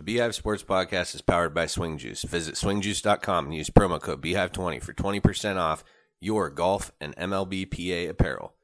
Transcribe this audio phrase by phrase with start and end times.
[0.00, 2.22] The Beehive Sports Podcast is powered by Swing Juice.
[2.22, 5.84] Visit swingjuice.com and use promo code Beehive20 for 20% off
[6.22, 8.54] your golf and MLB PA apparel.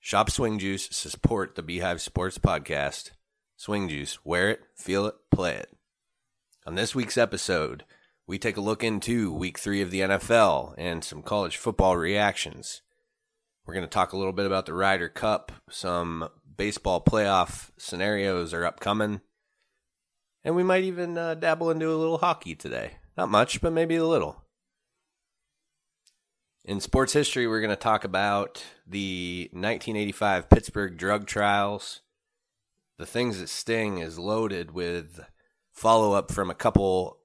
[0.00, 3.12] Shop Swing Juice, support the Beehive Sports Podcast.
[3.54, 5.70] Swing Juice, wear it, feel it, play it.
[6.66, 7.84] On this week's episode,
[8.26, 12.82] we take a look into week three of the NFL and some college football reactions.
[13.64, 15.52] We're going to talk a little bit about the Ryder Cup.
[15.70, 19.20] Some baseball playoff scenarios are upcoming.
[20.46, 22.98] And we might even uh, dabble into a little hockey today.
[23.16, 24.44] Not much, but maybe a little.
[26.64, 32.02] In sports history, we're going to talk about the 1985 Pittsburgh drug trials.
[32.96, 35.18] The things that sting is loaded with
[35.72, 37.18] follow up from a couple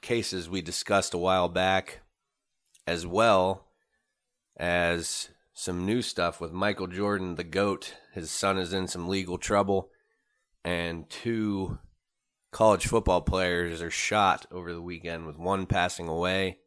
[0.00, 2.00] cases we discussed a while back,
[2.86, 3.66] as well
[4.56, 7.96] as some new stuff with Michael Jordan, the GOAT.
[8.14, 9.90] His son is in some legal trouble
[10.64, 11.78] and two
[12.50, 16.58] college football players are shot over the weekend, with one passing away.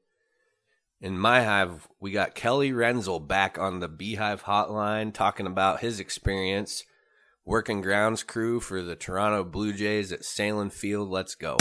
[1.01, 5.99] In my hive, we got Kelly Rensel back on the Beehive Hotline talking about his
[5.99, 6.83] experience
[7.45, 11.09] working grounds crew for the Toronto Blue Jays at Sahlen Field.
[11.09, 11.57] Let's go.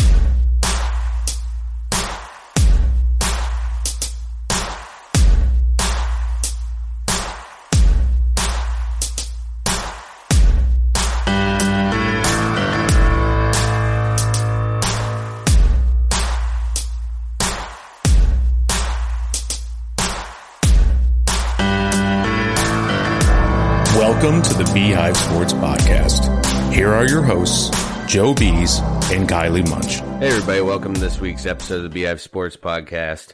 [28.15, 28.79] Joe Bees
[29.11, 29.97] and Kylie Munch.
[30.21, 33.33] Hey, everybody, welcome to this week's episode of the Beehive Sports Podcast.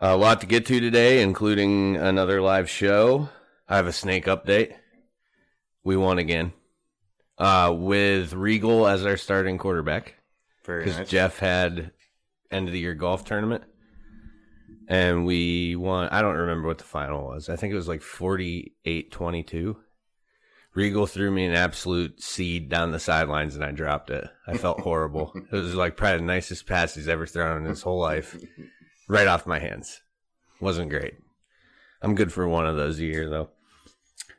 [0.00, 3.28] A lot to get to today, including another live show.
[3.68, 4.74] I have a snake update.
[5.84, 6.52] We won again
[7.38, 10.16] uh, with Regal as our starting quarterback
[10.64, 11.08] Very because nice.
[11.08, 11.92] Jeff had
[12.50, 13.62] end of the year golf tournament.
[14.88, 16.08] And we won.
[16.08, 17.48] I don't remember what the final was.
[17.48, 19.76] I think it was like 48 22.
[20.74, 24.26] Regal threw me an absolute seed down the sidelines and I dropped it.
[24.46, 25.32] I felt horrible.
[25.52, 28.36] it was like probably the nicest pass he's ever thrown in his whole life.
[29.08, 30.00] Right off my hands.
[30.60, 31.14] Wasn't great.
[32.00, 33.50] I'm good for one of those a year though.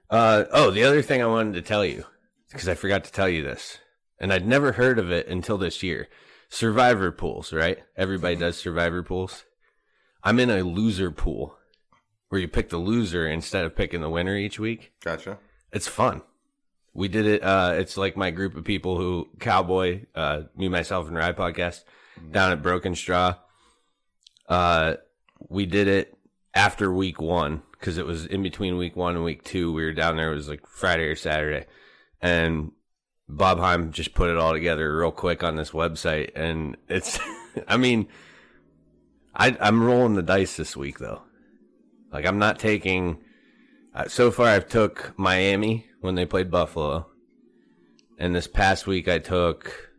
[0.10, 2.06] Uh, oh, the other thing I wanted to tell you,
[2.52, 3.80] because I forgot to tell you this,
[4.20, 6.08] and I'd never heard of it until this year.
[6.50, 7.80] Survivor pools, right?
[7.98, 9.44] Everybody does survivor pools.
[10.24, 11.58] I'm in a loser pool
[12.30, 14.94] where you pick the loser instead of picking the winner each week.
[15.04, 15.40] Gotcha.
[15.74, 16.22] It's fun.
[16.94, 17.44] We did it.
[17.44, 21.84] Uh, it's like my group of people who Cowboy, uh, me, myself, and Rye podcast
[22.32, 23.36] down at Broken Straw.
[24.48, 24.96] Uh,
[25.50, 26.16] we did it
[26.54, 29.74] after week one because it was in between week one and week two.
[29.74, 30.32] We were down there.
[30.32, 31.66] It was like Friday or Saturday,
[32.22, 32.72] and
[33.28, 37.20] Bob Heim just put it all together real quick on this website, and it's.
[37.68, 38.08] I mean,
[39.36, 41.24] I I'm rolling the dice this week though.
[42.12, 43.23] Like I'm not taking.
[43.96, 47.08] Uh, so far, I've took Miami when they played Buffalo,
[48.18, 49.92] and this past week I took.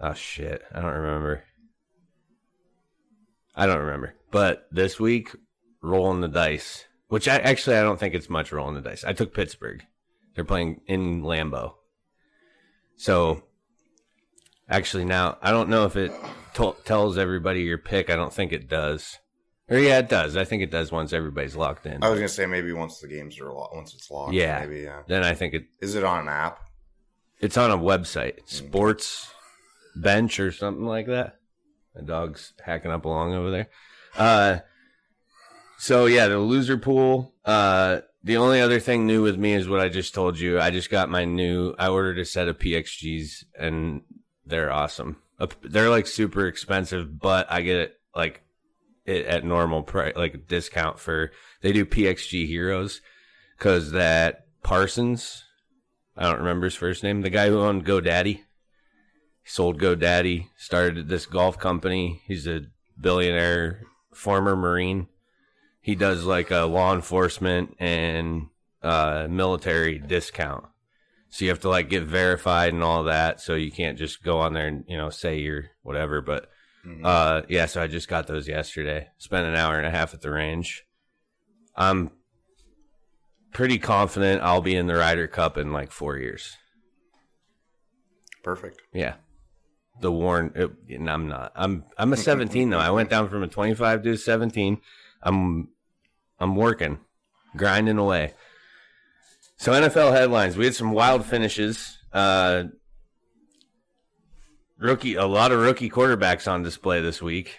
[0.00, 0.62] Oh shit!
[0.74, 1.44] I don't remember.
[3.54, 4.14] I don't remember.
[4.32, 5.30] But this week,
[5.80, 9.04] rolling the dice, which I actually I don't think it's much rolling the dice.
[9.04, 9.84] I took Pittsburgh.
[10.34, 11.74] They're playing in Lambeau.
[12.96, 13.44] So,
[14.68, 16.12] actually, now I don't know if it
[16.54, 18.10] t- tells everybody your pick.
[18.10, 19.18] I don't think it does.
[19.70, 20.36] Or yeah, it does.
[20.36, 22.02] I think it does once everybody's locked in.
[22.02, 24.32] I was gonna say maybe once the games are lo- once it's locked.
[24.34, 24.58] Yeah.
[24.60, 24.80] Maybe.
[24.82, 25.02] Yeah.
[25.06, 26.60] Then I think it Is it on an app?
[27.40, 29.32] it's on a website, Sports
[29.96, 31.38] Bench or something like that.
[31.94, 33.68] My dog's hacking up along over there.
[34.16, 34.58] Uh,
[35.78, 37.32] so yeah, the loser pool.
[37.44, 40.60] Uh, the only other thing new with me is what I just told you.
[40.60, 41.74] I just got my new.
[41.78, 44.02] I ordered a set of PXGs, and
[44.44, 45.16] they're awesome.
[45.62, 48.42] They're like super expensive, but I get it like
[49.04, 51.32] it at normal price, like a discount for.
[51.62, 53.00] They do PXG Heroes
[53.58, 55.44] because that Parsons.
[56.16, 57.22] I don't remember his first name.
[57.22, 58.40] The guy who owned GoDaddy.
[59.44, 62.22] Sold GoDaddy, started this golf company.
[62.26, 62.66] He's a
[63.00, 63.82] billionaire,
[64.12, 65.08] former Marine.
[65.80, 68.48] He does like a law enforcement and
[68.82, 70.66] uh, military discount.
[71.30, 73.40] So you have to like get verified and all that.
[73.40, 76.20] So you can't just go on there and, you know, say you're whatever.
[76.20, 76.48] But
[77.04, 79.08] uh, yeah, so I just got those yesterday.
[79.18, 80.84] Spent an hour and a half at the range.
[81.76, 82.10] I'm
[83.52, 86.56] pretty confident I'll be in the Ryder Cup in like four years.
[88.42, 88.80] Perfect.
[88.92, 89.14] Yeah.
[90.00, 91.52] The Warren, it, and I'm not.
[91.54, 92.78] I'm I'm a 17 though.
[92.78, 94.80] I went down from a 25 to a 17.
[95.22, 95.68] I'm
[96.38, 96.98] I'm working,
[97.56, 98.32] grinding away.
[99.58, 100.56] So NFL headlines.
[100.56, 101.98] We had some wild finishes.
[102.14, 102.64] Uh,
[104.80, 107.56] rookie, a lot of rookie quarterbacks on display this week.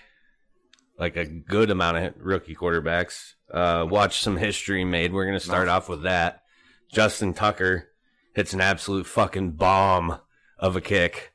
[1.00, 3.34] Like a good amount of rookie quarterbacks.
[3.52, 5.14] Uh, watch some history made.
[5.14, 6.44] We're gonna start off with that.
[6.92, 7.88] Justin Tucker
[8.36, 10.20] hits an absolute fucking bomb
[10.60, 11.34] of a kick.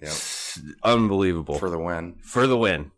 [0.00, 0.08] Yep.
[0.10, 2.16] S- Unbelievable for the win.
[2.22, 2.90] for the win.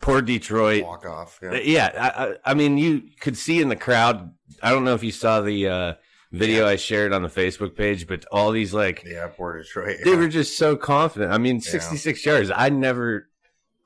[0.00, 0.82] Poor Detroit.
[0.84, 1.38] Walk off.
[1.42, 1.60] Uh, Yeah.
[1.92, 4.32] Yeah, I, I, I mean, you could see in the crowd.
[4.62, 5.94] I don't know if you saw the uh,
[6.32, 9.98] video I shared on the Facebook page, but all these like Yeah, poor Detroit.
[10.04, 10.16] they yeah.
[10.16, 11.32] were just so confident.
[11.32, 11.70] I mean, Yeah.
[11.70, 12.50] 66 yards.
[12.54, 13.28] I never,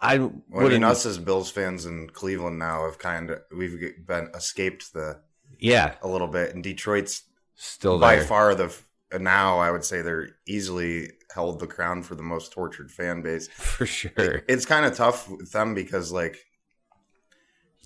[0.01, 0.33] I Well,
[0.67, 4.93] I mean, us as Bills fans in Cleveland now have kind of we've been escaped
[4.93, 5.21] the
[5.59, 7.23] yeah, a little bit, and Detroit's
[7.55, 8.25] still by there.
[8.25, 8.75] far the
[9.19, 13.49] now I would say they're easily held the crown for the most tortured fan base.
[13.55, 14.43] for sure.
[14.49, 16.37] It's kind of tough with them because like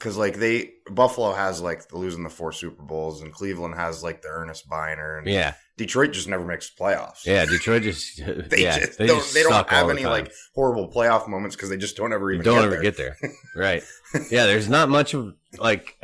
[0.01, 4.23] because like they Buffalo has like losing the four Super Bowls, and Cleveland has like
[4.23, 7.25] the Earnest Byner, and Yeah, Detroit just never makes the playoffs.
[7.27, 7.45] yeah.
[7.45, 8.17] Detroit just,
[8.51, 9.19] They yeah, just they don't.
[9.19, 12.45] just they don't have any like horrible playoff moments because they just don't ever even
[12.45, 12.83] don't get ever there.
[12.83, 13.17] get there,
[13.55, 13.83] right?
[14.31, 15.97] Yeah, there's not much of like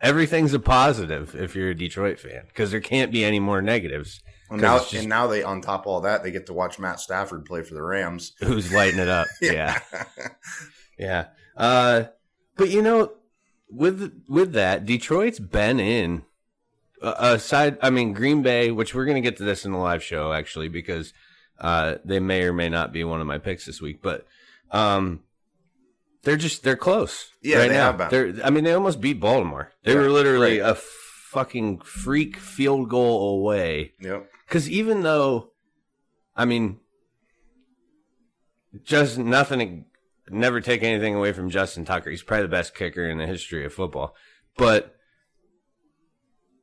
[0.00, 4.22] everything's a positive if you're a Detroit fan because there can't be any more negatives.
[4.48, 6.52] And 'Cause now, just- and now they on top of all that they get to
[6.52, 8.32] watch Matt Stafford play for the Rams.
[8.38, 9.26] Who's lighting it up?
[9.42, 9.80] yeah.
[10.98, 11.26] Yeah.
[11.56, 12.04] Uh,
[12.56, 13.12] but you know,
[13.70, 16.22] with with that, Detroit's been in
[17.02, 17.78] uh, aside.
[17.82, 20.68] I mean, Green Bay, which we're gonna get to this in the live show actually,
[20.68, 21.12] because
[21.58, 24.00] uh, they may or may not be one of my picks this week.
[24.02, 24.26] But
[24.70, 25.20] um,
[26.22, 27.30] they're just they're close.
[27.42, 27.92] Yeah, right they now.
[27.92, 28.08] have been.
[28.10, 28.44] They're.
[28.46, 29.72] I mean, they almost beat Baltimore.
[29.84, 30.70] They Yeah, were literally right.
[30.70, 34.30] a fucking freak field goal away yep.
[34.46, 35.50] because even though,
[36.34, 36.78] I mean,
[38.82, 39.84] just nothing,
[40.30, 42.10] never take anything away from Justin Tucker.
[42.10, 44.14] He's probably the best kicker in the history of football.
[44.56, 44.96] But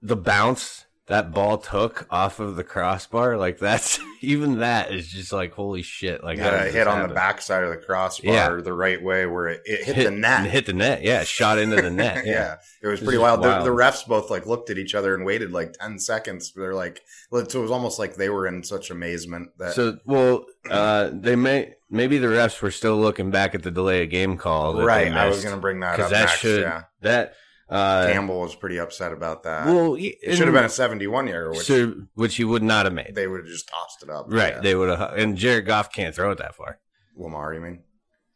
[0.01, 5.33] the bounce that ball took off of the crossbar, like that's even that is just
[5.33, 6.23] like holy shit!
[6.23, 7.09] Like Yeah, hit on happen?
[7.09, 8.61] the backside of the crossbar Yeah.
[8.61, 10.49] the right way where it, it hit, the net.
[10.49, 11.03] hit the net.
[11.03, 12.25] Yeah, shot into the net.
[12.25, 12.31] yeah.
[12.33, 13.41] Yeah, it was pretty wild.
[13.41, 13.65] wild.
[13.65, 16.53] The, the refs both like looked at each other and waited like ten seconds.
[16.55, 17.01] They're like,
[17.31, 21.35] so it was almost like they were in such amazement that So, well, uh, they
[21.35, 24.81] may maybe the refs were still looking back at the delay of game call.
[24.81, 25.11] Right.
[25.11, 26.37] I was going to bring that up that next.
[26.39, 27.33] should yeah, that
[27.73, 29.65] uh, Campbell was pretty upset about that.
[29.65, 32.93] well it should have been a seventy-one year, which so, which he would not have
[32.93, 33.13] made.
[33.15, 34.25] they would have just tossed it up.
[34.29, 34.61] right, Yeah.
[34.61, 35.13] they would have.
[35.17, 36.79] And Jared Goff can't throw it that far.
[37.17, 37.83] Lamar, you mean?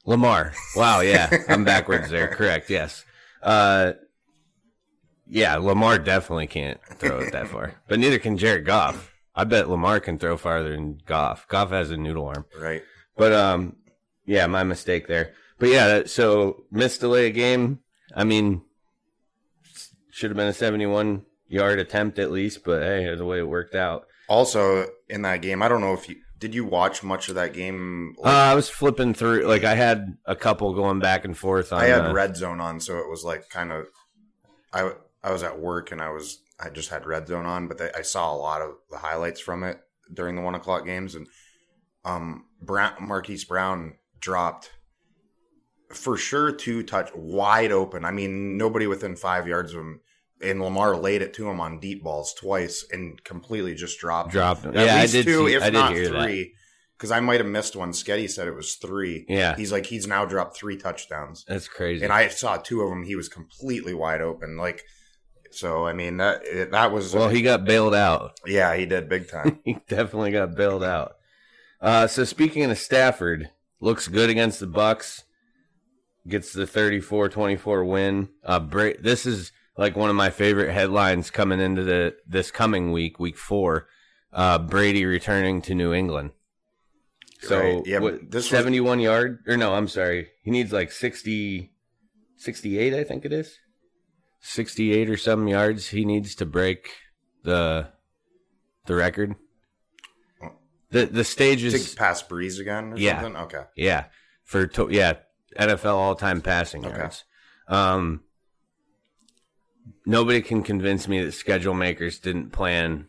[0.05, 2.27] Lamar, wow, yeah, I'm backwards there.
[2.29, 3.03] Correct, yes.
[3.43, 3.93] Uh,
[5.29, 9.13] yeah, Lamar definitely can't throw it that far, but neither can Jared Goff.
[9.35, 11.47] I bet Lamar can throw farther than Goff.
[11.47, 12.45] Goff has a noodle arm.
[12.59, 12.81] Right.
[13.17, 13.75] But um,
[14.25, 15.33] yeah, my mistake there.
[15.59, 17.79] But yeah, so missed delay game.
[18.15, 18.61] I mean,
[20.17, 22.63] should have been a seventy-one yard attempt at least.
[22.63, 24.07] But hey, the way it worked out.
[24.27, 27.53] Also, in that game, I don't know if you did you watch much of that
[27.53, 28.15] game.
[28.23, 29.43] Uh, I was flipping through.
[29.43, 31.71] Like I had a couple going back and forth.
[31.71, 33.85] On I had the- red zone on, so it was like kind of.
[34.73, 34.91] I
[35.23, 37.91] I was at work and I was I just had red zone on, but they,
[37.95, 39.79] I saw a lot of the highlights from it
[40.11, 41.27] during the one o'clock games, and
[42.05, 44.71] um, Brown, Marquise Brown dropped
[45.93, 48.03] for sure two touch wide open.
[48.03, 50.01] I mean, nobody within five yards of him.
[50.41, 54.31] And Lamar laid it to him on deep balls twice and completely just dropped.
[54.31, 54.77] Dropped him.
[54.77, 56.53] At Yeah, I did two, see- if I not three.
[56.95, 57.91] Because I might have missed one.
[57.91, 59.25] Sketty said it was three.
[59.29, 59.55] Yeah.
[59.55, 62.03] He's like he's now dropped three touchdowns, That's crazy.
[62.03, 63.03] and I saw two of them.
[63.03, 64.57] He was completely wide open.
[64.57, 64.81] Like,
[65.51, 68.39] so I mean that it, that was well, he got bailed out.
[68.47, 69.59] yeah he did big time.
[69.65, 71.13] he definitely got bailed out.
[71.79, 75.23] Uh, so speaking of Stafford, looks good against the Bucks.
[76.27, 78.29] Gets the 34-24 win.
[78.43, 82.91] Uh, Bra- this is like one of my favorite headlines coming into the this coming
[82.91, 83.87] week, week four.
[84.33, 86.31] Uh, Brady returning to New England.
[87.41, 87.85] So Right.
[87.85, 90.29] Yeah, what, this was- 71 yard or no, I'm sorry.
[90.43, 91.71] He needs like 60
[92.35, 93.57] 68 I think it is.
[94.41, 96.91] 68 or some yards he needs to break
[97.43, 97.87] the
[98.85, 99.35] the record.
[100.91, 103.21] The the stage is pass Brees again or Yeah.
[103.21, 103.41] something.
[103.43, 104.05] Okay, yeah
[104.43, 105.13] for to, yeah
[105.57, 106.95] NFL all time passing Okay.
[106.97, 107.23] yards.
[107.67, 108.23] Um,
[110.05, 113.07] nobody can convince me that schedule makers didn't plan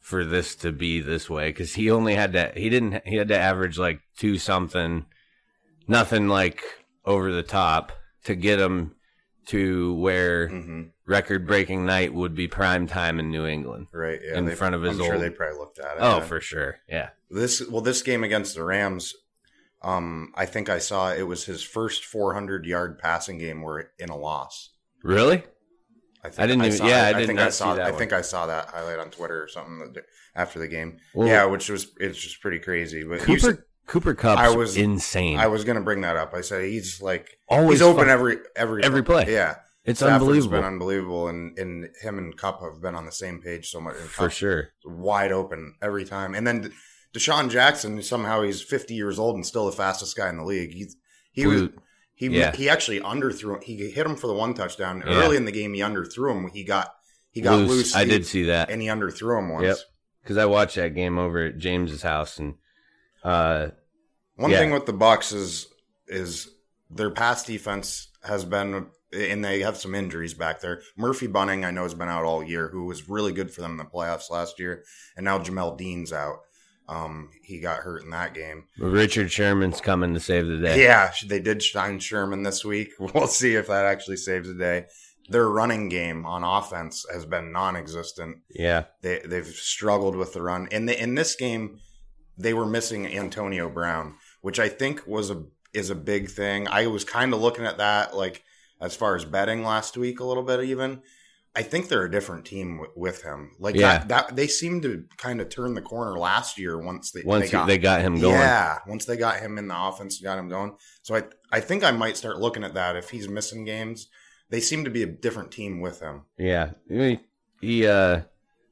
[0.00, 3.28] for this to be this way because he only had to he didn't he had
[3.28, 5.06] to average like two something,
[5.88, 6.62] nothing like
[7.04, 7.92] over the top
[8.24, 8.94] to get him
[9.46, 13.86] to where hmm record breaking night would be prime time in New England.
[13.92, 14.18] right.
[14.24, 16.00] Yeah, In they- front of his I'm sure they probably looked at it.
[16.00, 16.20] Oh, yeah.
[16.24, 16.78] for sure.
[16.88, 17.10] Yeah.
[17.30, 19.14] this well this game against the Rams.
[19.82, 24.08] Um, I think I saw it was his first 400 yard passing game where in
[24.08, 24.70] a loss.
[25.02, 25.42] Really?
[26.24, 27.04] I, think I didn't even- saw yeah.
[27.06, 27.72] I did think I saw.
[27.72, 27.98] see that I one.
[27.98, 29.94] think I saw that highlight on Twitter or something
[30.34, 30.98] after the game.
[31.14, 33.04] Well- yeah, which was it's just pretty crazy.
[33.04, 35.38] But Cooper said- Cooper Kupp's I was- insane.
[35.38, 36.32] I was gonna bring that up.
[36.34, 39.26] I said he's like Always he's open every every every play.
[39.28, 43.12] Yeah, it's Stafford's unbelievable been unbelievable, and and him and Cup have been on the
[43.12, 43.96] same page so much.
[43.96, 44.70] for sure.
[44.86, 46.34] wide open every time.
[46.34, 46.72] And then
[47.14, 50.72] DeSean Jackson somehow he's 50 years old and still the fastest guy in the league.
[51.32, 51.72] He was Blue-
[52.28, 52.54] he yeah.
[52.54, 53.62] he actually underthrew him.
[53.62, 55.14] he hit him for the one touchdown Yeah.
[55.24, 55.74] early in the game.
[55.74, 56.50] He underthrew him.
[56.52, 56.94] He got
[57.30, 57.68] he got Loose.
[57.70, 57.94] loose.
[57.94, 59.64] I he- did see that and he underthrew him once.
[59.64, 59.76] Yep.
[60.22, 62.54] because I watched that game over at James's house, and
[63.22, 63.68] uh,
[64.36, 64.58] One Yeah.
[64.58, 65.66] thing with the Bucks is
[66.08, 66.48] is
[66.90, 70.82] their pass defense has been and they have some injuries back there.
[70.96, 73.76] Murphy-Bunting I know has been out all year, who was really good for them in
[73.76, 74.82] the playoffs last year,
[75.16, 76.40] and now Jamel Dean's out.
[76.88, 78.64] Um, he got hurt in that game.
[78.78, 80.82] Richard Sherman's coming to save the day.
[80.82, 82.92] Yeah, they did shine Sherman this week.
[83.00, 84.86] We'll see if that actually saves the day.
[85.28, 88.38] Their running game on offense has been non-existent.
[88.50, 90.68] Yeah, They they've struggled with the run.
[90.70, 91.78] In the in this game,
[92.36, 96.68] they were missing Antonio Brown, which I think was a is a big thing.
[96.68, 98.44] I was kind of looking at that like
[98.80, 101.00] as far as betting last week a little bit even.
[101.56, 103.52] I think they're a different team w- with him.
[103.60, 103.98] Like Yeah.
[103.98, 107.46] that, that they seemed to kind of turn the corner last year once they once
[107.46, 108.34] they got they got him going.
[108.34, 110.76] yeah, once they got him in the offense, got him going.
[111.02, 114.08] So I I think I might start looking at that if he's missing games.
[114.50, 116.22] They seem to be a different team with him.
[116.38, 117.18] Yeah, he,
[117.60, 118.22] he uh,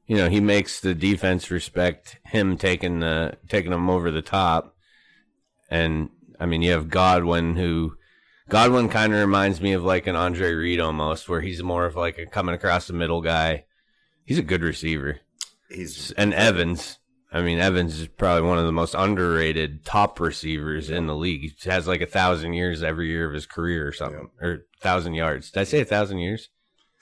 [0.05, 4.75] you know, he makes the defense respect him taking the taking them over the top,
[5.69, 6.09] and
[6.39, 7.95] I mean, you have Godwin who.
[8.53, 11.95] Godwin kind of reminds me of like an Andre Reed almost, where he's more of
[11.95, 13.65] like a coming across the middle guy.
[14.25, 15.21] He's a good receiver.
[15.71, 16.99] He's And Evans,
[17.31, 21.41] I mean, Evans is probably one of the most underrated top receivers in the league.
[21.41, 25.15] He has like a thousand years every year of his career or something, or thousand
[25.15, 25.49] yards.
[25.49, 26.49] Did I say a thousand years?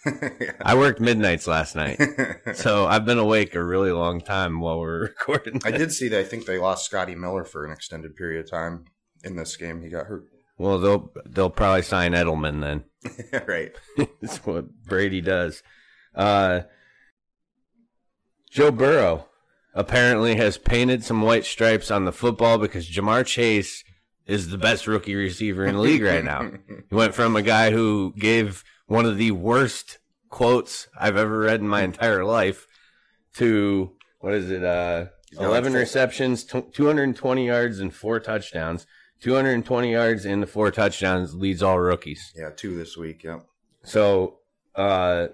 [0.62, 2.00] I worked midnights last night,
[2.54, 5.60] so I've been awake a really long time while we're recording.
[5.66, 6.20] I did see that.
[6.22, 8.86] I think they lost Scotty Miller for an extended period of time
[9.26, 9.82] in this game.
[9.82, 10.24] He got hurt.
[10.58, 12.84] Well, they'll they'll probably sign Edelman then.
[13.48, 13.72] right.
[14.22, 15.64] That's what Brady does.
[16.14, 16.62] Uh,
[18.50, 19.28] Joe Burrow
[19.74, 23.84] apparently has painted some white stripes on the football because Ja'Marr Chase
[24.26, 26.52] is the best rookie receiver in the league right now.
[26.90, 31.62] He went from a guy who gave one of the worst quotes I've ever read
[31.62, 32.68] in my entire life
[33.36, 34.64] to what is it?
[34.64, 35.06] Uh,
[35.40, 38.86] 11 like receptions, tw 220 yards, and four touchdowns.
[39.22, 42.34] 220 yards and the four touchdowns leads all rookies.
[42.36, 43.24] Yeah, two this week.
[43.24, 43.46] Yep.
[43.84, 44.40] So,
[44.76, 45.28] uh,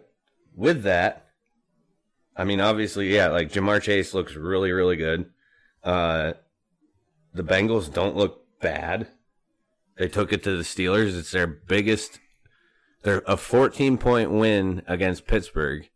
[0.56, 1.28] with that,
[2.36, 5.30] I mean, obviously, yeah, like Ja'Marr Chase looks really, really good.
[5.84, 6.34] Uh,
[7.34, 9.08] the Bengals don't look bad.
[9.98, 11.18] They took it to the Steelers.
[11.18, 12.20] It's their biggest.
[13.04, 15.90] They're a 14 point win against Pittsburgh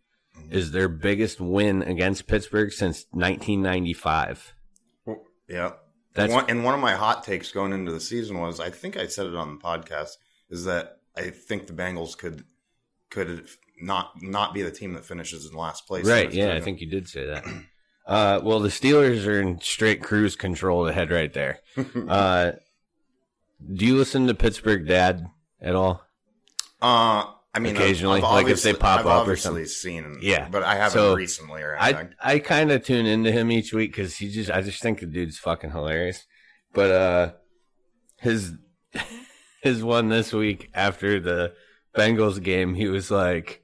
[0.50, 4.54] is their biggest win against Pittsburgh since 1995.
[5.48, 5.72] Yeah.
[6.14, 8.98] That's one, and one of my hot takes going into the season was I think
[8.98, 10.18] I said it on the podcast
[10.50, 12.44] is that I think the Bengals could
[13.10, 13.48] could
[13.82, 16.06] not not be the team that finishes in last place.
[16.06, 16.32] right.
[16.32, 17.46] Yeah, I think you did say that.
[18.04, 21.60] Uh, well, the Steelers are in straight cruise control ahead right there.
[22.10, 22.54] Uh,
[23.74, 25.28] do you listen to Pittsburgh Dad
[25.62, 26.04] at all?
[26.82, 29.66] Uh, I mean, Occasionally, like if they pop I've up or something.
[29.66, 30.48] Seen, Yeah.
[30.50, 32.14] but I haven't So, recently or I anything.
[32.24, 35.06] I kind of tune into him each week because he just I just think the
[35.06, 36.26] dude's fucking hilarious.
[36.74, 37.32] But uh,
[38.20, 38.54] his
[39.62, 41.54] his one this week after the
[41.94, 43.62] Bengals game, he was like,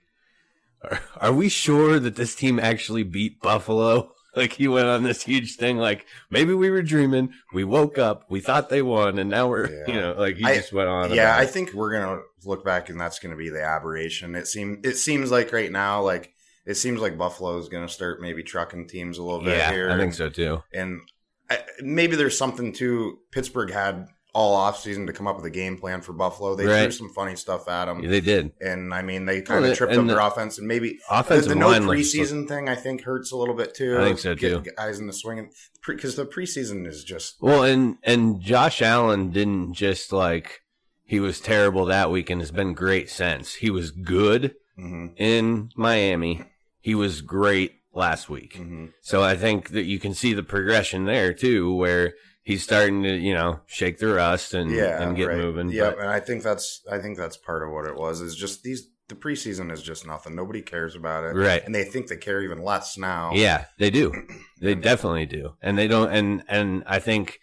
[0.84, 5.24] "Are, are we sure that this team actually beat Buffalo?" Like he went on this
[5.24, 7.34] huge thing, like maybe we were dreaming.
[7.54, 9.94] We woke up, we thought they won, and now we're Yeah.
[9.94, 11.12] you know like he I- just went on.
[11.14, 11.50] yeah, I it.
[11.50, 14.36] think we're gonna look back and that's gonna be the aberration.
[14.36, 16.34] It seems it seems like right now, like
[16.66, 19.90] it seems like Buffalo is gonna start maybe trucking teams a little bit yeah, here.
[19.92, 20.62] I think so too.
[20.74, 21.02] And
[21.50, 25.78] I, maybe there's something to Pittsburgh had all offseason to come up with a game
[25.80, 26.54] plan for Buffalo.
[26.56, 28.08] They threw some funny stuff at them.
[28.08, 28.52] They did.
[28.62, 31.50] And I mean, they kind of tripped up the their offense, and maybe the, Offensive
[31.50, 33.98] the no line looks- preseason thing I think hurts a little bit too.
[33.98, 34.64] I think so, too.
[34.78, 35.50] Guys in the swing,
[35.88, 40.62] because the preseason is just Well, and and Josh Allen didn't just like
[41.04, 43.56] he was terrible that week and has been great since.
[43.56, 46.44] He was good mhm, in Miami.
[46.80, 48.56] He was great last week.
[48.60, 48.94] mhm.
[49.02, 52.14] So I think that you can see the progression there too, where
[52.48, 55.38] he's starting to you know shake the rust and yeah, and get right.
[55.38, 55.70] moving.
[55.70, 58.22] Yeah, But and I think that's I think that's part of what it was.
[58.22, 60.36] Is just these the preseason is just nothing.
[60.36, 61.64] Nobody cares about it, Right.
[61.66, 63.32] And they think they care even less now.
[63.34, 64.12] yeah, they do.
[64.60, 66.12] They definitely do, and they don't.
[66.12, 67.40] And and I think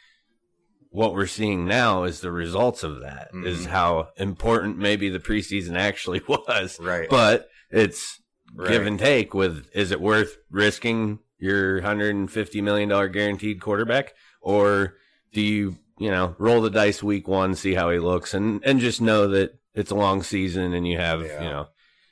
[0.91, 3.29] what we're seeing now is the results of that.
[3.45, 3.71] Is Mhm.
[3.71, 6.79] how important maybe the preseason actually was.
[6.81, 7.09] right.
[7.09, 8.21] but it's
[8.55, 8.69] right.
[8.69, 14.13] give and take with is it worth risking your 150 million dollar guaranteed quarterback
[14.45, 14.95] or
[15.33, 18.79] do you you know roll the dice week one, see how he looks, and and
[18.81, 21.43] just know that it's a long season and you have Yeah.
[21.43, 21.67] you know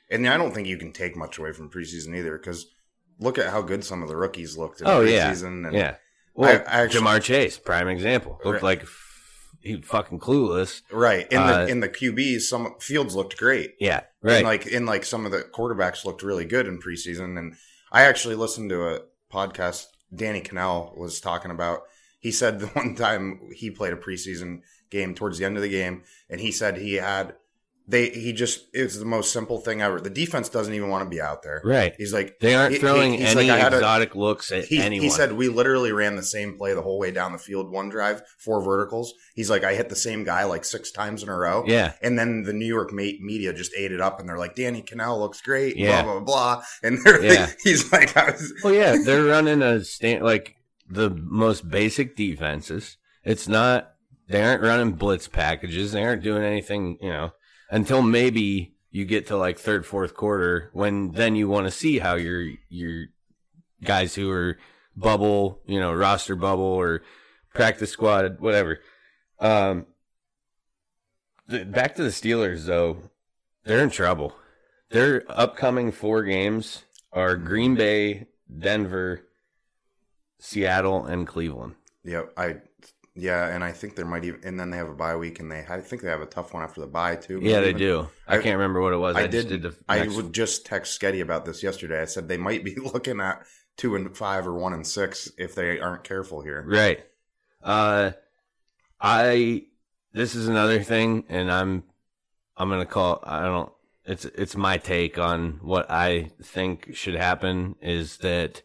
[0.09, 2.65] And I don't think you can take much away from preseason either, because
[3.19, 5.67] look at how good some of the rookies looked in oh yeah preseason.
[5.67, 5.95] And yeah.
[6.35, 8.63] Well, I actually- Ja'Marr Chase, prime example, looked Right.
[8.63, 9.09] like f-
[9.61, 10.81] he fucking clueless.
[10.91, 13.75] Right in Uh, the in the QBs, some Fields looked great.
[13.79, 14.43] Yeah, And right.
[14.43, 17.37] like in like some of the quarterbacks looked really good in preseason.
[17.37, 17.55] And
[17.91, 21.83] I actually listened to a podcast Danny Kanell was talking about.
[22.23, 25.69] He said the one time he played a preseason game towards the end of the
[25.69, 27.35] game, and he said he had
[27.85, 29.99] they he just it's the most simple thing ever.
[29.99, 31.61] The defense doesn't even want to be out there.
[31.65, 31.93] right.
[31.97, 34.79] He's like They aren't he- throwing he- any like, had a- exotic looks at he,
[34.79, 35.03] anyone.
[35.03, 37.89] he said we literally ran the same play the whole way down the field one
[37.89, 41.35] drive four verticals he's like i hit the same guy like six times in a
[41.37, 44.55] row yeah, and then the new york media just ate it up and they're like
[44.55, 46.03] danny Kanell looks great Yeah.
[46.03, 47.49] blah blah blah and they're, Yeah.
[47.65, 50.55] he's like I was, Well, yeah, they're running a stand like
[50.89, 52.97] the most basic defenses.
[53.23, 53.93] It's not
[54.27, 55.91] they aren't running blitz packages.
[55.91, 57.31] They aren't doing anything, you know,
[57.69, 61.99] until maybe you get to like third, fourth quarter when then you want to see
[61.99, 63.05] how your your
[63.83, 64.57] guys who are
[64.95, 67.01] bubble, you know, roster bubble or
[67.53, 68.79] practice squad, whatever.
[69.39, 69.87] Um,
[71.47, 73.09] back to the Steelers though,
[73.65, 74.35] they're in trouble.
[74.91, 78.27] Their upcoming four games are Green Bay,
[78.59, 79.27] Denver,
[80.43, 81.75] Seattle, and Cleveland.
[82.03, 82.55] yeah i
[83.15, 85.51] yeah and i think there might even and then they have a bye week and
[85.51, 87.79] they i think they have a tough one after the bye too Yeah, they Even-
[87.79, 88.09] do.
[88.27, 89.15] I, I- can't remember what it was.
[89.15, 89.61] I, I just did.
[89.61, 92.01] did the I would just text Sketty about this yesterday.
[92.01, 93.43] I said they might be looking at
[93.77, 96.63] two and five or one and six if they aren't careful here.
[96.67, 96.99] Right.
[97.63, 98.11] Uh
[98.99, 99.65] I
[100.13, 101.83] this is another thing and I'm
[102.57, 103.71] I'm going to call I don't
[104.05, 108.61] it's it's my take on what I think should happen is that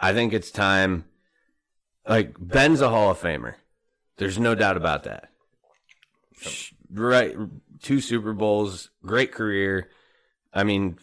[0.00, 1.04] I think it's time
[2.08, 3.54] like Ben's a Hall of Famer.
[4.16, 5.30] There's no doubt about that.
[6.92, 7.36] Right,
[7.82, 9.88] two Super Bowls, great career.
[10.52, 10.98] I mean,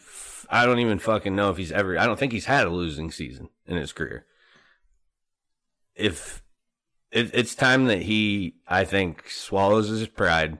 [0.48, 3.10] I don't even fucking know if he's ever I don't think he's had a losing
[3.10, 4.26] season in his career.
[5.94, 6.42] If
[7.10, 10.58] it, it's time that he, I think, swallows his pride,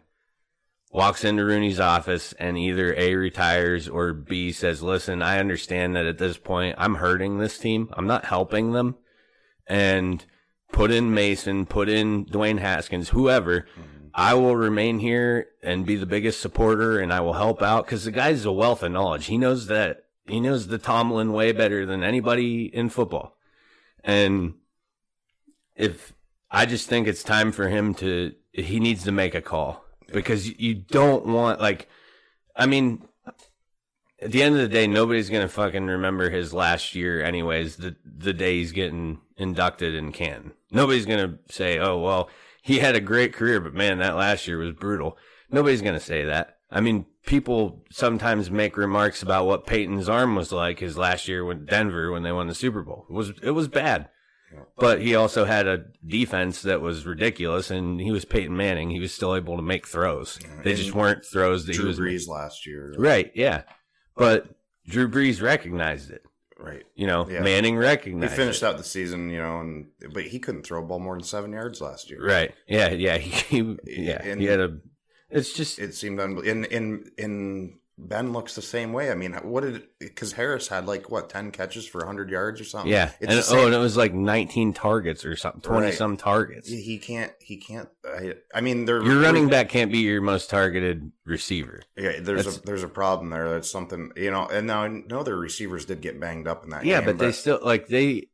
[0.92, 6.06] walks into Rooney's office, and either A retires or B says, "Listen, I understand that
[6.06, 7.88] at this point I'm hurting this team.
[7.92, 8.96] I'm not helping them,
[9.70, 10.24] and
[10.72, 13.96] put in Mason, put in Dwayne Haskins, whoever." Mm-hmm.
[14.12, 18.04] I will remain here and be the biggest supporter, and I will help out because
[18.04, 19.26] the guy's a wealth of knowledge.
[19.26, 23.36] He knows that he knows the Tomlin way better than anybody in football,
[24.02, 24.54] and
[25.76, 26.12] if
[26.50, 30.48] I just think it's time for him to, he needs to make a call because
[30.48, 31.88] you- you don't want like,
[32.56, 33.06] I mean,
[34.22, 37.76] at the end of the day, nobody's gonna fucking remember his last year, anyways.
[37.76, 42.28] The the day he's getting inducted in Canton, nobody's gonna say, "Oh well,
[42.62, 45.16] he had a great career, but man, that last year was brutal."
[45.50, 46.58] Nobody's gonna say that.
[46.70, 51.44] I mean, people sometimes make remarks about what Peyton's arm was like his last year
[51.44, 53.06] with Denver when they won the Super Bowl.
[53.08, 54.08] It was it was bad.
[54.76, 58.90] But he also had a defense that was ridiculous, and he was Peyton Manning.
[58.90, 60.40] He was still able to make throws.
[60.64, 63.30] They just weren't throws that he Drew was Brees last year, right.
[63.34, 63.62] Yeah,
[64.20, 64.46] but
[64.86, 66.22] Drew Brees recognized it.
[66.58, 66.84] right?
[66.94, 67.40] You know, Yeah.
[67.40, 68.32] Manning recognized.
[68.32, 68.36] It.
[68.36, 68.66] He finished it.
[68.66, 71.52] out the season, you know, and but he couldn't throw a ball more than seven
[71.52, 72.24] yards last year.
[72.24, 72.54] Right.
[72.68, 72.90] Yeah.
[72.90, 73.16] Yeah.
[73.18, 73.30] He,
[73.84, 74.22] he yeah.
[74.22, 74.78] And- he had a.
[75.30, 76.50] It's just It seemed unbelievable.
[76.50, 79.10] In in in Ben looks the same way.
[79.10, 82.64] I mean, what did because Harris had like what ten catches for hundred yards or
[82.64, 82.90] something?
[82.90, 83.10] yeah.
[83.20, 85.94] it's And, oh, and it was like 19 targets or something, 20 Right.
[85.94, 86.68] some targets.
[86.68, 87.88] he can't he can't.
[88.04, 91.82] I, I mean, they're Your running back can't be your most targeted receiver.
[91.96, 93.48] Yeah, there's That's- a there's a problem there.
[93.50, 94.46] That's something you know.
[94.46, 96.84] And now I know their receivers did get banged up in that.
[96.84, 98.28] Yeah, game, but they still like they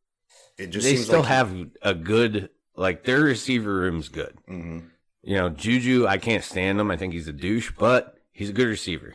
[0.58, 4.36] it just they still like have a good like their receiver room's good.
[4.46, 4.78] hmm
[5.22, 6.90] You know, Juju, I can't stand him.
[6.90, 9.14] I think he's a douche, but he's a good receiver.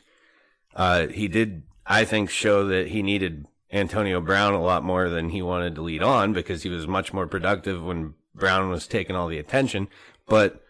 [0.75, 5.29] Uh, he did, I think, show that he needed Antonio Brown a lot more than
[5.29, 9.15] he wanted to lead on because he was much more productive when Brown was taking
[9.15, 9.87] all the attention.
[10.27, 10.63] But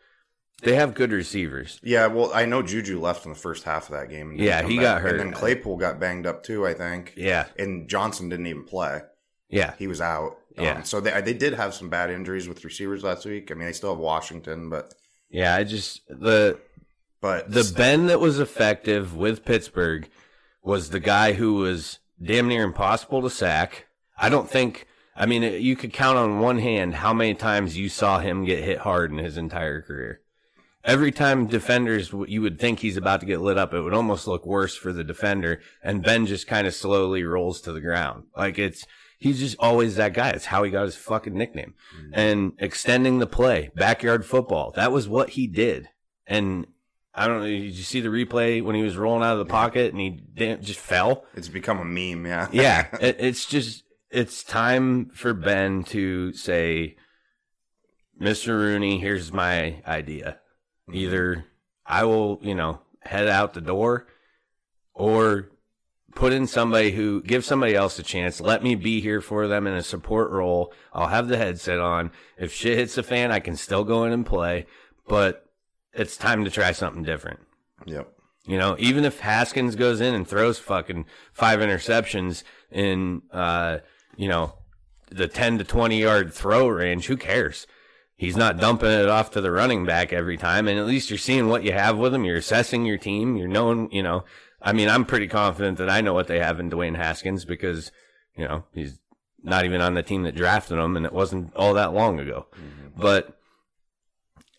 [0.63, 1.79] they have good receivers.
[1.83, 4.31] Yeah, well, I know Juju left in the first half of that game.
[4.31, 4.83] and Yeah, he back.
[4.83, 5.11] got hurt.
[5.11, 6.65] and then Claypool got banged up too.
[6.67, 7.13] I think.
[7.15, 9.01] Yeah, and Johnson didn't even play.
[9.49, 10.37] yeah, He was out.
[10.57, 10.73] Yeah.
[10.77, 13.51] Um, so they they did have some bad injuries with receivers last week.
[13.51, 14.93] I mean, they still have Washington, but
[15.29, 15.55] yeah.
[15.55, 16.59] I just the
[17.21, 20.09] but the Ben that was effective with Pittsburgh
[20.63, 23.87] was the guy who was damn near impossible to sack.
[24.17, 24.87] I don't think.
[25.15, 28.63] I mean, you could count on one hand how many times you saw him get
[28.63, 30.21] hit hard in his entire career.
[30.83, 34.25] Every time defenders, you would think he's about to get lit up, it would almost
[34.25, 38.23] look worse for the defender, and Ben just kind of slowly rolls to the ground.
[38.35, 38.87] Like it's
[39.21, 40.31] He's just always that guy.
[40.31, 41.75] It's how he got his fucking nickname.
[41.95, 42.09] Mm.
[42.11, 44.71] And extending the play, backyard football.
[44.71, 45.89] That was what he did.
[46.25, 46.65] And
[47.13, 47.47] I don't know.
[47.47, 50.09] Did you see the replay when he was rolling out of the pocket and he
[50.09, 51.25] didn't, just fell?
[51.35, 52.47] It's become a meme, yeah.
[52.51, 52.87] Yeah.
[53.01, 56.95] it, it's just, it's time for Ben to say,
[58.19, 58.49] Mr.
[58.49, 60.39] Rooney, here's my idea.
[60.89, 60.99] Mm-hmm.
[60.99, 61.45] Either
[61.85, 64.07] I will, you know, head out the door
[64.93, 65.49] or
[66.15, 68.39] put in somebody who give somebody else a chance.
[68.39, 70.73] Let me be here for them in a support role.
[70.93, 72.11] I'll have the headset on.
[72.37, 74.65] If shit hits the fan, I can still go in and play,
[75.07, 75.50] but
[75.93, 77.39] it's time to try something different.
[77.85, 78.11] Yep.
[78.47, 83.79] You know, even if Haskins goes in and throws fucking five interceptions in, uh,
[84.15, 84.55] you know,
[85.09, 87.67] the 10 to 20 yard throw range, who cares?
[88.15, 90.67] He's not dumping it off to the running back every time.
[90.67, 92.23] And at least you're seeing what you have with him.
[92.23, 93.35] You're assessing your team.
[93.35, 94.25] You're knowing, you know,
[94.61, 97.91] I mean, I'm pretty confident that I know what they have in Dwayne Haskins because,
[98.35, 98.99] you know, he's
[99.43, 102.45] not even on the team that drafted him and it wasn't all that long ago.
[102.95, 103.39] But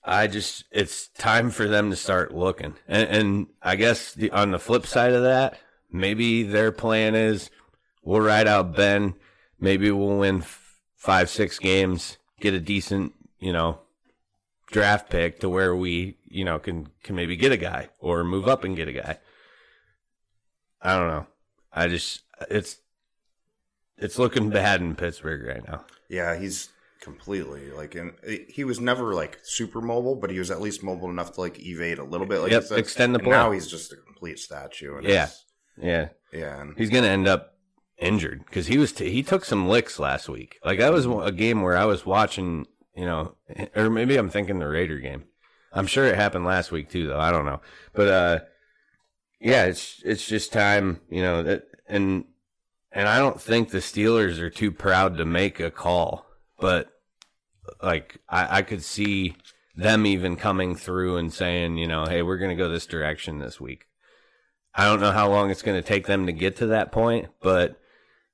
[0.04, 2.74] I just, it's time for them to start looking.
[2.88, 5.58] And, and I guess the, on the flip side of that,
[5.92, 7.50] maybe their plan is
[8.02, 9.14] we'll ride out Ben.
[9.60, 13.78] Maybe we'll win f- five, six games, get a decent, you know,
[14.72, 18.48] draft pick to where we, you know, can, can maybe get a guy or move
[18.48, 19.18] up and get a guy.
[20.80, 21.26] I don't know.
[21.72, 22.78] I just, it's,
[23.98, 25.84] it's looking bad in Pittsburgh right now.
[26.08, 26.70] Yeah, he's
[27.02, 28.12] completely like, and
[28.48, 31.60] he was never like super mobile, but he was at least mobile enough to like
[31.60, 32.38] evade a little bit.
[32.40, 32.78] Like Yep, said.
[32.78, 33.32] extend the play.
[33.32, 34.96] Now he's just a complete statue.
[34.96, 35.28] And Yeah.
[35.76, 36.08] Yeah.
[36.32, 37.54] yeah, and He's going to end up
[37.98, 40.58] injured because he was, t- he took some licks last week.
[40.64, 43.34] Like that was a game where I was watching, you know,
[43.74, 45.24] or maybe I'm thinking the Raider game.
[45.72, 47.18] I'm sure it happened last week too, though.
[47.18, 47.60] I don't know.
[47.94, 48.38] But, uh,
[49.40, 52.26] yeah, it's, it's just time, you know, that, and,
[52.92, 56.26] and I don't think the Steelers are too proud to make a call,
[56.60, 56.91] but
[57.82, 59.36] like I, I could see
[59.74, 63.38] them even coming through and saying, you know, hey, we're going to go this direction
[63.38, 63.86] this week.
[64.74, 67.28] I don't know how long it's going to take them to get to that point,
[67.40, 67.78] but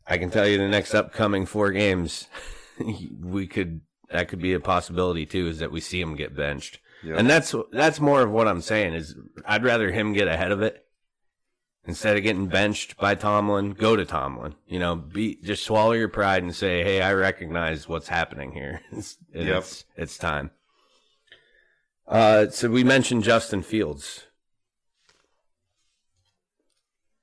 [0.06, 2.28] I can tell you the next upcoming four games,
[3.20, 3.80] we could
[4.10, 5.48] that could be a possibility too.
[5.48, 7.18] Is that we see him get benched, Yep.
[7.18, 8.94] and that's that's more of what I'm saying.
[8.94, 10.84] Is I'd rather him get ahead of it
[11.88, 13.72] instead of getting benched by Tomlin.
[13.72, 17.88] Go to Tomlin, you know, be just swallow your pride and say, hey, I recognize
[17.88, 18.82] what's happening here.
[18.92, 19.56] it's, Yep.
[19.58, 20.50] it's it's time.
[22.06, 24.26] Uh, so we mentioned Justin Fields.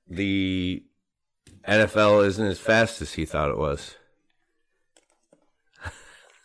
[0.08, 0.84] The
[1.66, 3.96] NFL isn't as fast as he thought it was.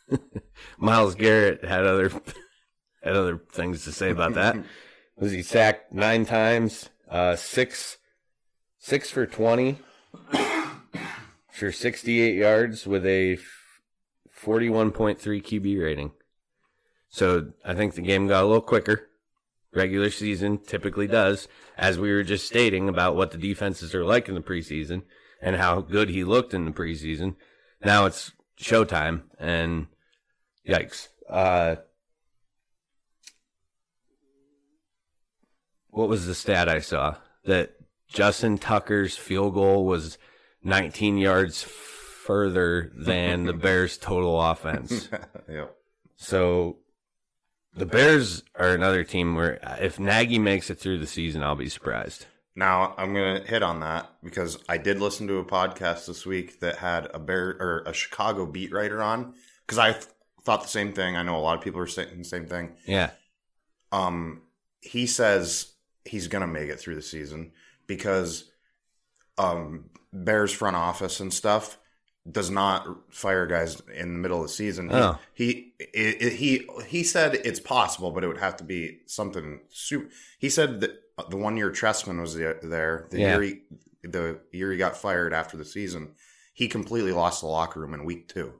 [0.78, 2.10] Myles Garrett had other
[3.04, 4.58] had other things to say about that.
[5.18, 6.90] Was he sacked nine times?
[7.10, 7.98] Uh, six
[8.82, 9.78] six for twenty
[11.52, 13.38] for sixty eight yards with a
[14.30, 16.12] forty one point three QB rating.
[17.08, 19.08] So I think the game got a little quicker.
[19.74, 24.28] Regular season typically does, as we were just stating about what the defenses are like
[24.28, 25.04] in the preseason
[25.42, 27.36] and how good he looked in the preseason.
[27.84, 29.88] Now it's showtime, and
[30.68, 31.08] yikes.
[31.30, 31.78] Uh,
[35.90, 37.16] what was the stat I saw?
[37.46, 37.81] That
[38.12, 40.18] Justin Tucker's field goal was
[40.64, 45.10] 19 yards further than the Bears' total offense.
[45.50, 45.76] yep.
[46.18, 46.78] So
[47.74, 51.70] the Bears are another team where if Nagy makes it through the season, I'll be
[51.70, 52.26] surprised.
[52.54, 56.60] Now I'm gonna hit on that because I did listen to a podcast this week
[56.60, 60.06] that had a bear or a Chicago beat writer on because I th-
[60.44, 61.16] thought the same thing.
[61.16, 62.74] I know a lot of people are saying the same thing.
[62.86, 63.12] Yeah.
[63.94, 64.42] Um,
[64.82, 65.72] he says
[66.04, 67.54] he's gonna make it through the season
[67.96, 68.50] because
[69.38, 71.78] um Bears front office and stuff
[72.30, 74.90] does not fire guys in the middle of the season.
[74.90, 75.20] He- Oh.
[75.34, 80.10] He he he he said it's possible, but it would have to be something super.
[80.40, 80.92] He said that
[81.30, 83.30] the one year Trestman was there, there the Yeah.
[83.34, 83.62] year he,
[84.04, 86.14] the year he got fired after the season,
[86.54, 88.54] he completely lost the locker room in week two,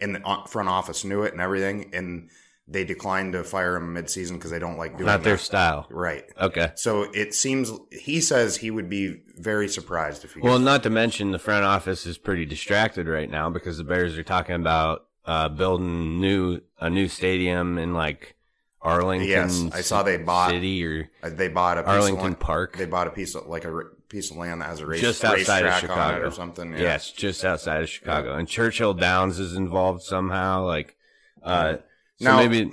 [0.00, 2.30] and the front office knew it and everything, and
[2.70, 5.12] they declined to fire him midseason because they don't like doing that.
[5.18, 5.42] Not their that.
[5.42, 5.86] style.
[5.90, 6.24] right.
[6.40, 6.70] Okay.
[6.74, 10.90] So it seems he says he would be very surprised if he Well, not to
[10.90, 15.06] mention the front office is pretty distracted right now because the Bears are talking about
[15.24, 18.36] uh, building new a new stadium in like
[18.80, 19.28] Arlington.
[19.28, 22.40] Yes, I saw they bought- City or Uh, they bought a piece Arlington of land,
[22.40, 22.76] Park.
[22.76, 25.24] They bought a piece of like a piece of land that has a race just
[25.24, 26.72] outside of Chicago or something.
[26.72, 26.78] Yeah.
[26.80, 30.64] Yes, just outside of Chicago, and Churchill Downs is involved somehow.
[30.64, 30.96] Like,
[31.42, 31.76] uh,
[32.20, 32.72] so Now- maybe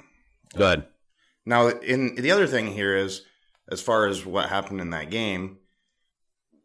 [0.55, 0.87] go ahead.
[1.45, 3.21] Now, in the other thing here is,
[3.71, 5.57] as far as what happened in that game,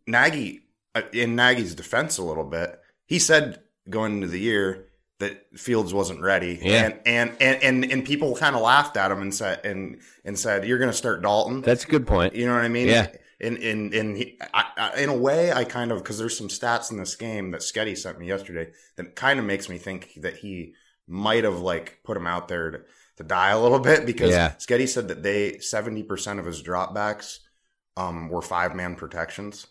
[0.07, 0.63] Nagy,
[0.95, 4.87] uh, in Nagy's defense, a little bit, he said going into the year
[5.19, 6.59] that Fields wasn't ready.
[6.63, 6.85] Yeah.
[6.85, 10.39] And and and and, and people kind of laughed at him and said and and
[10.39, 11.61] said you're going to start Dalton.
[11.61, 12.35] That's a good point.
[12.35, 12.89] You know what I mean?
[12.89, 13.09] Yeah.
[13.39, 16.49] In in in he, I, I, in a way, I kind of because there's some
[16.49, 20.13] stats in this game that Sketty sent me yesterday that kind of makes me think
[20.17, 20.75] that he
[21.11, 22.81] might have like put him out there to,
[23.17, 24.53] to die a little bit because Yeah.
[24.59, 27.41] Sketty said that they seventy percent of his dropbacks
[27.97, 29.67] um were five man protections.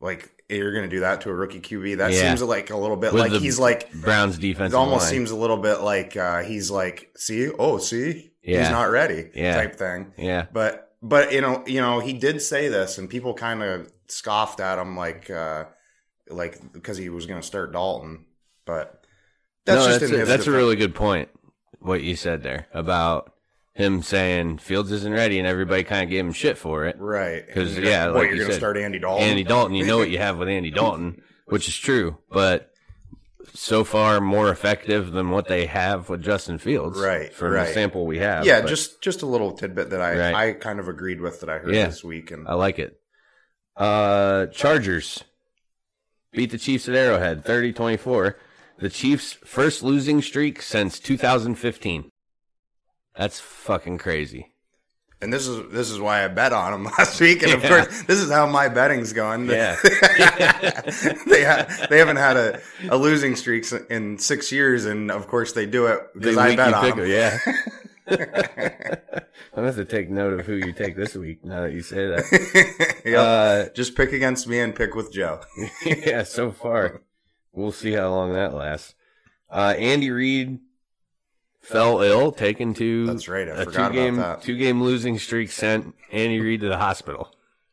[0.00, 1.98] Like you're going to do that to a rookie QB?
[1.98, 2.28] That Yeah.
[2.28, 5.36] seems like a little bit With like he's like Browns defense it almost seems a
[5.36, 9.56] little bit like uh, he's like, see, oh, see, he's not ready, Yeah.
[9.56, 10.12] type thing.
[10.16, 10.46] Yeah.
[10.52, 14.60] But but you know you know he did say this, and people kind of scoffed
[14.60, 15.64] at him like uh,
[16.30, 18.24] like because he was going to start Dalton.
[18.64, 18.97] But
[19.68, 21.28] that's no, just that's, a, that's a really good point.
[21.80, 23.32] What you said there about
[23.74, 26.96] him saying Fields isn't ready, and everybody kind of gave him shit for it.
[26.98, 27.46] right?
[27.46, 29.28] Because yeah, what like you're you going to said, start Andy Dalton.
[29.28, 32.72] Andy Dalton, you know what you have with Andy Dalton, which is true, but
[33.54, 37.66] so far more effective than what they have with Justin Fields, Right, From right.
[37.68, 40.34] the sample we have, yeah, but just just a little tidbit that I Right.
[40.34, 41.86] I kind of agreed with that I heard Yeah.
[41.86, 43.00] this week, and I like it.
[43.76, 45.22] Uh, Chargers
[46.32, 48.34] beat the Chiefs at Arrowhead, 30-24.
[48.78, 52.10] The Chiefs' first losing streak since 2015.
[53.16, 54.52] That's fucking crazy.
[55.20, 57.68] and this is this is why I bet on them last week, and of Yeah.
[57.84, 59.46] course this is how my betting's going.
[59.50, 59.76] Yeah.
[59.82, 65.52] they ha- they haven't had a, a losing streak in six years, and of course
[65.52, 67.06] they do it because I bet on pick them.
[67.08, 67.38] Yeah.
[68.10, 71.44] I'm gonna have to take note of who you take this week.
[71.44, 73.18] Now that you say that, Yep.
[73.18, 75.40] uh, Just pick against me and pick with Joe.
[75.84, 76.22] yeah.
[76.22, 77.02] So far,
[77.52, 78.94] we'll see how long that lasts.
[79.50, 80.60] Uh, Andy Reid
[81.60, 83.48] fell ill, taken to That's right.
[83.48, 84.46] I a forgot two game about that.
[84.46, 87.30] two game losing streak sent Andy Reid to the hospital.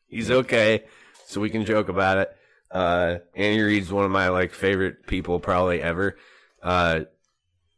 [0.08, 0.84] He's okay,
[1.26, 2.36] so we can joke about it.
[2.72, 6.18] Uh, Andy Reid's one of my like favorite people probably ever.
[6.62, 7.02] Uh,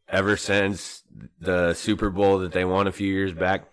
[0.08, 1.04] ever since
[1.40, 3.70] the Super Bowl that they won a few years back,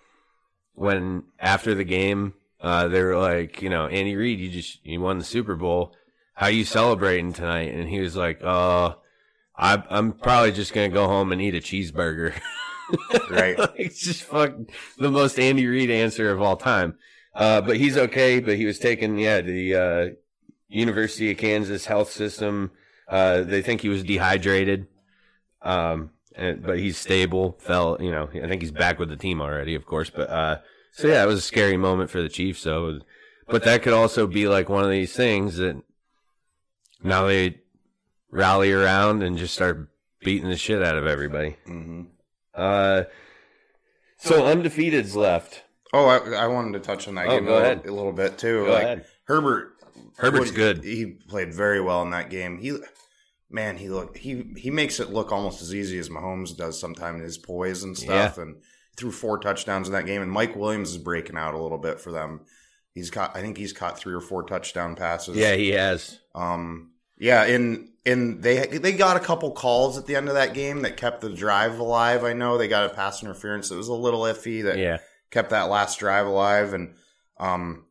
[0.75, 5.01] when after the game, uh, they were like, you know, Andy Reid, you just you
[5.01, 5.95] won the Super Bowl.
[6.35, 7.75] How you celebrating tonight?
[7.75, 8.95] And he was like, uh,
[9.57, 12.35] I, I'm probably just gonna go home and eat a cheeseburger.
[13.31, 13.57] Right.
[13.77, 14.53] it's just fuck
[14.99, 16.97] the most Andy Reid answer of all time.
[17.35, 18.41] Uh, but he's okay.
[18.41, 20.09] But he was taken, yeah, to the uh,
[20.69, 22.71] University of Kansas health system.
[23.09, 24.87] Uh, they think he was dehydrated.
[25.63, 27.57] Um, and, but he's stable.
[27.61, 30.11] Fell, you know, I think he's back with the team already, of course.
[30.11, 30.59] But uh,
[30.93, 32.61] so yeah, it was a scary moment for the Chiefs.
[32.61, 33.01] So,
[33.49, 35.83] but that could also be like one of these things that
[37.05, 37.61] now they
[38.31, 39.89] rally around and just start
[40.21, 41.57] beating the shit out of everybody.
[41.67, 42.03] hmm
[42.53, 43.05] Uh,
[44.19, 45.63] so undefeated's left.
[45.93, 47.87] Oh, I, I wanted to touch on that Oh, game a go little, ahead.
[47.87, 48.65] a little bit too.
[48.65, 49.05] Go like ahead.
[49.25, 49.73] Herbert.
[50.17, 50.85] Herbert's what- good.
[50.85, 52.59] He played very well in that game.
[52.59, 52.77] He,
[53.51, 57.23] man, he look he he makes it look almost as easy as Mahomes does sometimes
[57.23, 58.39] his poise and stuff.
[58.39, 58.57] And
[58.97, 60.23] threw four touchdowns in that game.
[60.23, 62.41] And Mike Williams is breaking out a little bit for them.
[62.93, 63.37] He's caught.
[63.37, 65.37] I think he's caught three or four touchdown passes.
[65.37, 66.21] Yeah, he has.
[66.35, 70.55] Um, yeah, and and they they got a couple calls at the end of that
[70.55, 72.25] game that kept the drive alive.
[72.25, 74.99] I know they got a pass interference that was a little iffy that Yeah.
[75.31, 76.75] kept that last drive alive.
[76.75, 76.95] And
[77.39, 77.87] um,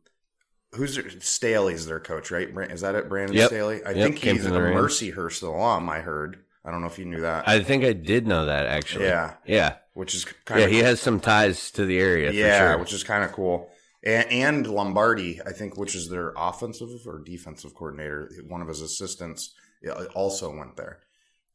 [0.74, 2.48] who's their, Staley's their coach, right?
[2.70, 3.48] Is that it, Brandon Yep.
[3.48, 3.84] Staley?
[3.84, 5.88] I Yep, think came he's a Mercyhurst alum.
[5.88, 6.38] I heard.
[6.64, 7.46] I don't know if you knew that.
[7.46, 9.04] I think I did know that actually.
[9.06, 9.74] yeah, Yeah.
[9.92, 12.70] which is kind of Yeah, of he has some ties to the area yeah, for
[12.72, 12.78] sure.
[12.78, 13.70] which is kind of cool.
[14.04, 18.82] And, and Lombardi, I think, which is their offensive or defensive coordinator, one of his
[18.82, 19.54] assistants,
[20.14, 21.00] also went there.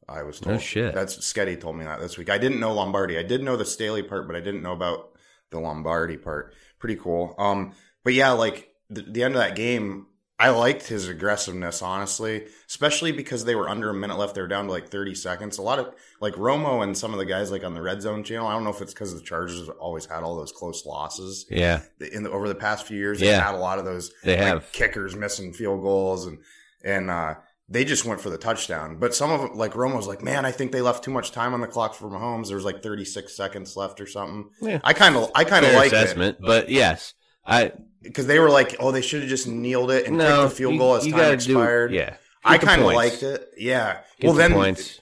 [0.08, 0.56] I was told.
[0.56, 0.96] No shit.
[0.96, 2.30] That's Sketty told me that this week.
[2.30, 3.18] I didn't know Lombardi.
[3.18, 5.12] I did know the Staley part, but I didn't know about
[5.52, 6.56] the Lombardi part.
[6.80, 7.36] Pretty cool.
[7.38, 10.08] Um, but yeah, like the, the end of that game,
[10.42, 14.36] I liked his aggressiveness, honestly, especially because they were under a minute left.
[14.36, 15.58] They were down to like 30 seconds.
[15.58, 18.24] A lot of like Romo and some of the guys like on the red zone
[18.24, 18.48] channel.
[18.48, 21.46] I don't know if it's because the Chargers have always had all those close losses
[21.50, 21.82] yeah,
[22.14, 23.20] in the, over the past few years.
[23.20, 23.46] They've Yeah.
[23.46, 24.72] had a lot of those they like, have.
[24.72, 26.38] kickers missing field goals and
[26.86, 27.36] and uh,
[27.68, 28.96] they just went for the touchdown.
[28.98, 31.54] But some of them, like Romo's, like, man, I think they left too much time
[31.54, 32.48] on the clock for Mahomes.
[32.48, 34.50] There was like 36 seconds left or something.
[34.62, 34.80] Yeah.
[34.86, 37.14] I kind of, I kind of like it assessment, but yes,
[37.46, 40.50] I because they were like, oh, they should have just kneeled it and no kicked
[40.52, 41.92] the field you- goal as time expired.
[41.92, 43.50] Do, yeah, I Get kind of liked it.
[43.58, 44.00] Yeah.
[44.20, 45.02] Get well, the then points.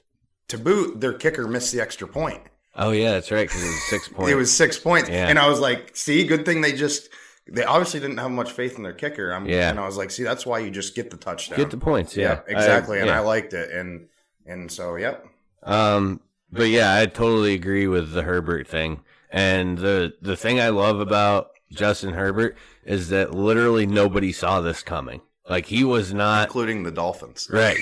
[0.50, 2.42] to boot, their kicker missed the extra point.
[2.76, 4.32] Oh yeah, that's right because it was six points.
[4.32, 5.28] It was six points, Yeah.
[5.28, 7.10] and I was like, see, good thing they just.
[7.50, 9.32] They obviously didn't have much faith in their kicker.
[9.32, 9.70] I'm, Yeah.
[9.70, 11.58] And I was like, see, that's why you just get the touchdown.
[11.58, 12.18] get the points.
[12.18, 12.98] Yeah, Yeah, exactly.
[12.98, 13.18] I, and yeah.
[13.18, 13.72] I liked it.
[13.72, 14.10] And
[14.46, 15.26] and so, yep.
[15.64, 16.20] Um,
[16.52, 19.00] but yeah, I totally agree with the Herbert thing.
[19.32, 24.82] And the the thing I love about Justin Herbert is that literally nobody saw this
[24.82, 25.21] coming.
[25.47, 27.47] Like he was not including the Dolphins.
[27.52, 27.78] right,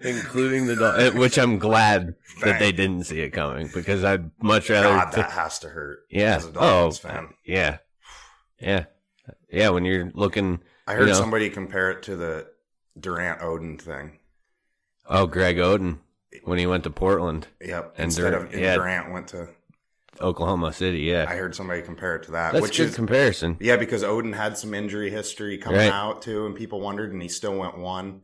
[0.01, 4.31] including the Dol- eh, which I'm glad that they didn't see it coming because I'd
[4.41, 4.89] much rather.
[4.89, 6.05] God, that has to hurt.
[6.09, 6.37] yeah.
[6.37, 7.33] as a Dolphins oh, fan.
[7.45, 7.77] yeah,
[8.59, 8.85] yeah,
[9.51, 9.69] yeah.
[9.69, 11.19] When you're looking, I heard you know.
[11.19, 12.47] somebody compare it to the
[12.99, 14.19] Durant Oden thing.
[15.07, 15.99] oh, Greg Oden
[16.43, 17.93] when he went to Portland, Yep.
[17.97, 18.75] And Instead Durant- of yeah.
[18.75, 19.49] Durant went to.
[20.21, 20.99] Oklahoma City.
[20.99, 23.57] Yeah, I heard somebody compare it to that, that's a which good is comparison.
[23.59, 25.91] yeah, because Oden had some injury history coming Right.
[25.91, 28.21] out too, and people wondered, and he still went one.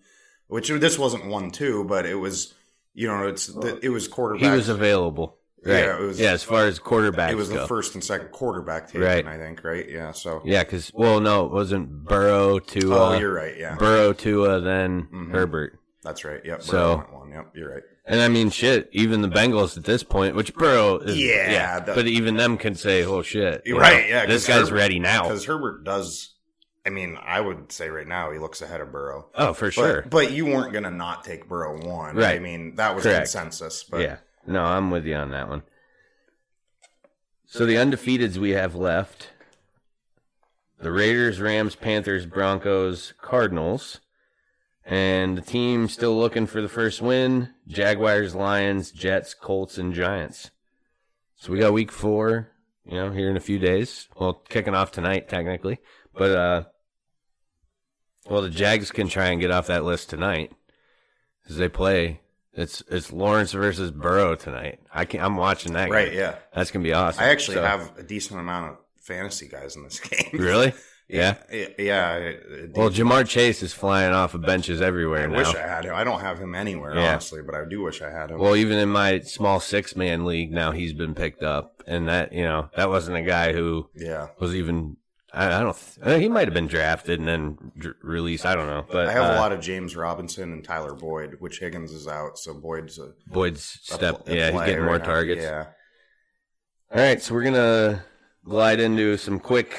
[0.48, 2.54] Which this wasn't one two, but it was.
[2.96, 4.44] You know, it's the, it was quarterback.
[4.52, 5.38] He was available.
[5.66, 5.80] Right.
[5.86, 7.66] Yeah, it was- yeah, as far as quarterbacks It was the go.
[7.68, 9.26] first and second quarterback taken, Right.
[9.26, 9.90] I think, right?
[9.90, 10.12] Yeah.
[10.12, 10.42] So.
[10.46, 13.58] Yeah, because well, no, it wasn't Burrow to Oh, you're right.
[13.58, 15.32] Yeah, Burrow to uh, then Mhm.
[15.32, 15.80] Herbert.
[16.04, 16.42] that's right.
[16.46, 16.62] Yep.
[16.64, 17.32] So- Burrow went one.
[17.32, 17.48] Yep.
[17.56, 17.84] You're right.
[18.06, 21.94] And I mean, shit, even the Bengals at this point, which Burrow is, Yeah, the-
[21.94, 25.24] but even them can say, "Oh shit, Right, know, yeah, this guy's Herbert- ready now."
[25.24, 26.32] Because Herbert does.
[26.86, 29.30] I mean, I would say right now he looks ahead of Burrow.
[29.36, 32.18] Oh, for But, sure, But you weren't going to not take Burrow one.
[32.18, 32.36] Right.
[32.36, 33.20] I mean, that was Correct.
[33.20, 33.86] consensus.
[33.86, 34.18] But yeah.
[34.46, 35.64] No, I'm with you on that one.
[37.46, 39.30] So the undefeateds we have left:
[40.78, 44.02] the Raiders, Rams, Panthers, Broncos, Cardinals,
[44.86, 50.52] and the team still looking for the first win: Jaguars, Lions, Jets, Colts, and Giants.
[51.36, 52.50] So we got week four,
[52.86, 54.08] you know, here in a few days.
[54.18, 55.80] Well, kicking off tonight technically,
[56.14, 56.64] but uh,
[58.30, 60.52] well, the Jags can try and get off that list tonight
[61.50, 62.22] as they play.
[62.54, 64.80] It's it's Lawrence versus Burrow tonight.
[64.94, 65.90] I can I'm watching that.
[65.90, 66.20] right, game.
[66.20, 66.36] yeah.
[66.54, 67.24] That's gonna be awesome.
[67.24, 70.30] I actually So- have a decent amount of fantasy guys in this game.
[70.34, 70.74] really.
[71.10, 71.36] Yeah.
[71.52, 71.68] Yeah.
[71.78, 72.16] Yeah.
[72.18, 75.38] it- Well, Ja'Marr Chase is flying off of benches everywhere I now.
[75.38, 75.94] wish I had him.
[75.96, 77.12] I don't have him anywhere, Yeah.
[77.12, 78.40] honestly, but I do wish I had him.
[78.40, 82.34] Well, even in my small six man league now, he's been picked up, and that
[82.34, 84.28] you know that wasn't a guy who yeah.
[84.40, 84.98] was even.
[85.36, 85.76] I, I don't.
[86.04, 88.46] th- he might have been drafted and then dr- released.
[88.46, 91.38] I don't know, but I have uh, a lot of James Robinson and Tyler Boyd,
[91.40, 94.26] which Higgins is out, so Boyd's a, Boyd's a step.
[94.26, 95.06] pl- yeah, he's getting more right now.
[95.08, 95.42] targets.
[95.42, 95.66] Yeah.
[96.92, 98.04] All right, so we're gonna
[98.46, 99.76] glide into some quick,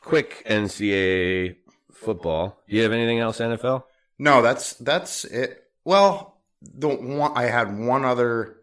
[0.00, 1.56] quick NCAA
[1.92, 2.58] football.
[2.68, 3.84] Do you have anything else NFL?
[4.18, 5.64] No, that's that's it.
[5.84, 8.56] Well, the one I had one other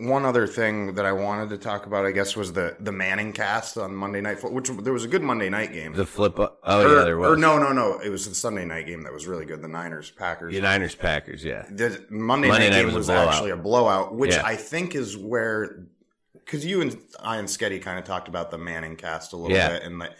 [0.00, 3.32] one other thing that I wanted to talk about, I guess, was the the Manning
[3.32, 5.92] cast on Monday Night Football, which there was a good Monday night game.
[5.92, 6.38] The flip.
[6.38, 7.30] Oh or, yeah, there was.
[7.32, 7.98] Or no, no, no.
[8.00, 9.62] It was the Sunday night game that was really good.
[9.62, 10.54] The Niners Packers.
[10.54, 11.44] The Niners Packers.
[11.44, 11.64] Yeah.
[11.70, 14.42] The Monday, Monday night night game was a was, actually a blowout, which Yeah.
[14.44, 15.86] I think is where
[16.44, 19.56] because you and I and Sketty kind of talked about the Manning cast a little
[19.56, 19.70] Yeah.
[19.70, 20.12] bit, and like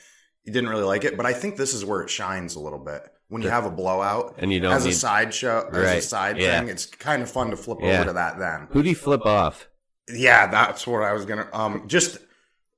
[0.45, 2.79] you didn't really like it, but I think this is where it shines a little
[2.79, 5.81] bit when you have a blowout And you don't as a need- sideshow, as a
[5.81, 6.03] Right.
[6.03, 6.59] side Yeah.
[6.61, 6.69] thing.
[6.69, 7.95] It's kind of fun to flip Yeah.
[8.01, 8.69] over to that then.
[8.73, 9.69] Who do you flip off?
[10.13, 11.49] Yeah, that's what I was gonna.
[11.53, 12.19] Um, just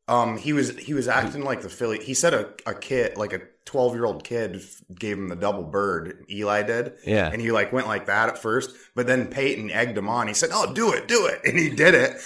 [0.07, 1.99] um, he was he was acting like the Philly.
[2.05, 4.61] He said a, a kid, like a twelve year old kid,
[4.95, 6.25] gave him the double bird.
[6.31, 6.95] Eli did.
[7.07, 7.31] Yeah.
[7.31, 10.29] and he like went like that at first, but then Peyton egged him on.
[10.29, 12.17] He said, "Oh, do it, do it," and he did it.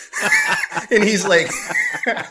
[0.91, 1.49] and he's like.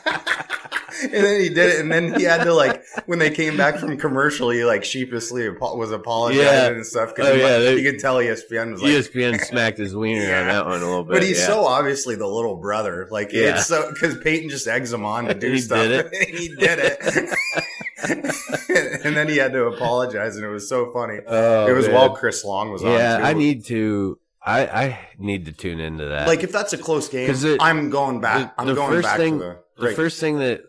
[1.00, 3.78] And then he did it, and then he had to like when they came back
[3.78, 6.67] from commercial, he like sheepishly was apologizing Yeah.
[6.70, 9.96] and stuff because Oh, yeah, they- you could tell ESPN was like, ESPN smacked his
[9.96, 11.13] wiener on that one a little bit.
[11.13, 11.46] but he's yeah.
[11.46, 13.08] so obviously the little brother.
[13.12, 13.58] Like Yeah.
[13.58, 15.84] it's so because Peyton just eggs him on to do He stuff.
[15.84, 16.13] did it.
[16.30, 17.30] and he did it.
[18.10, 21.20] And then he had to apologize, and it was so funny.
[21.26, 21.96] Oh, it was man.
[21.96, 22.91] while Chris Long was on.
[22.91, 23.24] Yeah, too.
[23.24, 24.20] I need to.
[24.46, 26.28] I I need to tune into that.
[26.28, 28.56] like if that's a close game, it- I'm going back.
[28.56, 30.62] the- I'm the going first back thing- to the the first thing that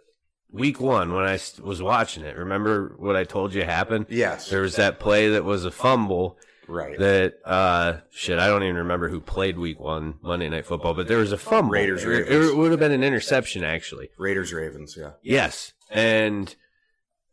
[0.50, 4.06] week one when I was watching it, remember what I told you happened?
[4.08, 6.98] Yes, There was that play that was a fumble right.
[6.98, 11.06] that uh shit I don't even remember who played week one Monday Night Football, but
[11.06, 11.70] there was a fumble.
[11.72, 12.50] Raiders, It- Ravens.
[12.50, 14.08] It, would have been an interception actually.
[14.18, 14.96] Raiders Ravens.
[14.98, 16.56] Yeah, Yes, and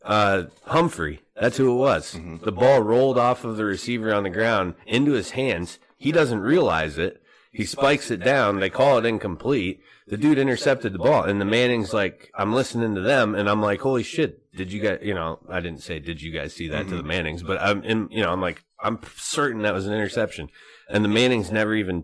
[0.06, 2.14] uh Humphrey, that's who it was.
[2.14, 2.46] Mm-hmm.
[2.46, 5.80] The ball rolled off of the receiver on the ground into his hands.
[5.98, 7.22] He doesn't realize it.
[7.52, 8.60] He spikes it down.
[8.60, 9.82] They call it incomplete.
[10.08, 13.62] The dude intercepted the ball, and the Manning's like, I'm listening to them, and I'm
[13.62, 16.68] like, holy shit, did you guys, you know, I didn't say, did you guys see
[16.68, 17.08] that to the Mm-hmm.
[17.08, 20.50] Mannings, but I'm, in, you know, I'm like, I'm certain that was an interception.
[20.90, 22.04] And the Mannings never even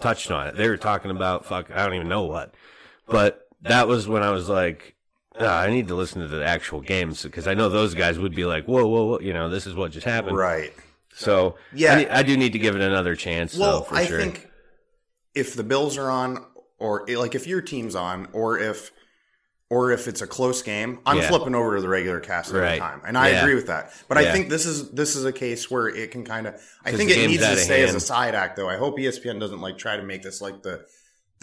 [0.00, 0.56] touched on it.
[0.56, 2.54] They were talking about, fuck, I don't even know what.
[3.08, 4.94] But that was when I was like,
[5.40, 8.34] "Ah, I need to listen to the actual games because I know those guys would
[8.34, 10.36] be like, whoa, whoa, whoa, you know, this is what just happened.
[10.36, 10.72] right.
[11.14, 11.94] So Yeah.
[12.10, 13.56] I, I do need to give it another chance.
[13.56, 14.18] Well, though, for I sure.
[14.18, 14.50] think
[15.34, 16.44] if the Bills are on,
[16.78, 18.90] or like if your team's on, or if
[19.70, 21.28] or if it's a close game, I'm Yeah.
[21.28, 22.78] flipping over to the regular cast every Right.
[22.78, 23.40] time, and I Yeah.
[23.40, 23.90] agree with that.
[24.06, 24.28] But Yeah.
[24.28, 26.54] I think this is this is a case where it can kind of.
[26.84, 28.68] I think it needs to stay as a side act, though.
[28.68, 30.84] I hope ESPN doesn't like try to make this like the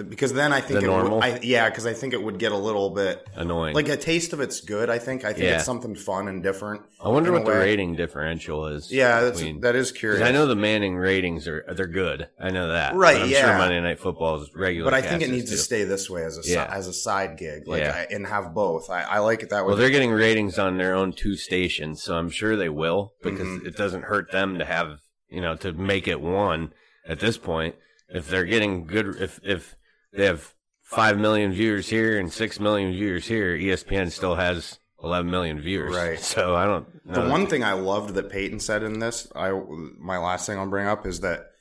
[0.04, 1.18] because then I think The it normal?
[1.18, 3.74] Would, I, yeah, because I think it would get a little bit Annoying.
[3.76, 4.90] like a taste of it's good.
[4.90, 5.56] I think I think Yeah.
[5.56, 6.82] it's something fun and different.
[7.04, 8.92] I wonder what the rating differential is.
[8.92, 10.22] Yeah, that's between- that is curious.
[10.22, 12.28] I know the Manning ratings are they're good.
[12.40, 12.96] I know that.
[12.96, 13.42] Right, I'm yeah.
[13.42, 14.90] sure Monday Night Football is regular.
[14.92, 16.70] but I think it needs to stay this way as a Yeah.
[16.72, 18.06] as a side gig, like Yeah.
[18.10, 18.90] I, and have both.
[18.90, 19.70] I, I like it that way.
[19.70, 23.48] Well, they're getting ratings on their own two stations, so I'm sure they will because
[23.48, 23.66] Mhm.
[23.68, 26.74] it doesn't hurt them to have you know to make it one
[27.08, 27.76] at this point.
[28.10, 29.76] If they're getting good, if if
[30.14, 35.30] they have five million viewers here and six million viewers here, ESPN still has 11
[35.30, 35.96] million viewers.
[35.96, 36.20] Right.
[36.20, 36.88] So I don't.
[37.14, 39.52] The one thing I loved that Peyton said in this, I
[39.98, 41.52] my last thing I'll bring up is that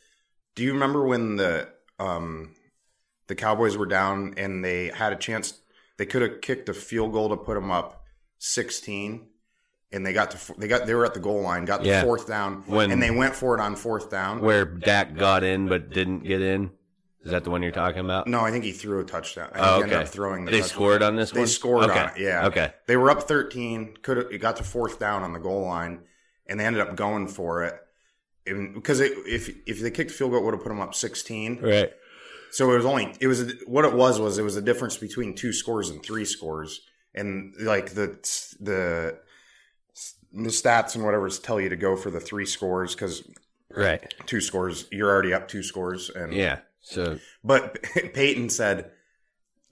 [0.55, 1.69] do you remember when the
[1.99, 2.55] um
[3.29, 5.61] the Cowboys were down and they had a chance
[5.99, 8.03] they could have kicked a field goal to put them up
[8.39, 9.27] 16
[9.93, 12.03] and they got to they got they were at the goal line, got the Yeah.
[12.03, 14.41] fourth down When- and they went for it on fourth down.
[14.41, 16.71] where Dak got in but didn't get in.
[17.29, 18.27] Is that the one you're talking about?
[18.27, 19.51] no, I think he threw a touchdown.
[19.55, 19.83] I Oh, okay.
[19.85, 20.75] ended up throwing the they touchdown.
[20.77, 21.35] scored on this one?
[21.37, 21.49] They one.
[21.49, 21.99] scored okay.
[22.01, 22.47] on it, yeah.
[22.47, 22.73] Okay.
[22.87, 26.01] They were up 13, could have it got to fourth down on the goal line,
[26.47, 27.75] and they ended up going for it.
[28.47, 30.81] And- Because it, if if they kicked the field goal, it would have put them
[30.81, 31.61] up 16.
[31.61, 31.93] Right.
[32.51, 35.35] So it was only it was what it was was it was a difference between
[35.35, 36.81] two scores and three scores,
[37.15, 38.17] and like the
[38.59, 39.19] the
[40.33, 43.23] the stats and whatever tell you to go for the three scores because
[43.71, 44.15] Right.
[44.25, 46.61] two scores you're already up two scores and Yeah.
[46.89, 47.83] So but
[48.15, 48.91] Peyton said,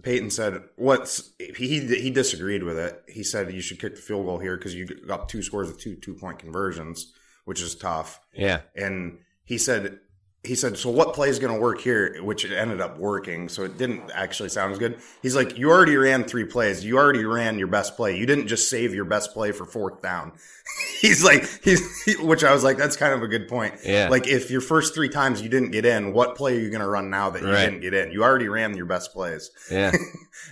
[0.02, 1.80] Peyton said, "What's he?
[1.80, 3.02] He disagreed with it.
[3.08, 5.80] He said you should kick the field goal here because you got two scores with
[5.80, 7.12] two two point conversions,
[7.44, 8.60] which is tough." yeah.
[8.74, 10.00] And he said,
[10.46, 13.48] he said, "So what play is going to work here?" Which it ended up working,
[13.48, 14.98] so it didn't actually sound as good.
[15.22, 16.84] He's like, "You already ran three plays.
[16.84, 18.16] You already ran your best play.
[18.16, 20.32] You didn't just save your best play for fourth down."
[21.00, 23.74] he's like, he's he, which I was like, that's kind of a good point.
[23.84, 24.08] Yeah.
[24.08, 26.80] Like if your first three times you didn't get in, what play are you going
[26.80, 27.66] to run now that you Right.
[27.66, 28.10] didn't get in?
[28.10, 29.50] You already ran your best plays.
[29.70, 29.92] Yeah.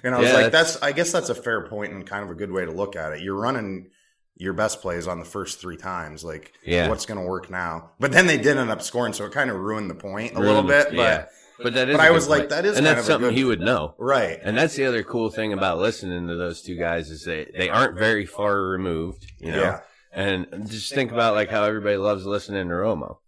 [0.03, 2.22] And I was Yeah, like, that's- that's, I guess that's a fair point and kind
[2.24, 3.22] of a good way to look at it.
[3.22, 3.90] You're running
[4.37, 6.24] your best plays on the first three times.
[6.24, 6.89] Like, Yeah.
[6.89, 7.91] what's going to work now?
[8.01, 10.41] But then they did end up scoring, so it kind of ruined the point a
[10.41, 10.87] little Ruined- bit.
[10.89, 11.24] But yeah.
[11.62, 11.97] But that is.
[11.97, 13.95] but I was like, that is and kind that's something good- he would know.
[13.97, 17.49] right, And that's the other cool thing about listening to those two guys is they
[17.57, 19.30] they aren't very far removed.
[19.39, 19.61] You know.
[19.61, 19.80] Yeah.
[20.12, 23.18] And just think about like how everybody loves listening to Romo.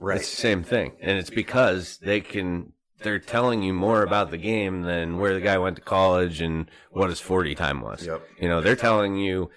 [0.00, 2.72] right, It's the same thing, and it's because they can.
[3.02, 6.68] They're telling you more about the game than where the guy went to college and
[6.90, 8.04] what his forty time was.
[8.04, 8.20] Yep.
[8.40, 9.50] You know, they're telling you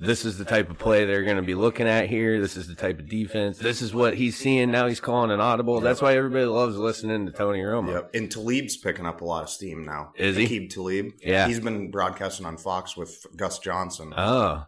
[0.00, 2.40] this is the type of play they're going to be looking at here.
[2.40, 3.58] This is the type of defense.
[3.58, 4.86] This is what he's seeing now.
[4.86, 5.80] He's calling an audible.
[5.80, 7.92] That's why everybody loves listening to Tony Romo.
[7.92, 8.10] Yep.
[8.14, 10.12] And Talib's picking up a lot of steam now.
[10.16, 10.46] Is he?
[10.46, 11.12] Aqib Talib.
[11.20, 11.48] Yeah.
[11.48, 14.66] He's been broadcasting on Fox with Gus Johnson, Oh,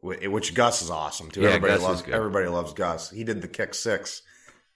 [0.00, 1.42] which Gus is awesome too.
[1.42, 3.08] Yeah, everybody Gus loves everybody loves Gus.
[3.10, 4.22] He did the kick six,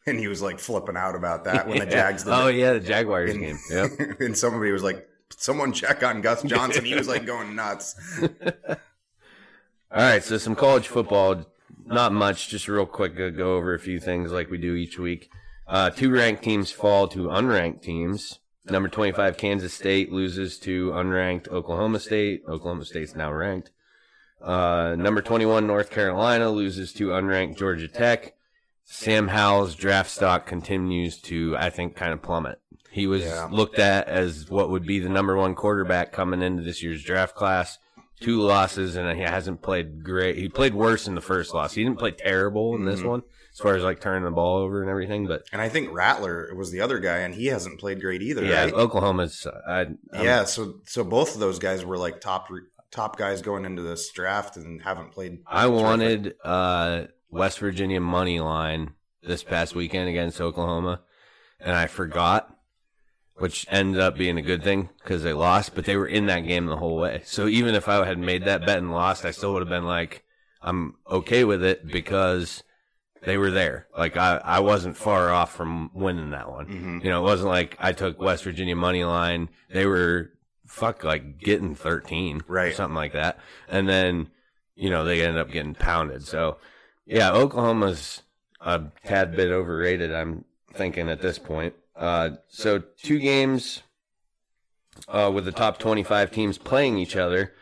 [0.07, 2.55] and he was like flipping out about that when the Jags did Oh it.
[2.55, 3.59] yeah, the Jaguars And- game.
[3.71, 3.91] Yep.
[4.21, 7.97] and somebody was like, "Someone check on Gus Johnson." He was like going nuts.
[9.93, 11.47] All right, so some college football,
[11.85, 14.99] not much, just real quick, uh, go over a few things like we do each
[14.99, 15.31] week.
[15.67, 18.41] Uh, two ranked teams fall to unranked teams.
[18.69, 22.43] Number 25, Kansas State loses to unranked Oklahoma State.
[22.49, 23.71] Oklahoma State's now ranked.
[24.43, 28.35] Uh, number 21, North Carolina loses to unranked Georgia Tech.
[28.85, 32.61] Sam Howell's draft stock continues to, I think, kind of plummet.
[32.91, 33.49] He was Yeah.
[33.51, 37.35] looked at as what would be the number one quarterback coming into this year's draft
[37.35, 37.79] class.
[38.21, 40.37] Two losses, and he hasn't played great.
[40.37, 41.75] He played worse in the first loss.
[41.75, 43.09] He didn't play terrible in this Mhm.
[43.09, 45.27] one, as far as like turning the ball over and everything.
[45.27, 48.43] But And I think Rattler was the other guy, and he hasn't played great either.
[48.45, 48.73] yeah, right?
[48.73, 49.47] Oklahoma's.
[49.69, 50.45] I, I'm- yeah.
[50.45, 52.49] So so both of those guys were like top
[52.91, 55.41] top guys going into this draft and haven't played.
[55.47, 61.03] I wanted uh, West Virginia money line this past weekend against Oklahoma,
[61.61, 62.56] and I forgot,
[63.39, 65.75] which ended up being a good thing because they lost.
[65.75, 67.23] But they were in that game the whole way.
[67.25, 69.85] So even if I had made that bet and lost, I still would have been
[69.87, 70.25] like,
[70.63, 72.63] I'm okay with it because
[73.23, 73.87] they were there.
[73.97, 76.67] Like I, I wasn't far off from winning that one.
[76.67, 77.05] Mhm.
[77.05, 79.49] You know, it wasn't like I took West Virginia money line.
[79.71, 80.31] They were
[80.67, 82.75] fuck like getting 13, Right.
[82.75, 83.39] Something like that.
[83.69, 84.29] And then,
[84.75, 86.25] you know, they ended up getting pounded.
[86.27, 86.59] So
[87.05, 88.23] yeah, Oklahoma's
[88.61, 90.13] a tad bit overrated.
[90.13, 91.75] I'm thinking at this point.
[91.97, 93.83] Uh, so two games,
[95.09, 97.53] uh, with the top 25 teams playing each other.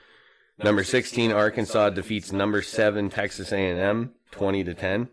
[0.63, 5.09] Number 16, Arkansas defeats number seven, Texas A&M, 20 to 10.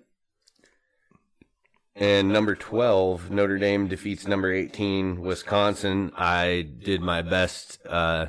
[1.95, 6.11] And number 12, Notre Dame defeats number 18, Wisconsin.
[6.15, 8.28] I did my best uh,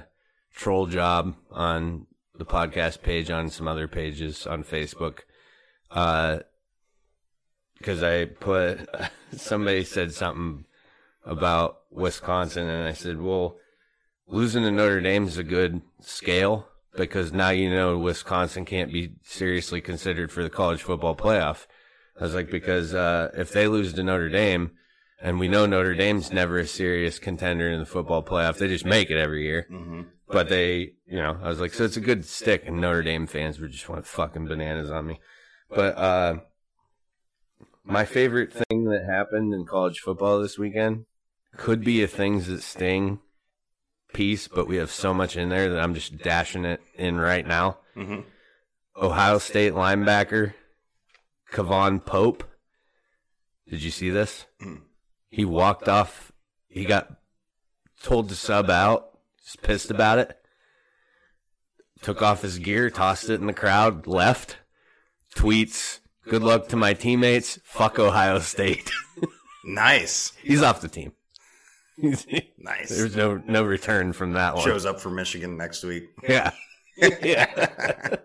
[0.54, 5.20] troll job on the podcast page, on some other pages on Facebook.
[5.90, 6.40] Uh,
[7.76, 8.88] because I put,
[9.36, 10.64] somebody said something
[11.24, 13.56] about Wisconsin, and I said, well,
[14.26, 16.66] losing to Notre Dame is a good scale
[16.96, 21.66] because now you know Wisconsin can't be seriously considered for the college football playoff.
[22.20, 24.72] I was like, because uh, if they lose to Notre Dame,
[25.20, 28.84] and we know Notre Dame's never a serious contender in the football playoff, they just
[28.84, 29.66] make it every year.
[29.70, 30.02] Mm-hmm.
[30.28, 33.26] But they, you know, I was like, so it's a good stick, and Notre Dame
[33.26, 35.20] fans would just want fucking bananas on me.
[35.68, 36.34] But uh,
[37.84, 41.04] my favorite thing that happened in college football this weekend
[41.56, 43.20] could be a things that sting
[44.12, 47.46] piece, but we have so much in there that I'm just dashing it in right
[47.46, 47.78] now.
[47.96, 48.20] Mm-hmm.
[48.96, 50.54] Ohio State linebacker
[51.52, 52.44] K'Vaughan Pope.
[53.68, 54.46] Did you see this?
[54.62, 54.82] Mm.
[55.28, 56.32] He walked off.
[56.68, 57.16] He got
[58.02, 59.18] told to sub out.
[59.42, 60.38] He's pissed about it.
[62.02, 64.58] Took off his gear, tossed it in the crowd, left.
[65.34, 67.58] Tweets, good luck to my teammates.
[67.64, 68.90] Fuck Ohio State.
[69.64, 71.12] Nice, He's off the team.
[71.98, 72.88] Nice.
[72.88, 74.64] There's no no return from that one.
[74.64, 76.04] Shows up for Michigan next week.
[76.28, 76.50] Yeah.
[77.22, 78.16] yeah.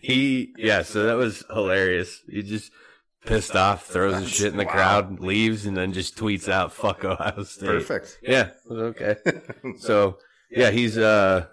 [0.00, 2.20] he yeah, so that was hilarious.
[2.28, 2.70] He just
[3.26, 4.72] pissed off, throws his shit in the Wow.
[4.72, 8.18] crowd, leaves, and then just tweets out "fuck Ohio State." Perfect.
[8.22, 9.16] Yeah, okay.
[9.78, 10.18] so
[10.50, 11.46] yeah, he's uh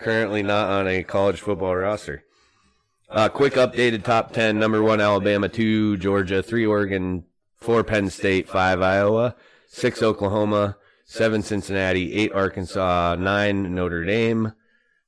[0.00, 2.24] currently not on a college football roster.
[3.08, 7.24] Uh, quick updated top ten: number one Alabama, two Georgia, three Oregon,
[7.58, 9.34] four Penn State, five Iowa,
[9.66, 10.76] six Oklahoma,
[11.10, 14.52] seven Cincinnati, eight Arkansas, nine Notre Dame,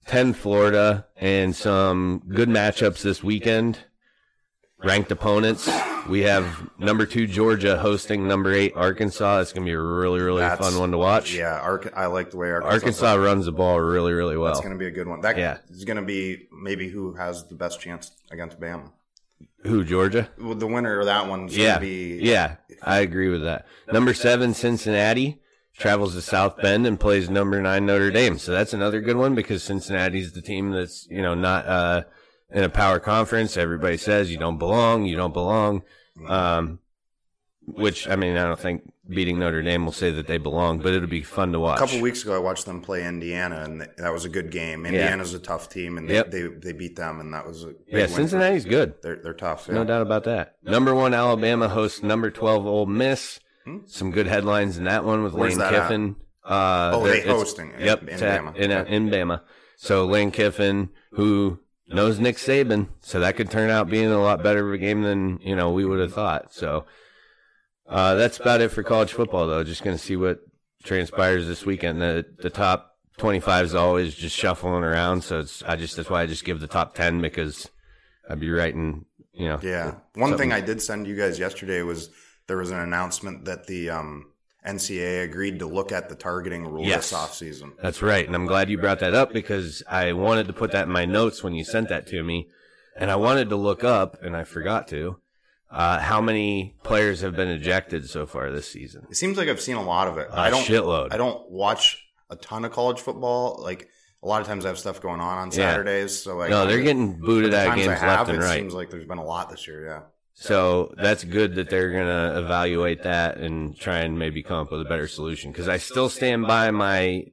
[0.04, 3.78] ten Florida, and some good matchups this weekend.
[4.82, 5.70] Ranked opponents.
[6.08, 9.38] We have number two Georgia hosting number eight Arkansas.
[9.42, 11.32] It's gonna be a really, really That's- fun one to watch.
[11.34, 12.74] Yeah, Ark- I like the way Arkansas.
[12.74, 14.48] Arkansas runs the ball really, really well.
[14.52, 15.20] That's going to be a good one.
[15.20, 15.58] That Yeah.
[15.70, 18.90] is going to be maybe who has the best chance against Bama.
[19.62, 20.28] Who Georgia?
[20.40, 23.66] Well, the winner of that one's Yeah, going to be yeah, I agree with that.
[23.92, 25.40] Number seven Cincinnati
[25.76, 28.38] travels to South Bend and plays number nine Notre Dame.
[28.38, 32.02] So that's another good one because Cincinnati's the team that's you know not uh,
[32.50, 33.56] in a power conference.
[33.56, 35.82] Everybody says you don't belong, you don't belong.
[36.28, 36.78] Um,
[37.66, 40.92] which I mean, I don't think beating Notre Dame will say that they belong, but
[40.94, 41.78] it'll be fun to watch.
[41.78, 44.84] A couple weeks ago, I watched them play Indiana, and that was a good game.
[44.84, 46.30] Indiana's a tough team, and they, Yep.
[46.32, 48.94] they they beat them, and that was a big yeah, win for- Cincinnati's good.
[49.02, 49.68] They're they're tough.
[49.68, 50.56] No doubt about that.
[50.64, 53.38] Number one, Alabama hosts number 12, Ole Miss.
[53.64, 53.78] Hmm.
[53.86, 55.70] Some good headlines in that one with Where's Lane?
[55.70, 56.16] Kiffin.
[56.44, 58.56] Uh, Oh, they hosting Yep, in Bama.
[58.56, 58.92] In, Okay.
[58.96, 59.42] in Bama.
[59.76, 64.42] So Lane Kiffin, who knows Nick Saban, so that could turn out being a lot
[64.42, 66.52] better of a game than you know we would have thought.
[66.52, 66.84] So
[67.88, 69.62] uh, that's about it for college football, though.
[69.64, 70.40] Just going to see what
[70.82, 72.00] transpires this weekend.
[72.00, 76.22] The the top 25 is always just shuffling around, so it's I just that's why
[76.22, 77.68] I just give the top 10 because
[78.28, 79.60] I'd be writing, you know.
[79.62, 79.94] Yeah.
[80.14, 82.10] One something- thing I did send you guys yesterday was
[82.46, 84.32] there was an announcement that the um,
[84.66, 87.10] NCAA agreed to look at the targeting rule Yes.
[87.10, 87.72] this offseason.
[87.82, 88.26] That's right.
[88.26, 91.04] And I'm glad you brought that up because I wanted to put that in my
[91.04, 92.48] notes when you sent that to me.
[92.96, 95.16] And I wanted to look up, and I forgot to,
[95.70, 99.06] uh, how many players have been ejected so far this season.
[99.10, 100.28] It seems like I've seen a lot of it.
[100.30, 101.08] A I don't shitload.
[101.10, 103.58] I don't watch a ton of college football.
[103.62, 103.88] Like
[104.22, 105.54] a lot of times I have stuff going on on Yeah.
[105.70, 106.22] Saturdays.
[106.22, 108.58] So like no, they're getting booted the out of games have, left and it right.
[108.58, 109.86] seems like there's been a lot this year.
[109.86, 110.00] Yeah.
[110.34, 114.72] So that's good that they're going to evaluate that and try and maybe come up
[114.72, 115.52] with a better solution.
[115.52, 117.26] Because I still stand by my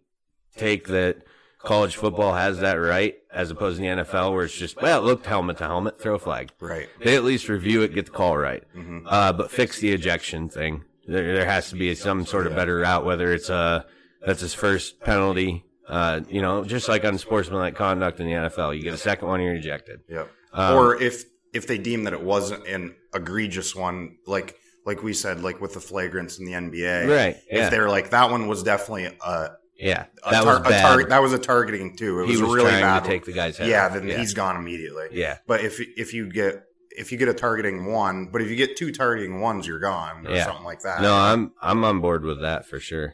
[0.58, 1.24] take that
[1.60, 5.06] college football has that right, as opposed to the NFL, where it's just, well, it
[5.06, 6.52] looked helmet to helmet, throw a flag.
[6.60, 6.88] Right.
[7.04, 8.64] They at least review it, get the call right.
[8.76, 9.04] Mhm.
[9.06, 10.84] Uh, but fix the ejection thing.
[11.08, 13.84] There, there has to be some sort of better route, whether it's uh
[14.26, 15.64] that's his first penalty.
[15.88, 19.28] Uh, you know, just like on sportsmanlike conduct in the NFL, you get a second
[19.28, 20.02] one, you're ejected.
[20.08, 20.30] Yep.
[20.54, 21.24] Um, or if
[21.54, 25.74] if they deem that it wasn't an egregious one, like like we said, like with
[25.74, 27.36] the flagrants in the NBA, Right?
[27.50, 27.70] If Yeah.
[27.70, 30.06] they're like that one was definitely a, Yeah.
[30.24, 30.82] a, That tar- was bad.
[30.82, 32.22] tar- that was a targeting too.
[32.22, 33.04] It he was, was really bad.
[33.04, 33.68] to take the guy's head.
[33.68, 33.94] yeah, off.
[33.94, 34.18] then yeah.
[34.18, 35.08] he's gone immediately.
[35.12, 35.38] yeah.
[35.48, 38.76] But if if you get if you get a targeting one, but if you get
[38.78, 40.46] two targeting ones, you're gone or Yeah.
[40.46, 41.02] something like that.
[41.02, 43.14] No, I'm I'm on board with that for sure.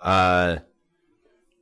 [0.00, 0.58] Uh,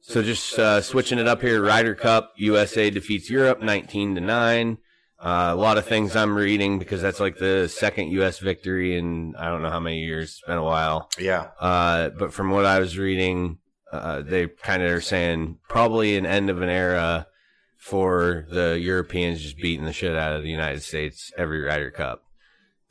[0.01, 4.79] so just uh, switching it up here, Ryder Cup, USA defeats Europe 19 to nine.
[5.23, 8.41] Uh, a lot of things I'm reading because that's like the second U.S.
[8.41, 10.31] victory in I don't know how many years.
[10.31, 11.09] It's been a while.
[11.19, 13.59] yeah, Uh, but from what I was reading,
[13.93, 17.27] uh, they kind of are saying probably an end of an era
[17.79, 22.23] for the Europeans just beating the shit out of the United States every Ryder Cup.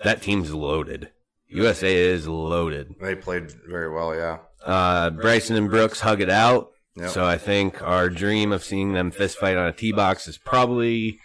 [0.04, 1.12] That team's loaded.
[1.48, 2.96] USA is loaded.
[3.02, 4.16] they played very well.
[4.16, 6.72] Yeah, Uh, Bryson and Brooks hug it out.
[6.96, 7.10] Yep.
[7.10, 10.38] So I think our dream of seeing them fist fight on a tee box is
[10.38, 11.20] probably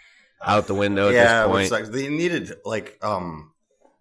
[0.45, 1.47] out the window at yeah.
[1.47, 1.91] this point.
[1.91, 3.51] they needed like um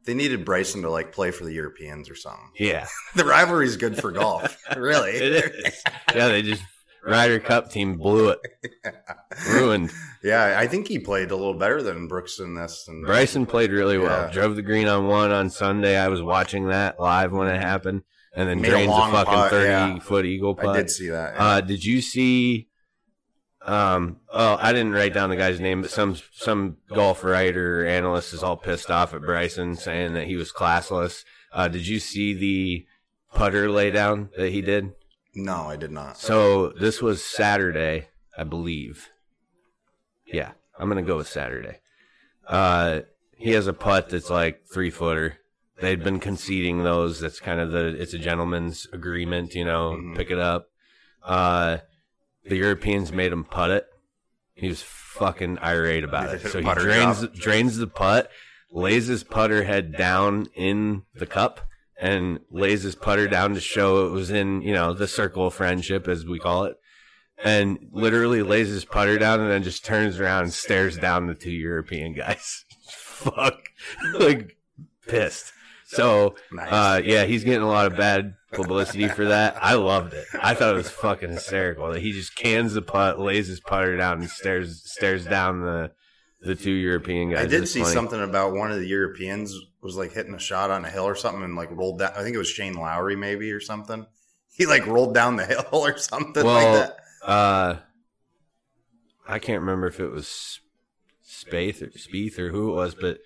[0.05, 2.51] They needed Bryson to like play for the Europeans or something.
[2.59, 5.12] Yeah, The rivalry is good for golf, really.
[5.12, 5.82] it is.
[6.14, 6.62] Yeah, they just
[7.05, 8.41] Ryder Cup team blew it,
[9.53, 9.93] ruined.
[10.24, 12.87] Yeah, I think he played a little better than Brooks in this.
[12.89, 14.26] And Bryson played really well.
[14.26, 14.32] Yeah.
[14.32, 15.97] Drove the green on one on Sunday.
[15.97, 18.03] I was watching that live when it happened,
[18.34, 19.99] and then Made a drains a, long fucking putt, thirty yeah.
[20.01, 20.66] foot eagle putt.
[20.70, 21.34] I did see that.
[21.37, 21.45] yeah.
[21.45, 22.68] Uh, did you see?
[23.66, 27.86] Um, oh, I didn't write down the guy's name, but some some golf writer or
[27.86, 31.24] analyst is all pissed off at Bryson, saying that he was classless.
[31.52, 32.86] Uh, did you see the
[33.34, 34.92] putter laydown that he did?
[35.34, 36.16] no, I did not.
[36.16, 38.08] So this was Saturday,
[38.38, 39.10] I believe.
[40.32, 41.80] Yeah, I'm gonna go with Saturday.
[42.46, 43.00] Uh,
[43.36, 45.38] he has a putt that's like three footer.
[45.80, 47.20] They'd been conceding those.
[47.20, 49.90] That's kind of the it's a gentleman's agreement, you know.
[50.00, 50.16] Mhm.
[50.16, 50.68] Pick it up.
[51.22, 51.78] Uh,
[52.49, 53.86] the Europeans made him putt it.
[54.55, 56.40] He was fucking irate about it.
[56.49, 58.30] So he drains drains the putt,
[58.70, 61.68] lays his putter head down in the cup,
[62.01, 65.55] and lays his putter down to show it was in you know the circle of
[65.55, 66.76] friendship as we call it,
[67.42, 71.34] and literally lays his putter down and then just turns around and stares down the
[71.34, 72.64] two European guys.
[72.90, 73.68] Fuck,
[74.18, 74.57] like
[75.07, 75.53] pissed.
[75.89, 76.72] So Nice.
[76.72, 79.57] uh, yeah, he's getting a lot of bad publicity for that.
[79.62, 80.26] I loved it.
[80.43, 83.97] I thought it was fucking hysterical that he just cans the putt, lays his putter
[83.97, 85.93] down, and stares stares down the
[86.41, 87.45] the two European guys.
[87.45, 87.93] I did see funny.
[87.95, 91.14] something about one of the Europeans was like hitting a shot on a hill or
[91.14, 92.12] something and like rolled down.
[92.16, 94.07] I think it was Shane Lowry maybe or something.
[94.53, 97.28] He like rolled down the hill or something Well, like that.
[97.28, 97.76] Uh,
[99.28, 100.61] I can't remember if it was
[101.24, 103.18] Spaeth or Spieth or who it was, but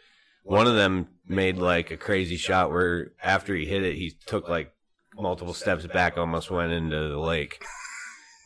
[0.50, 4.48] one of them made like a crazy shot where after he hit it, he took
[4.48, 4.72] like
[5.16, 7.62] multiple steps back, almost went into the lake.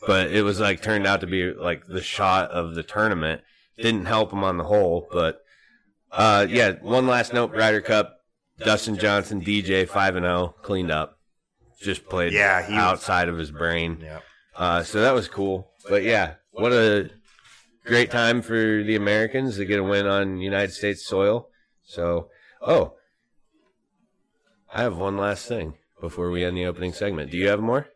[0.05, 3.41] But it was like turned out to be like the shot of the tournament.
[3.77, 5.39] Didn't help him on the hole, but
[6.11, 6.73] uh, yeah.
[6.73, 8.17] One last note: Ryder Cup.
[8.59, 11.17] Dustin Johnson, DJ five and zero, cleaned up.
[11.81, 13.97] Just played Yeah, he outside of his brain.
[14.01, 14.19] Yeah.
[14.55, 15.71] Uh, so that was cool.
[15.89, 17.09] But yeah, what a
[17.83, 21.49] great time for the Americans to get a win on United States soil.
[21.85, 22.29] So,
[22.61, 22.93] oh,
[24.73, 27.31] I have one last thing before we end the opening segment.
[27.31, 27.87] Do you have more?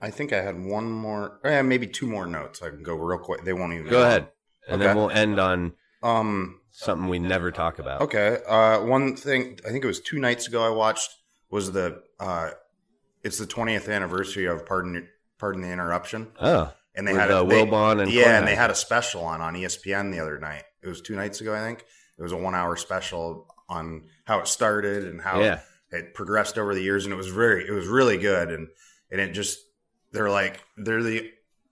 [0.00, 2.62] I think I had one more, eh, maybe two more notes.
[2.62, 3.44] I can go real quick.
[3.44, 4.28] They won't even Go ahead.
[4.68, 4.98] And then Okay.
[4.98, 5.72] we'll end on
[6.02, 6.60] Um.
[6.70, 8.00] something we never talk about.
[8.02, 8.38] Okay.
[8.46, 8.82] Uh.
[8.82, 9.58] One thing.
[9.66, 10.62] I think it was two nights ago.
[10.64, 11.10] I watched
[11.50, 12.02] was the.
[12.20, 12.50] Uh.
[13.24, 15.08] It's the 20th anniversary of Pardon.
[15.38, 16.28] Pardon the interruption.
[16.40, 19.22] Oh, And they had uh, a, they- Wilbon and yeah, and they had a special
[19.24, 20.64] on on ESPN the other night.
[20.82, 21.84] It was two nights ago, I think.
[22.18, 25.60] It was a one hour special on how it started and how yeah.
[25.90, 28.68] it progressed over the years, and it was very, it was really good, and
[29.10, 29.58] and it just
[30.12, 31.30] they're like they're the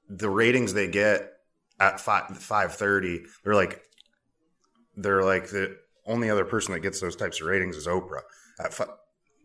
[0.08, 1.32] the ratings they get
[1.80, 3.24] at five five thirty.
[3.44, 3.82] They're like
[4.96, 5.76] they're like the
[6.06, 8.22] only other person that gets those types of ratings is Oprah.
[8.60, 8.84] At fi-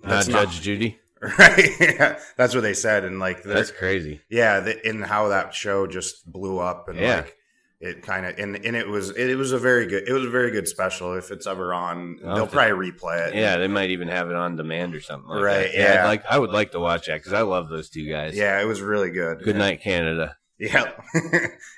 [0.04, 1.00] Not that's Judge Judy.
[1.22, 1.70] right?
[1.80, 4.22] yeah, that's what they said, and like That's crazy.
[4.30, 7.18] yeah, the, and how that show just blew up and Yeah.
[7.18, 7.38] like
[7.82, 10.30] it kind of and, and it was it, was a very good it was a
[10.30, 11.14] very good special.
[11.16, 13.36] If it's ever on, I'll they'll have to- probably replay it.
[13.36, 15.74] Yeah, they might even have it on demand or something like Right, that.
[15.74, 18.36] Yeah, I'd like I would like to watch that because I love those two guys.
[18.36, 19.44] yeah, it was really good.
[19.44, 20.38] Good night, Canada.
[20.60, 20.92] Yeah,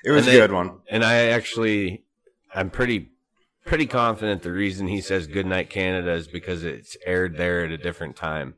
[0.04, 0.80] it was And a good one.
[0.90, 2.04] And I actually,
[2.54, 3.12] I'm pretty,
[3.64, 7.70] pretty confident the reason he says "Good Night Canada" is because it's aired there at
[7.70, 8.56] a different time,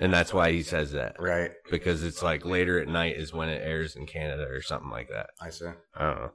[0.00, 1.16] and that's why he says that.
[1.18, 4.90] Right, Because it's like later at night is when it airs in Canada or something
[4.90, 5.30] like that.
[5.40, 5.66] I see.
[5.96, 6.30] I don't know.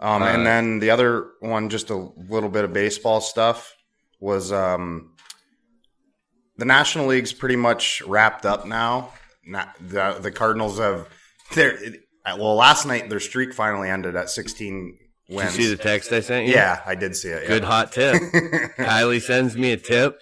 [0.00, 3.74] Um, Uh, and then the other one, just a little bit of baseball stuff,
[4.18, 5.14] was um,
[6.56, 9.12] the National League's pretty much wrapped up now.
[9.44, 11.08] Na- the the Cardinals have
[11.54, 11.78] their
[12.24, 16.20] well last night their streak finally ended at 16 Did you see the text I
[16.20, 16.52] sent you?
[16.54, 17.46] yeah, I did see it.
[17.48, 18.14] Good hot tip.
[18.78, 20.20] Kylie sends me a tip.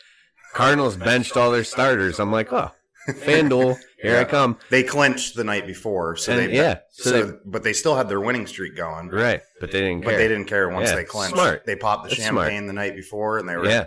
[0.53, 2.19] Cardinals benched all their starters.
[2.19, 2.71] I'm like, oh,
[3.09, 4.59] FanDuel, here I come.
[4.69, 7.97] they clinched the night before, so And, they yeah, so So, they- but they still
[7.97, 9.09] had their winning streak going.
[9.09, 10.13] Right, but they didn't care.
[10.13, 11.35] But they didn't care once Yeah, they clinched.
[11.35, 11.65] smart.
[11.67, 12.67] They popped the That's champagne smart.
[12.67, 13.87] the night before, and they were Yeah.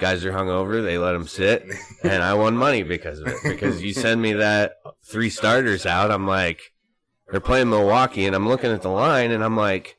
[0.00, 0.82] Guys are hungover.
[0.82, 1.64] They let them sit,
[2.02, 3.36] and I won money because of it.
[3.44, 4.72] Because you send me that
[5.04, 6.60] three starters out, I'm like,
[7.30, 9.96] they're playing Milwaukee, and I'm looking at the line, and I'm like,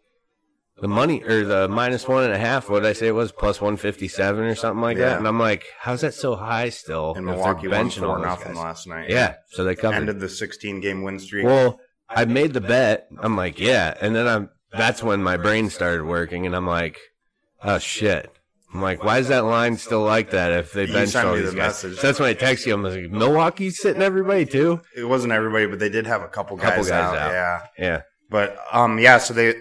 [0.81, 2.69] the money or the minus one and a half.
[2.69, 5.09] What did I say it was plus one fifty seven or something like Yeah.
[5.09, 5.17] that?
[5.19, 7.13] And I'm like, how's that so high still?
[7.15, 8.63] and Milwaukee won four nothing guys?
[8.63, 9.09] last night.
[9.09, 9.95] Yeah, so they covered.
[9.95, 11.45] ended the 16 game win streak.
[11.45, 13.07] Well, I made the bet.
[13.21, 14.49] I'm like, yeah, and then I'm.
[14.71, 16.99] That's when my brain started working, and I'm like,
[17.63, 18.29] oh shit.
[18.73, 21.45] I'm like, why is that line still like that if they You benched all these
[21.51, 21.67] the guys?
[21.81, 21.95] message.
[21.95, 22.73] So that's when I text you.
[22.73, 24.81] I'm like, Milwaukee's sitting everybody too.
[24.97, 27.15] it wasn't everybody, but they did have a couple guys, Couple guys out.
[27.17, 27.31] out.
[27.31, 29.17] Yeah, Yeah, but um, yeah.
[29.19, 29.55] So they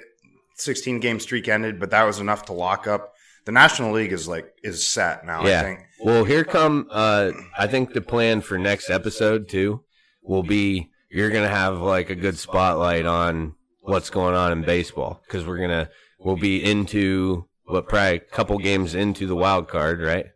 [0.54, 4.26] 16 game streak ended, but that was enough to lock up the National League is
[4.26, 5.46] like is set now.
[5.46, 5.60] Yeah.
[5.60, 5.80] I think.
[6.00, 6.88] Well, here come.
[6.90, 9.82] Uh, I think the plan for next episode too
[10.22, 15.22] will be you're gonna have like a good spotlight on what's going on in baseball
[15.26, 20.00] because we're gonna we'll be into what probably a couple games into the wild card,
[20.00, 20.26] right?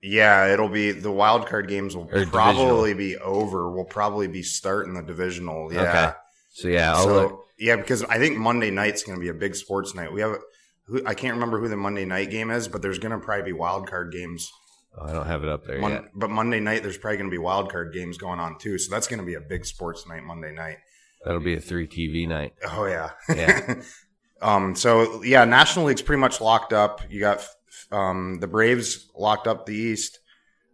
[0.00, 3.70] Yeah, it'll be the wild card games will Or probably be over.
[3.70, 5.72] We'll probably be starting the divisional.
[5.72, 5.82] Yeah.
[5.82, 6.12] Okay.
[6.50, 9.34] So yeah, I'll so let- yeah, because I think Monday night's going to be a
[9.34, 10.12] big sports night.
[10.12, 10.36] We have
[10.84, 13.44] who I can't remember who the Monday night game is, but there's going to probably
[13.44, 14.50] be wild card games.
[14.96, 16.04] oh, I don't have it up there Mon- yet.
[16.14, 18.78] But Monday night there's probably going to be wild card games going on too.
[18.78, 20.78] So that's going to be a big sports night Monday night.
[21.24, 22.54] That'll be a three TV night.
[22.70, 23.10] Oh yeah.
[23.28, 23.82] Yeah.
[24.42, 24.74] um.
[24.74, 27.02] So yeah, National League's pretty much locked up.
[27.10, 27.46] You got
[27.90, 30.20] um the Braves locked up the East.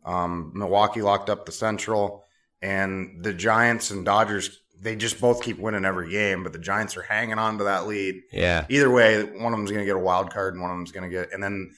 [0.05, 2.25] Um, Milwaukee locked up the Central,
[2.61, 4.61] and the Giants and Dodgers.
[4.85, 7.87] They just both keep winning every game, but the Giants are hanging on to that
[7.87, 8.23] lead.
[8.31, 8.67] Yeah.
[8.69, 10.93] Either way, one of them's going to get a wild card, and one of them's
[10.93, 11.33] going to get.
[11.33, 11.73] And then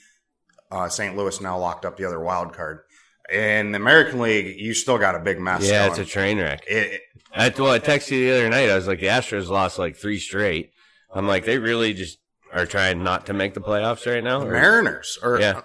[0.71, 1.17] uh, St.
[1.17, 2.81] Louis now locked up the other wild card.
[3.33, 5.63] In the American League, you still got a big mess.
[5.69, 6.01] Yeah, going.
[6.01, 6.63] it's a train wreck.
[6.69, 7.01] It- it-
[7.35, 8.71] I, well, I texted you the other night.
[8.71, 10.71] I was like, the Astros lost like three straight.
[11.15, 12.19] I'm like, they really just
[12.53, 14.39] are trying not to make the playoffs right now.
[14.41, 15.61] the or- Mariners or Yeah.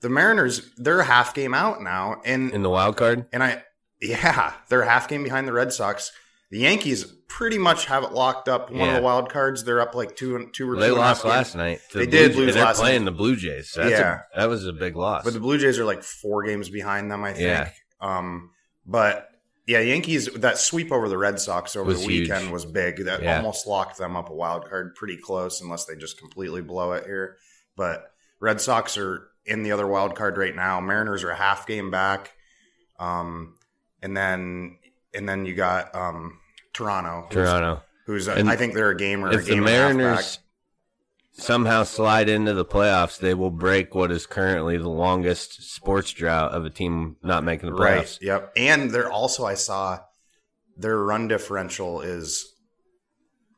[0.00, 3.26] the Mariners, they're a half game out now, and in the wild card.
[3.32, 3.62] and I
[4.00, 6.10] yeah, they're a half game behind the Red Sox.
[6.52, 8.70] The Yankees pretty much have it locked up.
[8.70, 11.02] One of the wild cards, they're up like two and two or They two a
[11.02, 11.80] half lost last night.
[11.94, 12.54] They the did Blue lose Jays.
[12.56, 13.10] They're last playing night.
[13.10, 13.70] the Blue Jays.
[13.70, 14.20] So that's Yeah.
[14.34, 15.24] a, that was a big loss.
[15.24, 17.46] But the Blue Jays are like four games behind them, I think.
[17.46, 17.70] Yeah.
[18.02, 18.50] Um,
[18.86, 19.30] but
[19.66, 22.28] yeah, Yankees that sweep over the Red Sox over the huge.
[22.28, 23.04] weekend was big.
[23.06, 23.38] That Yeah.
[23.38, 27.06] almost locked them up a wild card pretty close, unless they just completely blow it
[27.06, 27.38] here.
[27.76, 30.80] But Red Sox are in the other wild card right now.
[30.80, 32.32] Mariners are a half game back.
[32.98, 33.54] Um,
[34.02, 34.76] and then
[35.14, 36.38] and then you got um
[36.72, 37.26] Toronto.
[37.30, 37.82] Toronto.
[38.06, 39.28] Who's, uh, And I think they're a gamer.
[39.28, 39.96] a If the game a half back.
[39.96, 40.38] Mariners
[41.32, 46.52] somehow slide into the playoffs, they will break what is currently the longest sports drought
[46.52, 48.02] of a team not making the Right.
[48.04, 48.18] playoffs.
[48.20, 48.52] Yep.
[48.56, 50.00] And they're also I saw
[50.76, 52.48] their run differential is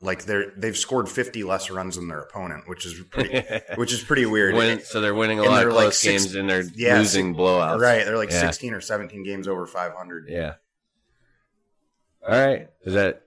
[0.01, 3.43] like they're they've scored 50 less runs than their opponent, which is pretty
[3.77, 4.55] which is pretty weird.
[4.55, 6.99] Win, so they're winning a And lot of like close six- games and they're Yeah,
[6.99, 7.81] losing blowouts.
[7.81, 8.05] Right.
[8.05, 8.41] They're like Yeah.
[8.41, 10.27] 16 or 17 games over 500.
[10.29, 10.55] Yeah.
[12.29, 12.69] All right.
[12.85, 13.23] Is that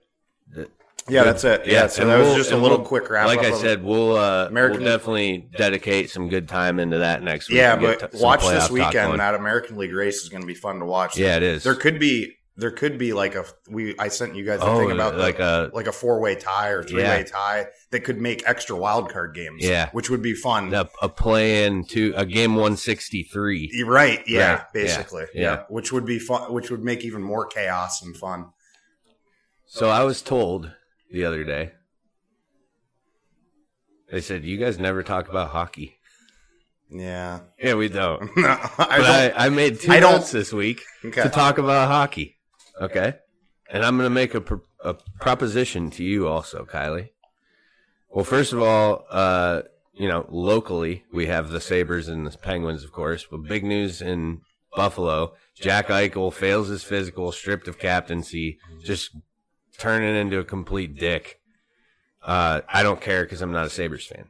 [1.10, 1.66] Yeah, that's it.
[1.66, 3.82] Yeah, so and that was we'll- just a little we'll- quick wrap Like I said,
[3.82, 7.56] we'll uh, American- we'll definitely dedicate some good time into that next week.
[7.58, 9.18] Yeah, but t- watch this weekend.
[9.18, 11.16] That American League race is going to be fun to watch.
[11.16, 11.62] Yeah, it is.
[11.64, 14.78] There could be there could be like a we I sent you guys a Oh,
[14.80, 17.22] thing about the- like a- like a four way tie or three way Yeah.
[17.22, 19.64] tie that could make extra wild card games.
[19.64, 19.88] Yeah.
[19.92, 20.74] which would be fun.
[20.74, 23.70] a, a play in to a game one sixty three.
[23.86, 24.22] Right.
[24.26, 24.40] Yeah.
[24.50, 25.24] Right, yeah, Basically.
[25.32, 25.40] yeah.
[25.42, 25.62] Yeah.
[25.70, 26.52] Which would be fun.
[26.52, 28.46] Which would make even more chaos and fun.
[29.70, 30.72] So I was told
[31.10, 31.72] the other day.
[34.10, 35.98] They said you guys never talk about hockey.
[36.90, 37.40] Yeah.
[37.62, 38.22] Yeah, we don't.
[38.36, 39.06] no, I But don't.
[39.06, 41.22] I, I made two I notes this week okay.
[41.22, 42.36] to talk about hockey.
[42.80, 43.14] Okay,
[43.70, 47.10] and I'm going to make a, pro- a proposition to you also, Kylie.
[48.08, 49.62] Well, first of all, uh,
[49.92, 53.26] you know, locally we have the Sabres and the Penguins, of course.
[53.30, 54.40] But big news in
[54.74, 59.10] Buffalo: Jack Eichel fails his physical, stripped of captaincy, just
[59.78, 61.40] turning into a complete dick.
[62.22, 64.28] Uh, I don't care because I'm not a Sabres fan.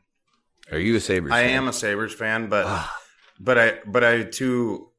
[0.70, 1.32] Are you a Sabres?
[1.32, 1.56] I fan?
[1.56, 2.88] am a Sabres fan, but
[3.40, 4.90] but I but I too.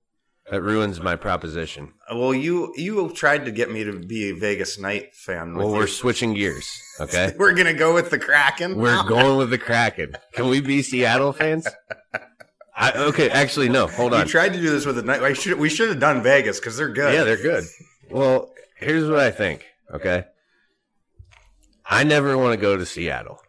[0.49, 1.93] That ruins my proposition.
[2.11, 5.53] Well, you you tried to get me to be a Vegas Knight fan.
[5.53, 6.67] Well, we're switching gears.
[6.99, 7.35] Okay.
[7.37, 8.75] we're gonna go with the Kraken.
[8.75, 10.15] We're going with the Kraken.
[10.33, 11.67] Can we be Seattle fans?
[12.75, 13.87] I, okay, actually, no.
[13.87, 14.21] Hold on.
[14.21, 15.21] You tried to do this with the Knight.
[15.21, 17.13] I should we should have done Vegas because they're good.
[17.13, 17.65] Yeah, they're good.
[18.09, 19.65] Well, here's what I think.
[19.93, 20.25] Okay,
[21.89, 23.39] I never want to go to Seattle.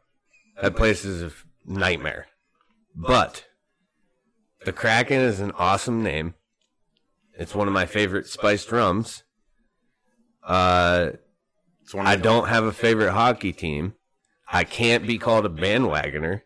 [0.60, 1.32] That place is a
[1.70, 2.26] nightmare.
[2.96, 3.44] But
[4.64, 6.34] the Kraken is an awesome name.
[7.38, 9.22] It's one of my favorite spiced rums.
[10.42, 11.10] Uh,
[11.94, 13.94] I don't have a favorite hockey team.
[14.50, 16.42] I can't be called a bandwagoner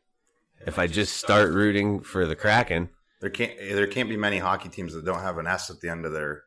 [0.66, 2.90] if I just start rooting for the Kraken.
[3.20, 5.88] There can't there can't be many hockey teams that don't have an S at the
[5.88, 6.42] end of their.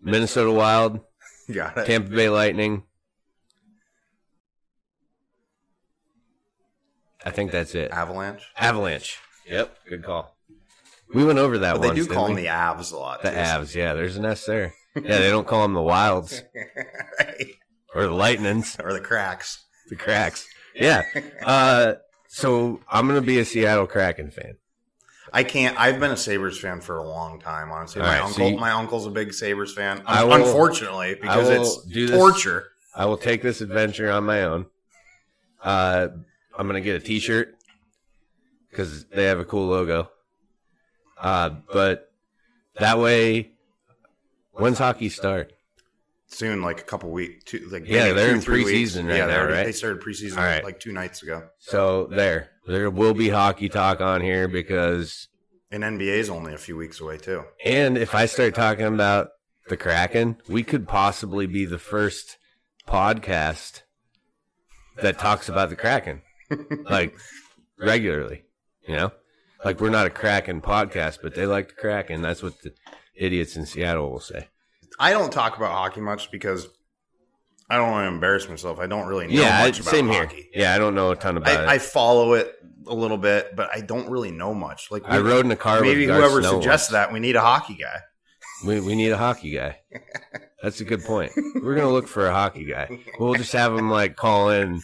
[0.00, 1.00] Minnesota Wild,
[1.52, 1.86] Got it.
[1.86, 2.84] Tampa Bay Lightning.
[7.26, 7.90] I think that's it.
[7.90, 8.42] Avalanche.
[8.56, 9.18] Avalanche.
[9.48, 10.34] Yep, good call.
[11.12, 11.96] We went over that But they once.
[11.98, 12.34] do didn't call we?
[12.34, 13.22] them the Avs a lot.
[13.22, 13.30] the.
[13.30, 13.74] Avs.
[13.74, 14.72] Yeah, there's an S there.
[14.94, 16.42] Yeah, they don't call them the Wilds
[17.18, 17.46] Right.
[17.94, 19.64] or the Lightnings, or the Cracks.
[19.90, 20.46] the Cracks.
[20.74, 21.02] Yeah.
[21.44, 21.94] Uh,
[22.28, 24.56] so I'm gonna be a Seattle Kraken fan.
[25.32, 25.78] I can't.
[25.78, 27.70] I've been a Sabres fan for a long time.
[27.70, 30.02] Honestly, All my right, so uncle, you- my uncle's a big Sabres fan.
[30.06, 32.68] I will- unfortunately, because will it's do this- torture.
[32.94, 34.66] I will take this adventure on my own.
[35.62, 36.08] Uh,
[36.56, 37.54] I'm gonna get a T-shirt
[38.70, 40.10] because they have a cool logo.
[41.20, 42.12] Uh, but
[42.78, 43.52] that way,
[44.52, 45.52] when's hockey start?
[46.28, 48.94] Soon, like a couple weeks, two, like Yeah, they're two, in three weeks.
[48.96, 49.66] preseason right yeah, they now, already- right?
[49.66, 50.64] They started preseason All right.
[50.64, 51.48] like two nights ago.
[51.58, 55.28] So there, there will be hockey talk on here because,
[55.70, 57.44] And NBA is only a few weeks away too.
[57.64, 59.28] and if I start talking about
[59.68, 62.38] the Kraken, we could possibly be the first
[62.88, 63.82] podcast
[65.00, 66.22] that talks about the Kraken,
[66.88, 67.16] like
[67.78, 68.44] regularly.
[68.86, 69.12] You know,
[69.64, 72.22] like we're not a Kraken podcast, but they like the Kraken.
[72.22, 72.72] That's what the
[73.14, 74.48] idiots in Seattle will say.
[74.98, 76.68] I don't talk about hockey much because
[77.68, 78.78] I don't want to embarrass myself.
[78.78, 80.48] I don't really know yeah, much I- about same hockey.
[80.52, 80.62] here.
[80.62, 82.54] Yeah, I don't know a ton about I, I follow it
[82.86, 84.90] a little bit, but I don't really know much.
[84.90, 85.80] Like I, rode in a car.
[85.80, 87.98] maybe whoever Snow suggests that we need a hockey guy.
[88.64, 89.80] We we need a hockey guy.
[90.62, 91.32] That's a good point.
[91.62, 92.98] We're gonna look for a hockey guy.
[93.18, 94.80] We'll just have him like call in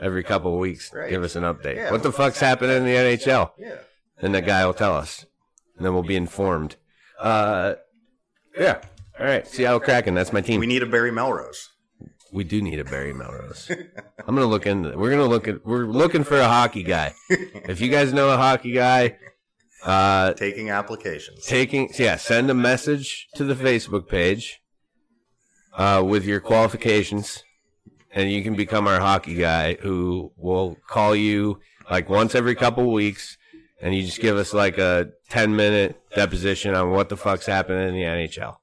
[0.00, 1.10] every couple of weeks, Right.
[1.10, 1.76] give us an update.
[1.76, 1.90] Yeah.
[1.90, 3.52] What the fuck's happening in the NHL?
[3.58, 3.76] Yeah.
[4.20, 5.26] And the guy will tell us,
[5.76, 6.76] and then we'll be informed.
[7.18, 7.74] Uh,
[8.58, 8.80] yeah.
[9.18, 10.14] All right, Seattle Kraken.
[10.14, 10.60] That's my team.
[10.60, 11.68] We need a Barry Melrose.
[12.32, 13.70] We do need a Barry Melrose.
[14.26, 14.96] I'm gonna look into.
[14.96, 15.66] We're gonna look at.
[15.66, 17.14] We're looking for a hockey guy.
[17.28, 19.18] If you guys know a hockey guy,
[19.84, 21.44] uh, Taking applications.
[21.44, 24.60] taking yeah send a message to the facebook page
[25.76, 27.42] uh, with your qualifications
[28.12, 31.60] and you can become our hockey guy who will call you
[31.90, 33.38] like once every couple weeks
[33.80, 37.88] and you just give us like a 10 minute deposition on what the fuck's happening
[37.88, 38.56] in the nhl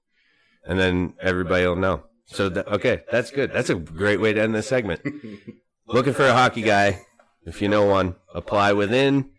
[0.66, 2.04] and then everybody will know.
[2.26, 3.52] So that, okay that's good.
[3.52, 5.02] That's a great way to end this segment.
[5.88, 7.02] Looking for a hockey guy.
[7.44, 9.32] If you know one apply within.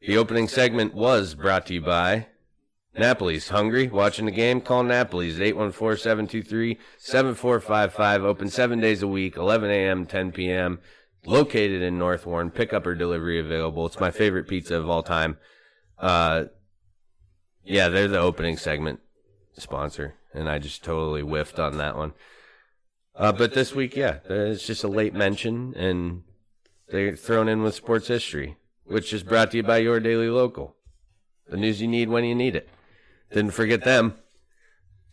[0.00, 2.26] The opening segment was brought to you by
[2.98, 3.50] Napoli's.
[3.50, 3.86] Hungry?
[3.86, 4.60] Watching the game?
[4.60, 8.24] Call Napoli's 814-723-7455.
[8.24, 10.80] Open seven days a week, 11 a.m., 10 p.m.
[11.26, 12.50] Located in North Warren.
[12.50, 13.86] Pickup or delivery available.
[13.86, 15.38] It's my favorite pizza of all time.
[15.96, 16.46] Uh,
[17.64, 19.00] yeah, they're the opening segment
[19.58, 22.12] sponsor, and I just totally whiffed on that one.
[23.14, 26.22] Uh, but this week, yeah, it's just a late mention, and
[26.88, 30.76] they're thrown in with sports history, which is brought to you by your daily local.
[31.48, 32.68] The news you need when you need it.
[33.30, 34.14] Didn't forget them.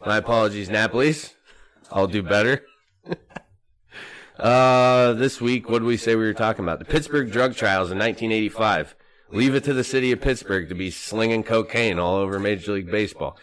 [0.05, 1.33] My apologies, Napoli's.
[1.91, 2.63] I'll do better.
[4.39, 6.79] uh, this week, what did we say we were talking about?
[6.79, 8.95] The Pittsburgh drug trials in 1985.
[9.31, 12.89] Leave it to the city of Pittsburgh to be slinging cocaine all over Major League
[12.91, 13.37] Baseball.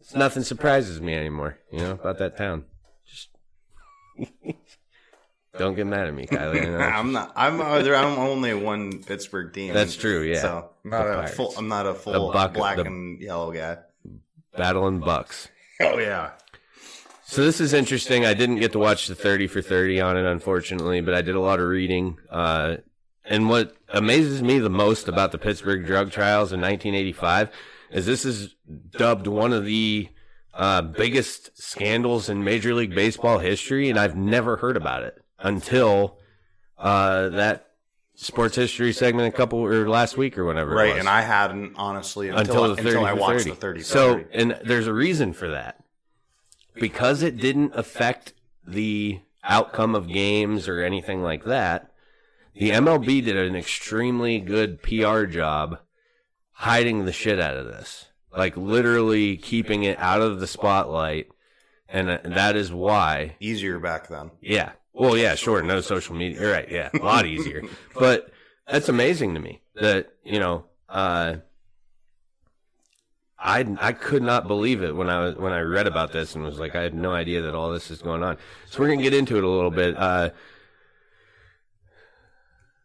[0.00, 2.64] It's nothing surprises me anymore, you know, about that town.
[3.06, 3.28] Just
[5.58, 6.80] don't get mad at me, Kylie.
[6.92, 7.32] I'm not.
[7.36, 7.58] I'm.
[7.58, 9.74] there- I'm only one Pittsburgh team.
[9.74, 10.40] That's true, yeah.
[10.40, 11.54] So I'm not a full.
[11.56, 13.78] I'm not a full Buck- black and yellow guy.
[14.56, 15.48] Battling Bucs.
[15.80, 16.30] Oh yeah.
[17.24, 18.24] So this is interesting.
[18.24, 21.34] I didn't get to watch the 30 for 30 on it, unfortunately, but I did
[21.34, 22.18] a lot of reading.
[22.30, 22.76] Uh,
[23.26, 27.50] and what amazes me the most about the Pittsburgh drug trials in 1985
[27.90, 28.54] is this is
[28.90, 30.08] dubbed one of the
[30.54, 36.18] uh, biggest scandals in Major League Baseball history, and I've never heard about it until
[36.78, 37.66] uh, that
[38.14, 40.72] sports history segment a couple or last week or whenever.
[40.72, 43.50] it Right, and I hadn't honestly until, until, the 30 until I watched 30.
[43.50, 43.82] the 30.
[43.82, 44.28] So, 30.
[44.32, 45.82] and there's a reason for that.
[46.74, 48.34] Because it didn't affect
[48.66, 51.90] the outcome of games or anything like that,
[52.56, 55.78] The MLB did an extremely good PR job
[56.52, 61.28] hiding the shit out of this, like literally keeping it out of the spotlight,
[61.88, 64.30] and uh, that is why Easier back then.
[64.40, 64.72] yeah.
[64.94, 65.60] Well, yeah, sure.
[65.60, 66.40] No social media.
[66.40, 66.70] You're right.
[66.70, 66.88] Yeah.
[66.94, 67.62] A lot easier.
[67.94, 68.30] but
[68.66, 71.36] that's amazing to me that, you know, uh,
[73.38, 76.42] I, I could not believe it when I was, when I read about this and
[76.42, 78.38] was like, I had no idea that all this is going on.
[78.70, 79.94] So we're going to get into it a little bit.
[79.98, 80.30] Uh,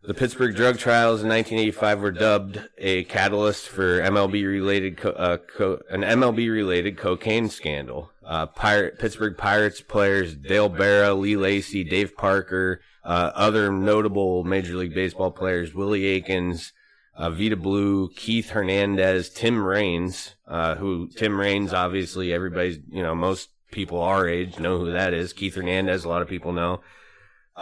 [0.04, 5.38] the Pittsburgh drug trials in 1985 were dubbed a catalyst for MLB related co- uh,
[5.38, 8.12] co- an MLB related cocaine scandal.
[8.26, 14.76] Uh, Pirate Pittsburgh Pirates players Dale Berra, Lee Lacy, Dave Parker, uh, other notable Major
[14.76, 16.74] League Baseball players Willie Aikens,
[17.16, 23.14] uh, Vida Blue, Keith Hernandez, Tim Raines, uh, who Tim Raines obviously everybody's you know
[23.14, 25.32] most people our age know who that is.
[25.32, 26.82] Keith Hernandez, a lot of people know.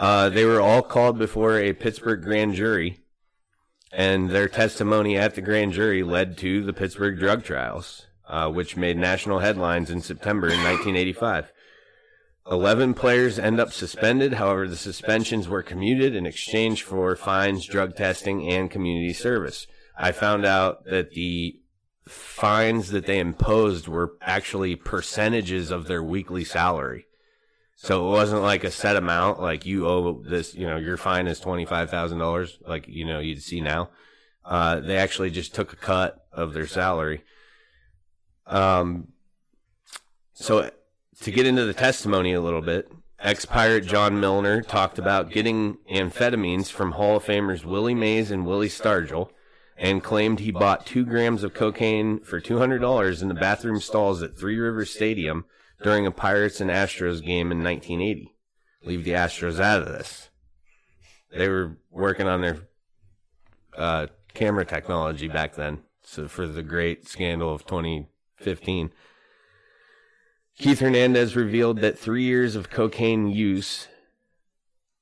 [0.00, 3.00] Uh, they were all called before a Pittsburgh grand jury,
[3.92, 8.78] and their testimony at the grand jury led to the Pittsburgh drug trials, uh, which
[8.78, 11.52] made national headlines in September in 1985.
[12.50, 14.32] Eleven players end up suspended.
[14.32, 19.66] However, the suspensions were commuted in exchange for fines, drug testing, and community service.
[19.98, 21.60] I found out that the
[22.08, 27.04] fines that they imposed were actually percentages of their weekly salary.
[27.82, 31.26] So it wasn't like a set amount, like you owe this, you know, your fine
[31.26, 33.88] is $25,000, like, you know, you'd see now.
[34.44, 37.24] Uh, they actually just took a cut of their salary.
[38.46, 39.08] Um,
[40.34, 40.70] so
[41.22, 45.78] to get into the testimony a little bit, ex pirate John Milner talked about getting
[45.90, 49.30] amphetamines from Hall of Famers Willie Mays and Willie Stargell
[49.78, 54.36] and claimed he bought two grams of cocaine for $200 in the bathroom stalls at
[54.36, 55.46] Three Rivers Stadium
[55.82, 58.34] during a Pirates and Astros game in 1980.
[58.84, 60.30] Leave the Astros out of this.
[61.32, 62.58] They were working on their
[63.76, 68.90] uh, camera technology back then, so for the great scandal of 2015.
[70.58, 73.88] Keith Hernandez revealed that three years of cocaine use.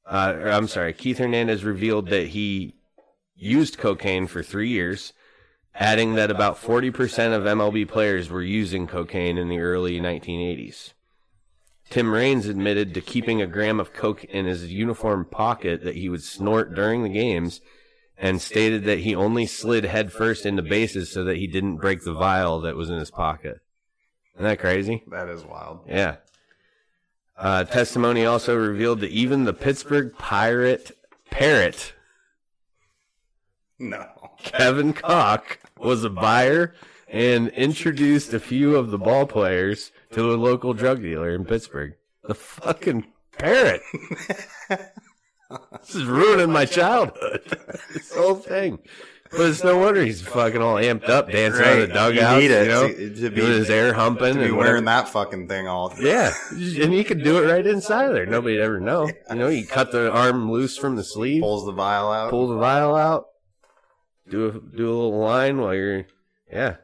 [0.06, 2.74] Uh, or, I'm sorry, Keith Hernandez revealed that he
[3.34, 5.12] used cocaine for three years,
[5.78, 10.92] adding that about 40% of MLB players were using cocaine in the early 1980s.
[11.88, 16.08] Tim Raines admitted to keeping a gram of coke in his uniform pocket that he
[16.08, 17.60] would snort during the games
[18.18, 22.12] and stated that he only slid headfirst into bases so that he didn't break the
[22.12, 23.60] vial that was in his pocket.
[24.34, 25.04] Isn't that crazy?
[25.06, 25.80] That is wild.
[25.88, 26.16] Yeah.
[27.36, 30.90] Uh, testimony also revealed that even the Pittsburgh Pirate
[31.30, 31.94] Parrot,
[33.78, 34.17] No.
[34.42, 36.74] Kevin Koch, was a buyer
[37.08, 41.94] and introduced a few of the ball players to a local drug dealer in Pittsburgh.
[42.24, 43.06] The fucking
[43.38, 43.80] parrot.
[44.68, 47.40] this is ruining my childhood.
[47.94, 48.78] this whole thing.
[49.30, 51.92] But it's no wonder he's fucking all amped up, dancing on the Right.
[51.94, 52.42] dugout.
[52.42, 55.08] You you know, to- to be- doing his air humping To be and wearing that
[55.10, 55.92] fucking thing all.
[56.00, 58.24] Yeah, and he could do it right inside there.
[58.24, 59.06] Nobody'd ever know.
[59.30, 62.30] You know, he cut the arm loose from the sleeve, Pulls the vial out.
[62.30, 63.26] pull the vial out,
[64.28, 66.06] do a, do a little line while you're,
[66.50, 66.76] yeah,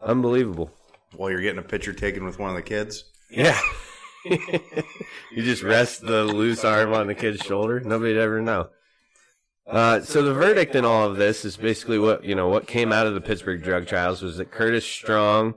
[0.00, 0.70] unbelievable.
[1.16, 3.04] while you're getting a picture taken with one of the kids.
[3.30, 3.58] Yeah,
[4.24, 4.38] you
[5.36, 7.80] just rest the loose arm on the kid's shoulder.
[7.80, 8.68] Nobody'd ever know.
[9.66, 12.92] Uh, so the verdict in all of this is basically what you know what came
[12.92, 15.54] out of the Pittsburgh drug trials was that Curtis Strong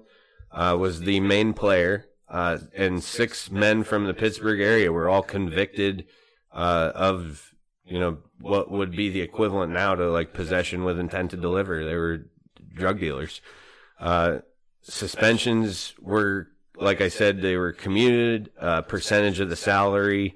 [0.51, 5.23] uh, was the main player, uh, and six men from the Pittsburgh area were all
[5.23, 6.05] convicted
[6.53, 7.54] uh, of
[7.85, 11.83] you know what would be the equivalent now to like possession with intent to deliver.
[11.83, 12.25] They were
[12.73, 13.41] drug dealers.
[13.99, 14.39] Uh,
[14.81, 20.35] suspensions were, like I said, they were commuted uh, percentage of the salary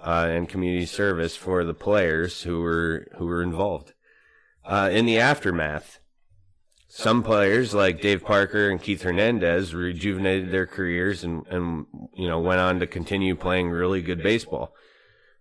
[0.00, 3.92] uh, and community service for the players who were who were involved.
[4.64, 6.00] Uh, in the aftermath,
[6.88, 12.40] some players like Dave Parker and Keith Hernandez rejuvenated their careers and, and you know
[12.40, 14.74] went on to continue playing really good baseball.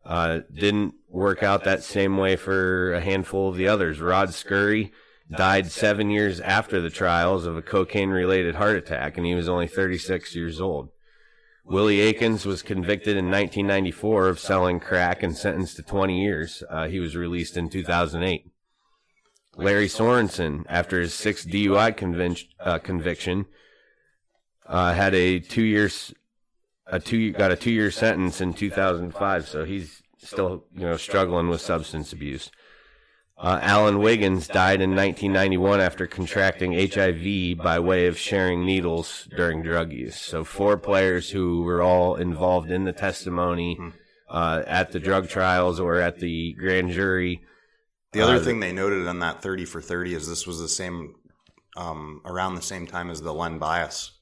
[0.06, 4.00] Uh, didn't work out that same way for a handful of the others.
[4.00, 4.92] Rod Scurry
[5.36, 9.50] died seven years after the trials of a cocaine related heart attack, and he was
[9.50, 10.90] only 36 years old.
[11.64, 16.64] Willie Aikens was convicted in 1994 of selling crack and sentenced to 20 years.
[16.70, 18.52] Uh, he was released in 2008.
[19.58, 23.46] Larry Sorensen, after his sixth DUI uh, conviction,
[24.68, 26.14] uh, had a two years
[26.88, 29.48] a two got a two year sentence in 2005.
[29.48, 32.52] So he's still you know struggling with substance abuse.
[33.38, 39.62] Uh, Alan Wiggins died in 1991 after contracting HIV by way of sharing needles during
[39.62, 40.16] drug use.
[40.16, 43.78] So four players who were all involved in the testimony
[44.30, 47.42] uh, at the drug trials or at the grand jury.
[48.14, 50.70] The other Uh, thing they noted on that 30 for 30 is this was the
[50.70, 51.16] same,
[51.76, 54.14] um, around the same time as the Len Bias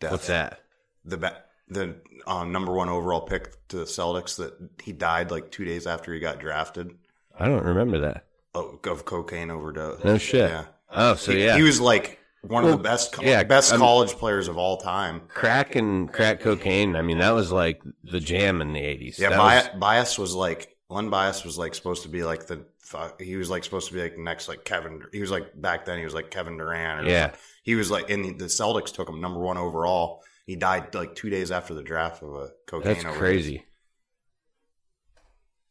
[0.00, 0.10] death.
[0.10, 0.58] What's that?
[1.06, 1.96] The ba- the
[2.26, 6.12] um, number one overall pick to the Celtics that he died like two days after
[6.12, 6.92] he got drafted
[7.38, 8.26] I don't remember that.
[8.54, 10.02] of, of cocaine overdose.
[10.04, 10.50] No shit.
[10.50, 10.64] Yeah.
[10.90, 13.72] Oh, so he, yeah, he was like one Well, of the best, co- yeah, best
[13.72, 15.22] I'm- college players of all time.
[15.28, 16.94] crack and crack cocaine.
[16.96, 19.18] I mean, that was like the jam in the eighties.
[19.18, 22.64] Yeah, Bias, was- Bias was like Len Bias was like supposed to be like the
[22.78, 25.02] fu- he was like supposed to be like next like Kevin.
[25.12, 27.06] He was like back then he was like Kevin Durant.
[27.06, 27.32] Or Yeah.
[27.64, 30.22] he was like and the, the Celtics took him number one overall.
[30.46, 32.94] He died like two days after the draft of a cocaine.
[32.94, 33.18] that's overdose.
[33.18, 33.66] crazy.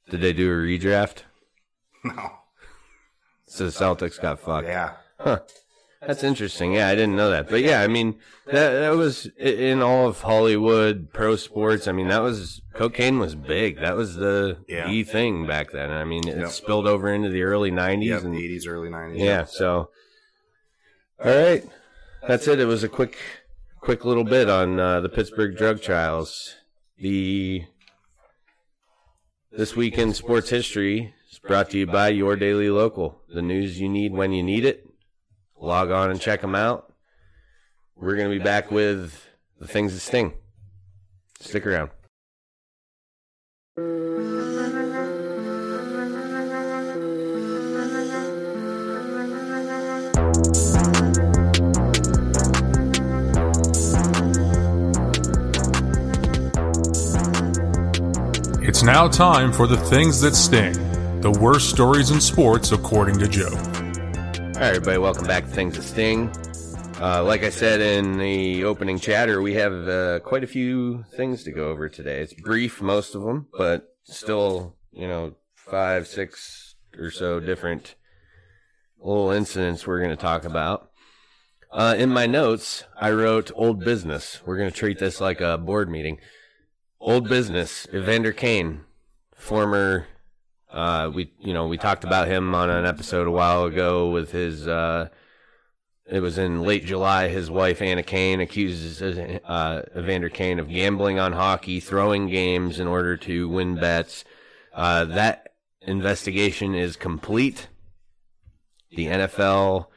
[0.09, 1.19] Did they do a redraft?
[2.03, 2.29] No,
[3.47, 4.67] So the Celtics got fucked.
[4.67, 5.39] yeah, Huh.
[6.05, 6.73] That's interesting.
[6.73, 7.49] Yeah, I didn't know that.
[7.49, 11.87] But yeah, I mean, that that was in all of Hollywood, pro sports.
[11.87, 13.79] I mean, that was cocaine was big.
[13.79, 14.87] That was the Yeah.
[14.87, 15.89] the thing back then.
[15.89, 16.49] I mean, it Yep.
[16.49, 19.23] spilled over into the early '90s yeah, and eighties, early nineties.
[19.23, 19.45] yeah.
[19.45, 19.89] So,
[21.23, 21.63] all right,
[22.27, 22.59] that's it.
[22.59, 23.17] It was a quick,
[23.85, 26.55] quick little bit on uh, the Pittsburgh drug trials.
[26.97, 27.65] The
[29.51, 33.21] this week in sports history is brought to you by Your Daily Local.
[33.29, 34.89] The news you need when you need it.
[35.61, 36.93] Log on and check them out.
[37.95, 39.23] We're going to be back with
[39.59, 40.33] the things that sting.
[41.39, 41.91] Stick around.
[58.75, 60.73] It's now time for the things that sting.
[61.21, 63.47] The worst stories in sports, according to Joe.
[63.47, 66.29] All right, everybody, welcome back to Things That Sting.
[66.99, 71.45] Uh, like I said in the opening chatter, we have uh, quite a few things
[71.45, 72.19] to go over today.
[72.19, 77.95] It's brief, most of them, but still, you know, five, six or so different
[78.99, 80.91] little incidents we're going to talk about.
[81.71, 84.41] Uh, in my notes, I wrote old business.
[84.45, 86.19] We're going to treat this like a board meeting.
[87.05, 88.81] Old business, Evander Kane,
[89.35, 90.07] former
[90.71, 94.31] uh, we you know we talked about him on an episode a while ago with
[94.31, 94.67] his.
[94.67, 95.09] Uh,
[96.07, 97.27] it was in late July.
[97.27, 102.87] His wife Anna Kane accuses uh, Evander Kane of gambling on hockey, throwing games in
[102.87, 104.25] order to win bets.
[104.73, 105.53] Uh, that
[105.83, 107.67] investigation is complete.
[108.89, 109.89] The NFL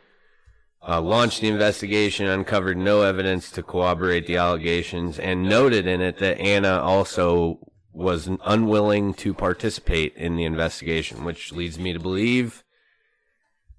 [0.88, 6.18] uh, launched the investigation, uncovered no evidence to corroborate the allegations, and noted in it
[6.18, 7.58] that Anna also
[7.92, 12.64] was unwilling to participate in the investigation, which leads me to believe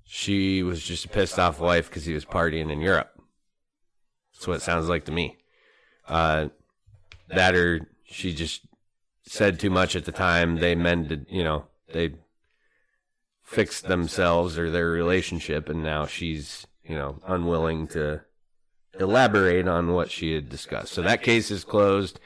[0.03, 3.11] she was just a pissed off wife because he was partying in Europe.
[4.33, 5.37] That's what it sounds like to me.
[6.07, 6.49] Uh,
[7.27, 8.61] that or she just
[9.25, 10.57] said too much at the time.
[10.57, 12.15] They mended, you know, they
[13.43, 18.21] fixed themselves or their relationship, and now she's, you know, unwilling to
[18.99, 20.91] elaborate on what she had discussed.
[20.91, 22.19] So that case is closed.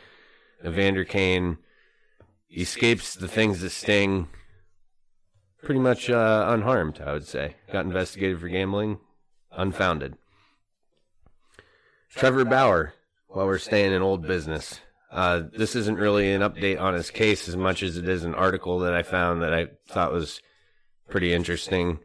[0.65, 1.57] Evander Kane
[2.55, 4.29] escapes the things that sting
[5.61, 7.57] pretty much uh, unharmed, I would say.
[7.71, 8.99] Got investigated for gambling,
[9.51, 10.15] unfounded.
[12.09, 12.93] Trevor Bauer,
[13.27, 14.79] while we're staying in old business,
[15.11, 18.33] uh, this isn't really an update on his case as much as it is an
[18.33, 20.41] article that I found that I thought was
[21.09, 21.99] pretty interesting.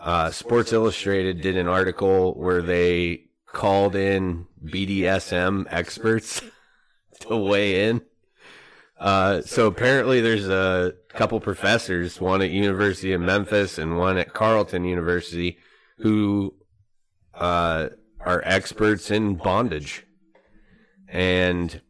[0.00, 6.42] Uh, Sports Illustrated did an article where they called in BDSM experts
[7.20, 8.00] to weigh in.
[8.98, 14.32] Uh, so apparently there's a couple professors, one at University of Memphis and one at
[14.32, 15.58] Carleton University,
[15.98, 16.54] who
[17.34, 17.88] uh,
[18.20, 20.06] are experts in bondage,
[21.08, 21.80] and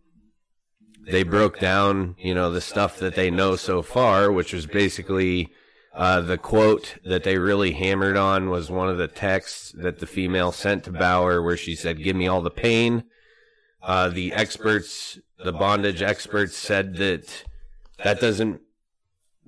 [1.06, 5.52] they broke down, you know, the stuff that they know so far, which was basically
[5.94, 10.06] uh, the quote that they really hammered on was one of the texts that the
[10.06, 13.04] female sent to Bauer, where she said, "Give me all the pain."
[13.82, 17.44] Uh, the experts, the bondage experts, said that
[18.04, 18.60] that doesn't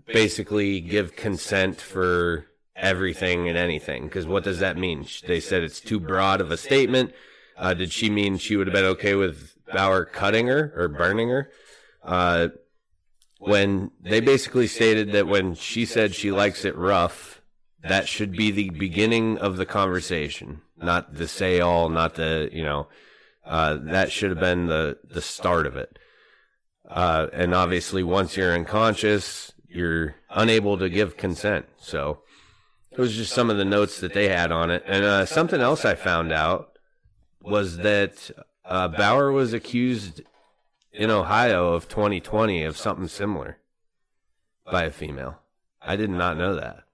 [0.06, 4.04] basically give consent for everything and anything.
[4.04, 5.06] Because what does that mean?
[5.26, 7.12] They said it's too broad of a statement.
[7.56, 11.28] Uh, did she mean she would have been okay with Bauer cutting her or burning
[11.28, 11.50] her?
[13.42, 17.40] Uh, when they basically stated that when she said she likes it rough,
[17.82, 22.62] that should be the beginning of the conversation, not the say all, not the, you
[22.62, 22.88] know,
[23.44, 25.98] uh, that should have been the, the start of it.
[26.88, 31.66] Uh, and obviously once you're unconscious, you're unable to give consent.
[31.78, 32.20] So
[32.90, 34.84] it was just some of the notes that they had on it.
[34.86, 36.78] And, uh, something else I found out
[37.40, 38.30] was that,
[38.64, 40.22] uh, Bauer was accused
[40.92, 43.58] in Ohio of 2020 of something similar
[44.70, 45.38] by a female.
[45.80, 46.84] I did not know that.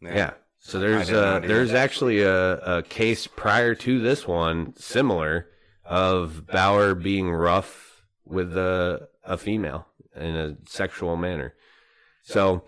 [0.00, 0.32] Yeah.
[0.58, 5.48] So there's uh there's actually a, a case prior to this one similar
[5.84, 9.86] of Bauer being rough with a, a female
[10.16, 11.54] in a sexual manner.
[12.22, 12.64] So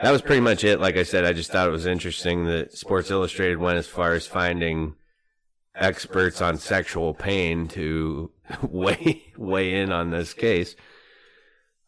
[0.00, 0.80] that was pretty much it.
[0.80, 4.12] Like I said, I just thought it was interesting that Sports Illustrated went as far
[4.12, 4.94] as finding
[5.74, 8.30] experts on sexual pain to
[8.62, 10.76] weigh weigh in on this case.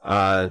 [0.02, 0.50] Uh,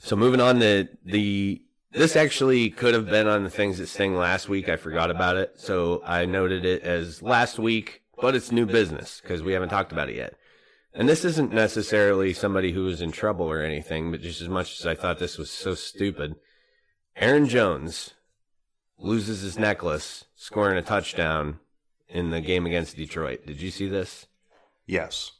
[0.00, 1.62] so moving on to the
[1.92, 4.68] this actually could have been on the things that sting last week.
[4.68, 9.20] I forgot about it, so I noted it as last week, but it's new business
[9.22, 10.34] because we haven't talked about it yet.
[10.92, 14.78] And this isn't necessarily somebody who was in trouble or anything, but just as much
[14.80, 16.36] as I thought this was so stupid.
[17.16, 18.14] Aaron Jones
[18.98, 21.60] loses his necklace scoring a touchdown
[22.08, 23.46] in the game against Detroit.
[23.46, 24.26] Did you see this?
[24.86, 25.32] Yes.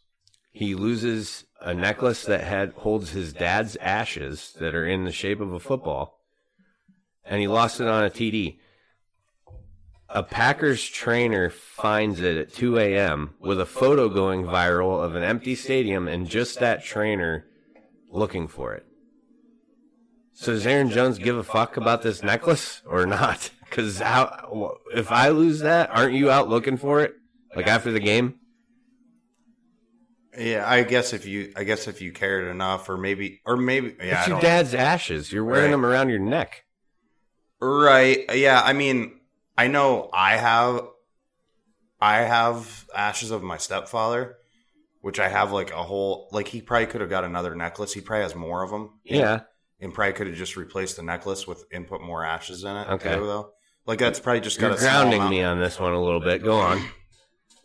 [0.50, 5.40] He loses a necklace that had holds his dad's ashes that are in the shape
[5.40, 6.20] of a football,
[7.24, 8.58] and he lost it on a TD.
[10.10, 13.34] A Packers trainer finds it at 2 a.m.
[13.40, 17.44] with a photo going viral of an empty stadium and just that trainer
[18.10, 18.86] looking for it.
[20.32, 23.50] So does Aaron Jones give a fuck about this necklace or not?
[23.78, 27.14] Because how if I lose that, aren't you out looking for it
[27.54, 28.34] like after the game?
[30.36, 33.94] Yeah, I guess if you, I guess if you cared enough, or maybe, or maybe,
[34.02, 35.30] yeah, it's your dad's ashes.
[35.32, 35.70] You're wearing Right.
[35.70, 36.64] them around your neck.
[37.60, 38.24] Right.
[38.34, 38.60] Yeah.
[38.64, 39.20] I mean,
[39.56, 40.84] I know I have,
[42.00, 44.38] I have ashes of my stepfather,
[45.02, 47.92] which I have like a whole, like he probably could have got another necklace.
[47.92, 48.98] He probably has more of them.
[49.04, 49.42] Yeah.
[49.80, 52.88] And probably could have just replaced the necklace with and put more ashes in it.
[52.88, 53.10] Okay.
[53.10, 53.52] though.
[53.88, 56.44] Like that's probably just got You're a grounding me on this one a little bit.
[56.44, 56.84] Go on.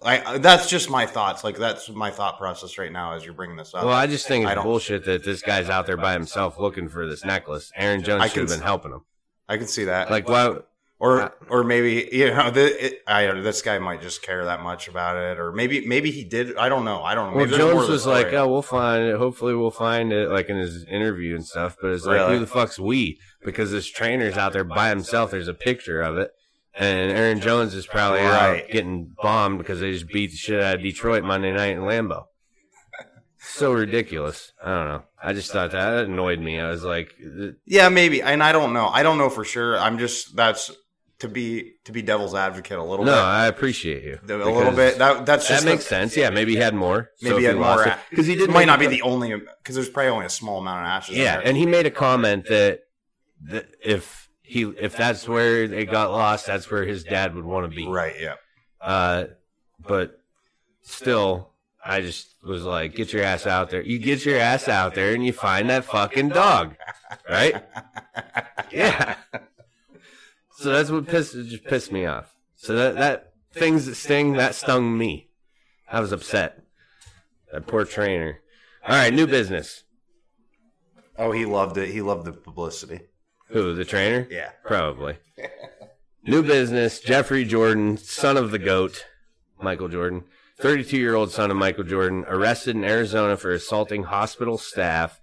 [0.01, 1.43] I, that's just my thoughts.
[1.43, 3.83] Like that's my thought process right now as you're bringing this up.
[3.83, 7.07] Well, I just think it's bullshit that this guy's out there by himself looking for
[7.07, 7.71] this necklace.
[7.75, 9.01] Aaron Jones should have been helping him.
[9.49, 10.09] I can see that.
[10.09, 10.59] Like, why?
[11.03, 14.45] or or maybe you know the, it, I don't know this guy might just care
[14.45, 16.55] that much about it, or maybe maybe he did.
[16.55, 17.03] I don't know.
[17.03, 17.37] I don't know.
[17.37, 18.31] Well, Maybe there's Jones was like.
[18.31, 19.17] "Oh, we'll find it.
[19.17, 21.75] Hopefully, we'll find it." Like in his interview and stuff.
[21.81, 23.19] But it's like, who the fuck's we?
[23.43, 25.31] Because this trainer's out there by himself.
[25.31, 26.31] There's a picture of it,
[26.75, 28.63] and Aaron Jones is probably Right.
[28.63, 31.81] out getting bombed because they just beat the shit out of Detroit Monday night in
[31.81, 32.25] Lambeau.
[33.45, 34.53] So ridiculous.
[34.63, 35.03] I don't know.
[35.21, 36.59] I just thought that, that annoyed me.
[36.61, 37.13] I was like,
[37.65, 38.21] yeah, maybe.
[38.21, 38.87] And I don't know.
[38.87, 39.77] I don't know for sure.
[39.77, 40.71] I'm just that's
[41.19, 43.19] to be to be devil's advocate a little "No, bit.
[43.19, 44.97] I appreciate you." a little bit.
[44.97, 46.15] That that's That makes the- sense.
[46.15, 47.09] Yeah, maybe he had more.
[47.21, 50.09] Maybe he had more because he did might not be the only because there's probably
[50.11, 51.17] only a small amount of ashes.
[51.17, 52.79] Yeah, and he made a comment that,
[53.49, 57.69] that if he if that's where they got lost, that's where his dad would want
[57.69, 57.87] to be.
[57.87, 58.15] right.
[58.19, 58.35] Yeah.
[58.81, 59.25] Uh,
[59.79, 60.19] but
[60.81, 61.49] still,
[61.83, 63.81] I just was like, get your ass out there.
[63.81, 66.75] You get your ass out there and you find that fucking dog,
[67.29, 67.63] right?
[68.71, 69.17] Yeah.
[70.57, 72.33] So that's what pissed just pissed me off.
[72.55, 75.29] So that that things that sting that stung me.
[75.91, 76.63] I was upset.
[77.51, 78.39] That poor trainer.
[78.87, 79.83] All right, new business.
[81.17, 81.89] Oh, he loved it.
[81.89, 83.01] He loved the publicity.
[83.53, 84.27] Who the trainer?
[84.31, 84.49] Yeah.
[84.65, 85.17] Probably.
[86.25, 89.05] New business Jeffrey Jordan, son of the GOAT,
[89.61, 90.23] Michael Jordan,
[90.59, 95.19] 32 year old son of Michael Jordan, arrested in Arizona for assaulting hospital staff.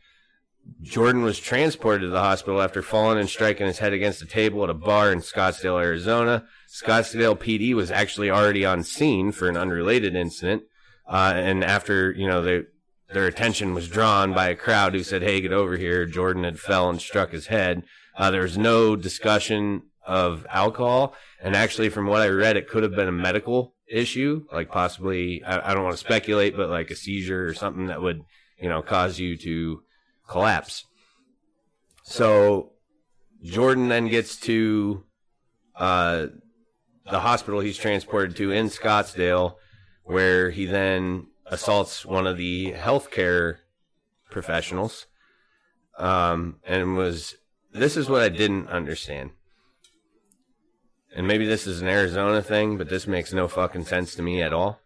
[0.83, 4.63] Jordan was transported to the hospital after falling and striking his head against a table
[4.63, 6.45] at a bar in Scottsdale, Arizona.
[6.69, 10.63] Scottsdale PD was actually already on scene for an unrelated incident.
[11.09, 12.63] Uh, and after, you know, they,
[13.13, 16.07] their attention was drawn by a crowd who said, Hey, get over here.
[16.07, 17.83] Jordan had fell and struck his head.
[18.21, 21.15] Uh, there was no discussion of alcohol.
[21.43, 25.43] And actually, from what I read, it could have been a medical issue, like possibly,
[25.43, 28.21] I, I don't want to speculate, but like a seizure or something that would,
[28.59, 29.83] you know, cause you to
[30.29, 30.85] collapse.
[32.03, 32.73] So
[33.43, 35.03] Jordan then gets to
[35.75, 36.27] uh,
[37.11, 39.55] the hospital he's transported to in Scottsdale,
[40.05, 43.61] where he then assaults one of the healthcare
[44.31, 45.07] professionals.
[45.99, 47.35] Um, and was
[47.73, 49.31] this is what I didn't understand.
[51.15, 54.43] And maybe this is an Arizona thing, but this makes no fucking sense to me
[54.43, 54.81] at all.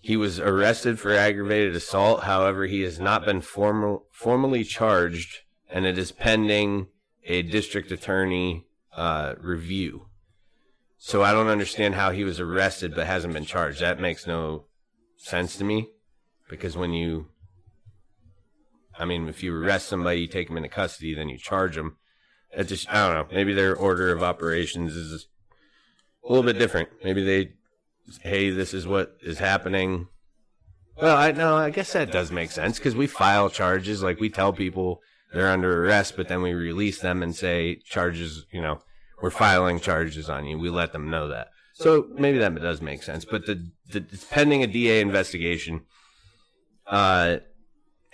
[0.00, 2.24] He was arrested for aggravated assault.
[2.24, 6.88] However, he has not been formal, formally charged, and it is pending
[7.24, 8.66] a district attorney
[8.96, 10.06] uh, review.
[10.98, 13.80] So I don't understand how he was arrested but hasn't been charged.
[13.80, 14.64] That makes no
[15.16, 15.90] sense to me
[16.48, 17.28] because when you,
[18.98, 21.96] I mean, if you arrest somebody, you take them into custody, then you charge them.
[22.52, 23.34] It just, I don't know.
[23.34, 25.26] Maybe their order of operations is
[26.24, 26.88] a little bit different.
[27.04, 27.52] Maybe they,
[28.22, 30.08] hey, this is what is happening.
[31.00, 34.02] Well, I no, I guess that does make sense because we file charges.
[34.02, 35.02] Like we tell people
[35.34, 38.46] they're under arrest, but then we release them and say charges.
[38.50, 38.80] You know,
[39.20, 40.58] we're filing charges on you.
[40.58, 41.48] We let them know that.
[41.74, 43.26] So maybe that does make sense.
[43.26, 44.00] But the, the
[44.30, 45.82] pending a DA investigation.
[46.86, 47.38] Uh,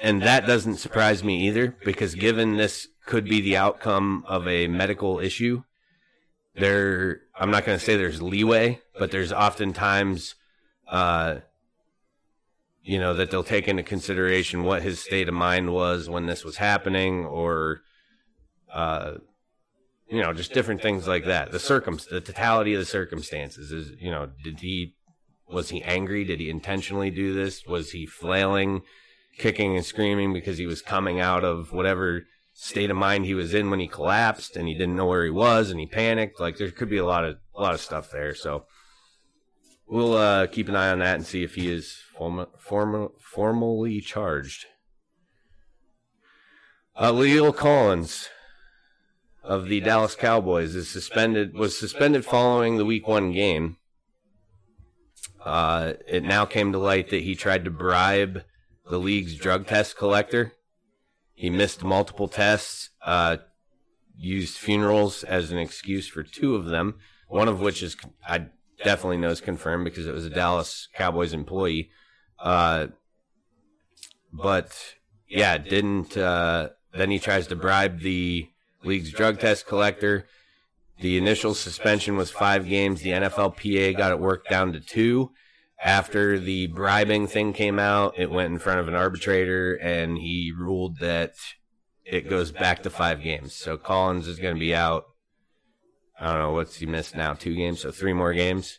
[0.02, 4.66] and that doesn't surprise me either because given this could be the outcome of a
[4.66, 5.62] medical issue,
[6.54, 10.34] there I'm not going to say there's leeway, but there's oftentimes,
[10.88, 11.36] uh,
[12.82, 16.44] you know, that they'll take into consideration what his state of mind was when this
[16.44, 17.82] was happening, or,
[18.72, 19.12] uh,
[20.08, 21.52] you know, just different things like that.
[21.52, 24.94] The circum, the totality of the circumstances is, you know, did he,
[25.48, 26.24] was he angry?
[26.24, 27.64] Did he intentionally do this?
[27.66, 28.82] Was he flailing,
[29.38, 32.22] kicking and screaming because he was coming out of whatever
[32.52, 35.30] state of mind he was in when he collapsed and he didn't know where he
[35.30, 36.38] was and he panicked.
[36.38, 38.34] Like there could be a lot of a lot of stuff there.
[38.34, 38.66] So
[39.86, 44.00] we'll uh, keep an eye on that and see if he is form, form, formally
[44.00, 44.66] charged.
[46.94, 48.28] Uh, Collins
[49.42, 53.78] of the Dallas Cowboys is suspended was suspended following the Week One game.
[55.44, 58.44] Uh, it now came to light that he tried to bribe
[58.88, 60.52] the league's drug test collector
[61.42, 63.38] he missed multiple tests, uh,
[64.16, 68.46] used funerals as an excuse for two of them, one of which is, I
[68.84, 71.90] definitely know is confirmed because it was a Dallas Cowboys employee.
[72.38, 72.88] Uh,
[74.32, 74.94] but
[75.28, 78.48] yeah, didn't, uh, then he tries to bribe the
[78.84, 80.26] league's drug test collector.
[81.00, 83.00] The initial suspension was five games.
[83.00, 85.32] The NFLPA got it worked down to two
[85.82, 90.52] after the bribing thing came out, it went in front of an arbitrator and he
[90.56, 91.34] ruled that
[92.04, 93.54] it goes back to five games.
[93.54, 95.06] So Collins is going to be out.
[96.20, 98.78] I don't know what's he missed now, two games, so three more games,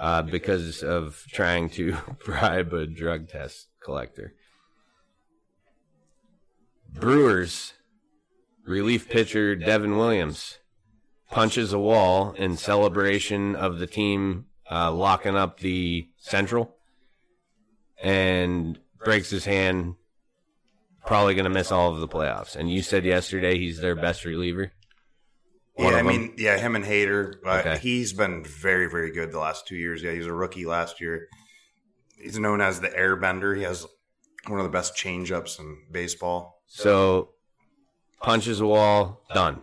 [0.00, 4.34] uh, because of trying to bribe a drug test collector.
[6.92, 7.74] Brewers
[8.64, 10.58] relief pitcher Devin Williams
[11.30, 16.74] punches a wall in celebration of the team uh, locking up the Central
[18.02, 19.94] and breaks his hand.
[21.06, 22.56] Probably going to miss all of the playoffs.
[22.56, 24.72] And you said yesterday he's their best reliever.
[25.74, 27.34] One yeah, I mean, yeah, him and Hader.
[27.44, 27.78] Uh, okay.
[27.78, 30.02] He's been very, very good the last two years.
[30.02, 31.28] Yeah, he was a rookie last year.
[32.18, 33.54] He's known as the airbender.
[33.54, 33.86] He has
[34.48, 36.62] one of the best changeups in baseball.
[36.66, 37.30] So,
[38.22, 39.62] punches a wall, done.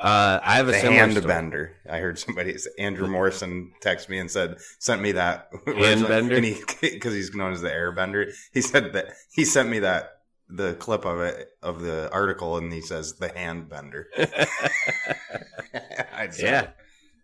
[0.00, 1.26] Uh, I have a the similar hand story.
[1.26, 1.76] bender.
[1.88, 6.44] I heard somebody, Andrew Morrison, text me and said, sent me that hand bender, and
[6.44, 8.32] he because he's known as the airbender.
[8.54, 12.72] He said that he sent me that the clip of it of the article, and
[12.72, 14.08] he says the hand bender.
[16.38, 16.68] yeah.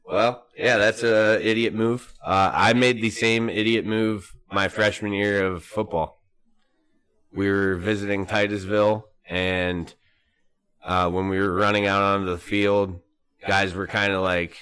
[0.05, 2.13] Well, yeah, that's a idiot move.
[2.23, 6.23] Uh, I made the same idiot move my freshman year of football.
[7.33, 9.93] We were visiting Titusville and
[10.87, 13.01] uh, when we were running out onto the field,
[13.47, 14.57] guys were kind of like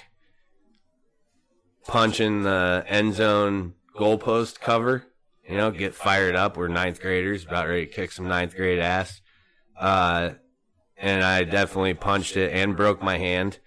[1.85, 5.05] punching the end zone goalpost cover.
[5.47, 6.57] You know, get fired up.
[6.57, 9.21] We're ninth graders, about ready to kick some ninth grade ass.
[9.79, 10.31] Uh,
[10.97, 13.59] and I definitely punched it and broke my hand.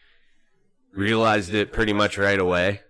[0.92, 2.80] Realized it pretty much right away.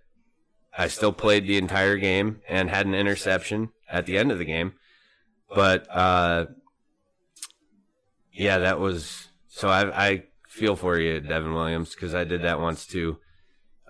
[0.76, 4.46] I still played the entire game and had an interception at the end of the
[4.46, 4.72] game.
[5.54, 6.46] But, uh,
[8.32, 9.27] yeah, that was
[9.58, 13.18] so I, I feel for you, Devin Williams, because I did that once too.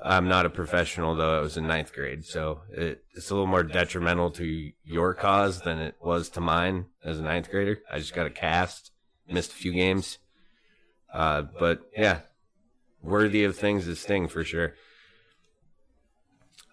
[0.02, 1.36] I'm not a professional though.
[1.36, 5.60] I was in ninth grade, so it, it's a little more detrimental to your cause
[5.60, 7.80] than it was to mine as a ninth grader.
[7.92, 8.92] I just got a cast,
[9.28, 10.16] missed a few games,
[11.12, 12.20] uh, but yeah,
[13.02, 14.72] worthy of things that sting for sure.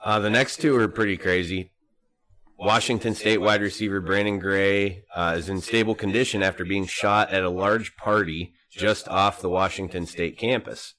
[0.06, 1.74] Uh, the next two are pretty crazy.
[2.58, 7.44] Washington State wide receiver Brandon Gray uh, is in stable condition after being shot at
[7.44, 10.94] a large party just off the Washington State campus.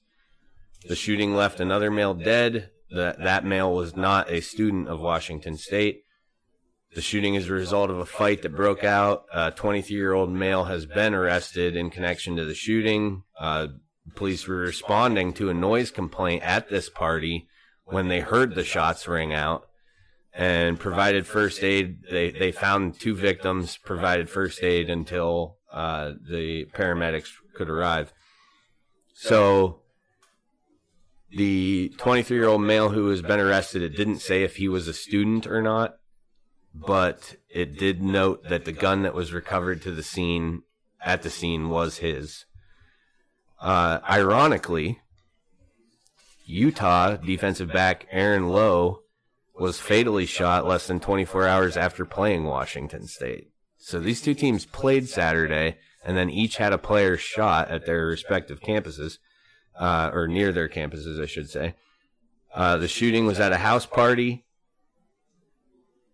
[0.87, 2.71] The shooting left another male dead.
[2.89, 6.03] That that male was not a student of Washington State.
[6.95, 9.25] The shooting is a result of a fight that broke out.
[9.33, 13.23] A 23 year old male has been arrested in connection to the shooting.
[13.39, 13.67] Uh,
[14.15, 17.47] police were responding to a noise complaint at this party
[17.83, 19.67] when they heard the shots ring out
[20.33, 22.03] and provided first aid.
[22.09, 28.13] They, they found two victims, provided first aid until uh, the paramedics could arrive.
[29.13, 29.81] So
[31.29, 34.87] the 23 year old male who has been arrested, it didn't say if he was
[34.87, 35.97] a student or not,
[36.73, 40.63] but it did note that the gun that was recovered to the scene
[41.01, 42.45] at the scene was his.
[43.59, 45.01] Uh, ironically,
[46.45, 49.01] Utah defensive back Aaron Lowe
[49.59, 53.49] was fatally shot less than 24 hours after playing Washington State.
[53.77, 55.77] So these two teams played Saturday,
[56.07, 59.19] and then each had a player shot at their respective campuses,
[59.79, 61.75] uh, or near their campuses, I should say.
[62.55, 64.45] Uh, the shooting was at a house party.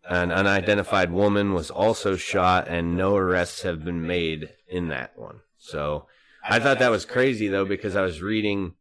[0.09, 5.39] An unidentified woman was also shot, and no arrests have been made in that one.
[5.57, 6.07] So
[6.43, 8.73] I thought that was crazy, though, because I was reading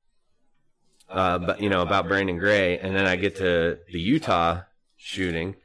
[1.12, 4.62] uh, but you know about Brandon Gray, and then I get to the Utah
[4.97, 5.56] shooting,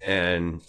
[0.00, 0.62] and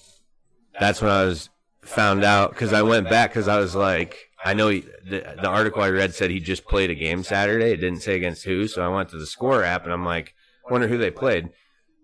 [0.78, 1.50] that's when I was
[1.86, 5.48] found out because I went back because I was like, I know he, the, the
[5.48, 7.72] article I read said he just played a game Saturday.
[7.72, 10.34] It didn't say against who, so I went to the score app and I'm like,
[10.70, 11.50] wonder who they played.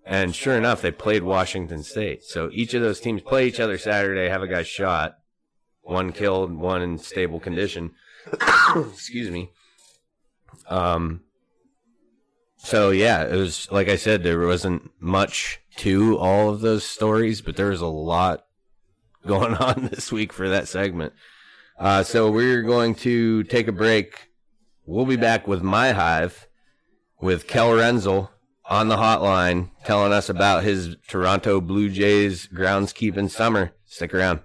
[0.06, 2.24] And sure enough, they played Washington State.
[2.24, 5.18] So each of those teams play each other Saturday, have a guy shot,
[5.82, 7.91] one killed, one in stable condition.
[8.76, 9.52] Excuse me.
[10.68, 11.22] Um,
[12.58, 17.41] so yeah, it was like I said, there wasn't much to all of those stories,
[17.41, 18.45] but there was a lot
[19.26, 21.14] going on this week for that segment.
[21.80, 24.30] Uh, so we're going to take a break.
[24.85, 26.48] We'll be back with my hive
[27.19, 28.30] with Kel Rensel
[28.69, 33.73] on the hotline telling us about his Toronto Blue Jays groundskeeping summer.
[33.85, 34.41] Stick around.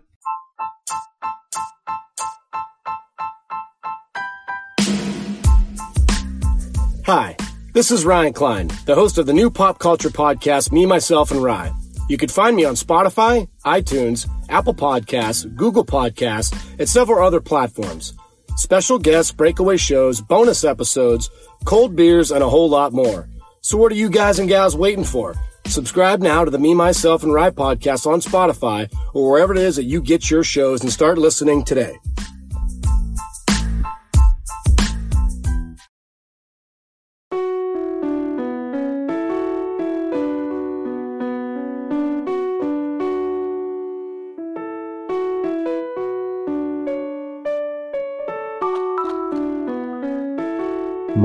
[7.05, 7.37] Hi.
[7.77, 11.43] This is Ryan Klein, the host of the new pop culture podcast, Me, Myself, and
[11.43, 11.86] Ryan.
[12.09, 18.15] You can find me on Spotify, iTunes, Apple Podcasts, Google Podcasts, and several other platforms.
[18.57, 21.31] Special guests, breakaway shows, bonus episodes,
[21.65, 23.29] cold beers, and a whole lot more.
[23.61, 25.35] So what are you guys and gals waiting for?
[25.67, 29.75] Subscribe now to the Me, Myself, and Rye podcast on Spotify or wherever it is
[29.77, 31.99] that you get your shows and start listening today.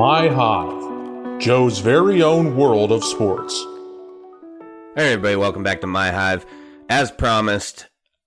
[0.01, 3.53] My Hive, Joe's very own world of sports.
[4.95, 6.43] Hey everybody, welcome back to My Hive.
[6.89, 7.85] As promised,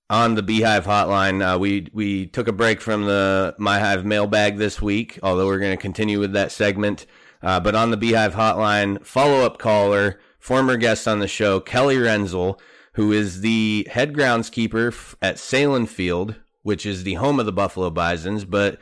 [0.08, 4.56] on the Beehive Hotline, uh, we we took a break from the My Hive mailbag
[4.56, 7.06] this week, although we're going to continue with that segment.
[7.42, 11.96] Uh, but on the Beehive Hotline, follow up caller, former guest on the show, Kelly
[11.96, 12.60] Rensel,
[12.92, 17.90] who is the head groundskeeper at Sahlen Field, which is the home of the Buffalo
[17.90, 18.44] Bisons.
[18.44, 18.78] But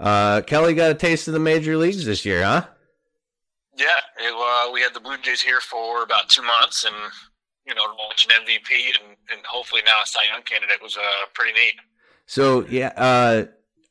[0.00, 2.66] uh, Kelly got a taste of the major leagues this year, huh?
[3.76, 3.86] Yeah,
[4.18, 6.94] it, uh, we had the Blue Jays here for about two months, and
[7.66, 11.00] you know, launch an MVP and, and hopefully now a Cy Young candidate was uh,
[11.32, 11.74] pretty neat.
[12.26, 13.46] So yeah, uh,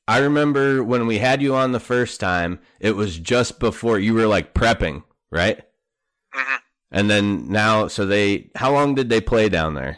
[0.08, 2.60] I remember when we had you on the first time.
[2.80, 5.62] It was just before you were like prepping, right?
[6.32, 6.56] hmm
[6.92, 9.98] And then now, so they, how long did they play down there,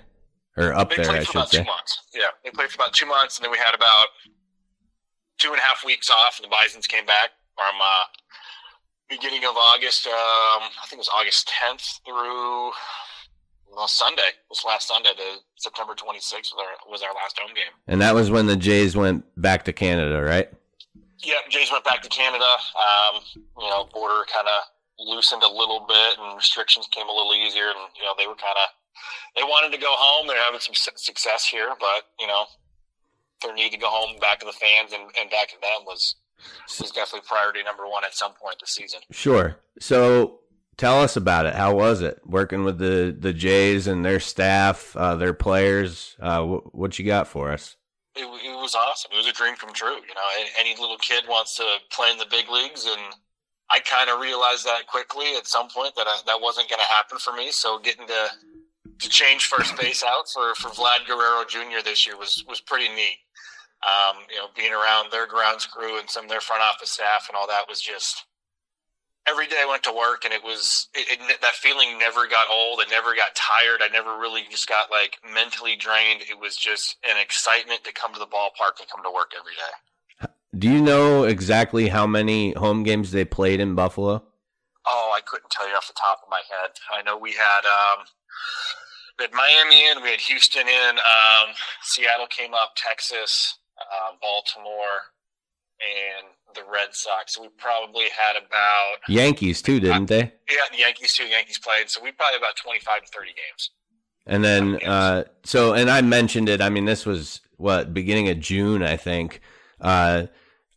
[0.57, 1.11] or up They there?
[1.11, 2.01] I for should about two months.
[2.13, 4.07] Yeah, they played for about two months, and then we had about
[5.37, 8.03] two and a half weeks off, and the Bisons came back from uh,
[9.09, 10.07] beginning of August.
[10.07, 12.71] Um, I think it was August 10th through
[13.75, 14.31] well Sunday.
[14.49, 17.73] This last Sunday, the September 26th was our, was our last home game.
[17.87, 20.49] And that was when the Jays went back to Canada, right?
[21.23, 22.45] Yeah, Jays went back to Canada.
[22.45, 27.33] Um, you know, border kind of loosened a little bit, and restrictions came a little
[27.33, 27.67] easier.
[27.67, 28.69] And you know, they were kind of
[29.35, 30.27] they wanted to go home.
[30.27, 32.45] They're having some su- success here, but you know,
[33.45, 36.15] their need to go home, back to the fans, and, and back to them was
[36.79, 38.99] was definitely priority number one at some point this season.
[39.11, 39.57] Sure.
[39.79, 40.39] So
[40.77, 41.55] tell us about it.
[41.55, 46.15] How was it working with the the Jays and their staff, uh, their players?
[46.19, 47.77] Uh, wh- what you got for us?
[48.15, 49.11] It, it was awesome.
[49.13, 49.95] It was a dream come true.
[49.95, 53.13] You know, any little kid wants to play in the big leagues, and
[53.69, 56.93] I kind of realized that quickly at some point that I, that wasn't going to
[56.93, 57.51] happen for me.
[57.51, 58.29] So getting to
[58.99, 61.83] to change first base out for, for Vlad Guerrero Jr.
[61.83, 63.17] this year was was pretty neat.
[63.85, 67.27] Um, you know, being around their grounds crew and some of their front office staff
[67.29, 68.25] and all that was just
[69.27, 72.47] every day I went to work and it was it, it, that feeling never got
[72.49, 72.79] old.
[72.85, 73.81] I never got tired.
[73.81, 76.21] I never really just got like mentally drained.
[76.29, 79.53] It was just an excitement to come to the ballpark and come to work every
[79.53, 80.29] day.
[80.57, 84.23] Do you know exactly how many home games they played in Buffalo?
[84.87, 86.71] Oh, I couldn't tell you off the top of my head.
[86.93, 88.05] I know we had um,
[89.17, 95.11] we had Miami in, we had Houston in, um, Seattle came up, Texas, uh, Baltimore,
[95.79, 97.35] and the Red Sox.
[97.35, 100.31] So we probably had about Yankees too, didn't they?
[100.49, 101.25] yeah, the Yankees too.
[101.25, 103.71] Yankees played, so we probably about twenty five to thirty games.
[104.27, 106.59] And then, uh, so, and I mentioned it.
[106.59, 109.39] I mean, this was what beginning of June, I think.
[109.79, 110.27] Uh,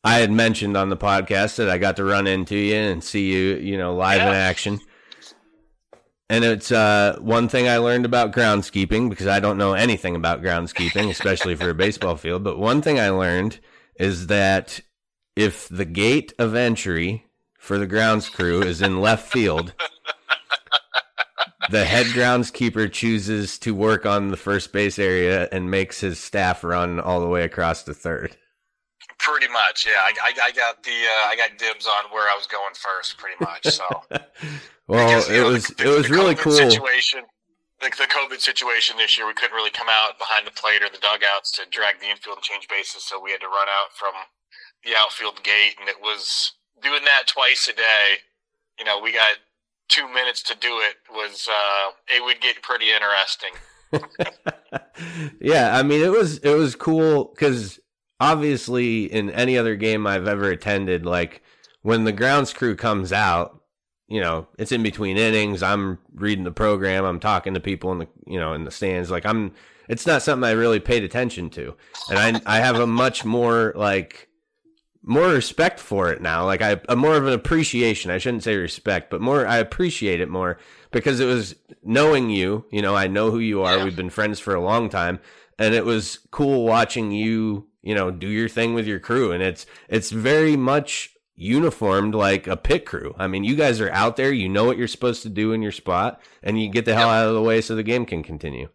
[0.05, 3.33] I had mentioned on the podcast that I got to run into you and see
[3.33, 4.81] you, you know, live in action.
[6.31, 10.43] And it's uh, one thing I learned about groundskeeping because I don't know anything about
[10.43, 12.45] groundskeeping, especially for a baseball field.
[12.45, 13.61] But one thing I learned
[13.99, 14.81] is that
[15.37, 17.25] if the gate of entry
[17.59, 19.75] for the grounds crew is in left field,
[21.71, 26.65] the head groundskeeper chooses to work on the first base area and makes his staff
[26.65, 28.37] run all the way across to third.
[29.19, 30.01] Pretty much, yeah.
[30.01, 33.19] I, I, I got the uh, I got dibs on where I was going first,
[33.19, 33.67] pretty much.
[33.67, 33.85] So,
[34.89, 36.53] well, Because, it know, was the, it was really COVID cool.
[36.53, 37.25] Situation,
[37.81, 40.89] the, the COVID situation this year, we couldn't really come out behind the plate or
[40.89, 43.93] the dugouts to drag the infield and change bases, so we had to run out
[43.95, 44.13] from
[44.85, 46.53] the outfield gate, and it was
[46.83, 48.25] doing that twice a day.
[48.79, 49.37] You know, we got
[49.89, 50.97] two minutes to do it.
[51.11, 53.53] Was uh, it would get pretty interesting.
[55.41, 57.81] yeah, I mean it was it was cool because
[58.21, 61.43] obviously in any other game I've ever attended, like
[61.83, 63.58] when the grounds crew comes out,
[64.09, 65.63] you know, it's in between innings.
[65.63, 67.05] I'm reading the program.
[67.05, 69.11] I'm talking to people in the you know in the stands.
[69.11, 69.53] Like I'm,
[69.89, 71.75] it's not something I really paid attention to,
[72.11, 74.29] and I I have a much more like
[75.03, 76.45] more respect for it now.
[76.45, 78.11] Like I, a more of an appreciation.
[78.11, 79.47] I shouldn't say respect, but more.
[79.47, 80.59] I appreciate it more
[80.91, 81.55] because it was
[81.85, 82.65] knowing you.
[82.71, 83.77] You know, I know who you are.
[83.77, 83.85] Yeah.
[83.85, 85.21] We've been friends for a long time,
[85.59, 87.67] and it was cool watching you.
[87.83, 92.47] You know, do your thing with your crew, and it's it's very much uniformed like
[92.47, 93.15] a pit crew.
[93.19, 94.33] I mean, you guys are out there.
[94.33, 97.09] You know what you're supposed to do in your spot, and you get the hell
[97.09, 97.17] Yep.
[97.17, 98.69] out of the way so the game can continue.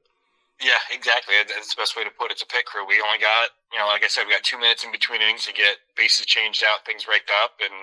[0.63, 1.35] Yeah, exactly.
[1.45, 2.33] That's the best way to put it.
[2.39, 2.87] It's a pit crew.
[2.87, 5.45] We only got, you know, like I said, we got two minutes in between innings
[5.45, 7.73] to get bases changed out, things raked up, and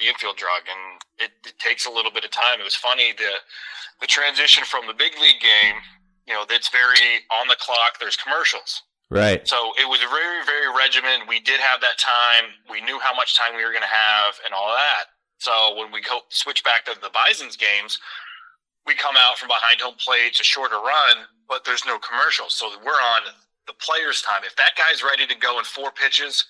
[0.00, 0.62] the infield drug.
[0.66, 2.58] And it, it takes a little bit of time.
[2.60, 3.30] It was funny the
[4.00, 5.76] the transition from the big league game.
[6.26, 8.00] You know, that's very on the clock.
[8.00, 8.82] There's commercials.
[9.10, 9.46] Right.
[9.46, 11.28] So it was very, very regimented.
[11.28, 12.50] We did have that time.
[12.70, 15.12] We knew how much time we were going to have and all that.
[15.38, 18.00] So when we co- switch back to the Bison's games,
[18.86, 20.26] we come out from behind home plate.
[20.28, 21.16] It's a shorter run,
[21.48, 22.54] but there's no commercials.
[22.54, 23.22] So we're on
[23.66, 24.42] the player's time.
[24.44, 26.44] If that guy's ready to go in four pitches,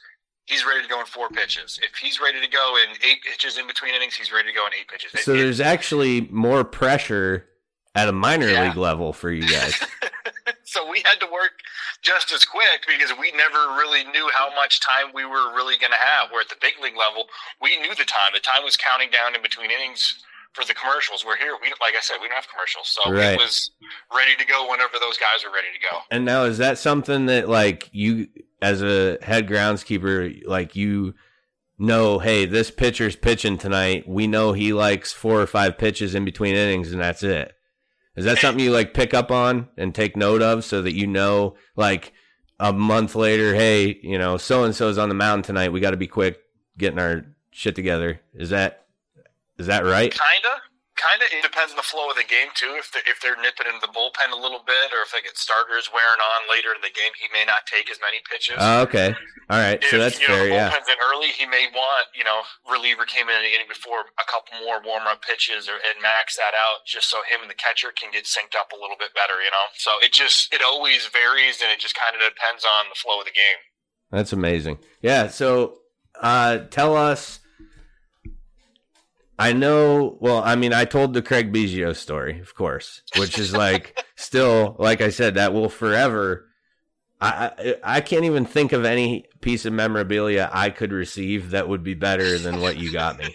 [0.47, 1.78] he's ready to go in four pitches.
[1.82, 4.66] If he's ready to go in eight pitches in between innings, he's ready to go
[4.66, 5.12] in eight pitches.
[5.24, 7.47] So it- there's actually more pressure
[7.94, 8.68] at a minor Yeah.
[8.68, 9.81] league level for you guys.
[10.64, 11.52] so we had to work
[12.05, 15.90] just as quick because we never really knew how much time we were really going
[15.93, 16.31] to have.
[16.31, 17.26] Where at the big league level,
[17.60, 18.31] we knew the time.
[18.32, 20.22] The time was counting down in between innings
[20.52, 21.24] for the commercials.
[21.24, 21.56] We're here.
[21.60, 23.32] We like I said, we don't have commercials, so Right.
[23.35, 23.70] it was
[24.14, 25.98] ready to go whenever those guys were ready to go.
[26.10, 28.28] And now is that something that like you
[28.62, 31.14] as a head groundskeeper like you
[31.76, 34.09] know, hey, this pitcher's pitching tonight.
[34.09, 37.53] We know he likes four or five pitches in between innings and that's it.
[38.16, 41.07] Is that something you like pick up on and take note of so that you
[41.07, 42.12] know like
[42.61, 45.73] a month later, hey, you know, so and so's on the mountain tonight.
[45.73, 46.39] We got to be quick
[46.78, 48.20] getting our shit together.
[48.32, 48.86] Is that
[49.59, 50.12] is that right?
[50.12, 50.62] Kinda,
[51.05, 51.28] kinda.
[51.28, 52.72] It depends on the flow of the game too.
[52.81, 55.36] If they if they're nipping in the bullpen a little bit, or if they get
[55.36, 58.56] starters wearing on later in the game, he may not take as many pitches.
[58.56, 59.12] Oh, okay.
[59.52, 59.76] All right.
[59.85, 60.72] So that's you know, fair, yeah.
[60.72, 64.26] in early, he may want, you know, reliever came in in the inning before a
[64.26, 67.59] couple more warm up pitches or and max that out just so him and the
[67.60, 69.68] catcher can get synced up a little bit better, you know.
[69.76, 73.20] So it just it always varies and it just kind of depends on the flow
[73.20, 73.60] of the game.
[74.10, 74.78] That's amazing.
[75.02, 75.28] Yeah.
[75.28, 75.85] So,
[76.20, 77.40] uh, tell us.
[79.39, 80.16] I know.
[80.20, 84.77] Well, I mean, I told the Craig Biggio story, of course, which is like still,
[84.78, 86.48] like I said, that will forever.
[87.20, 91.69] I, I I can't even think of any piece of memorabilia I could receive that
[91.69, 93.35] would be better than what you got me.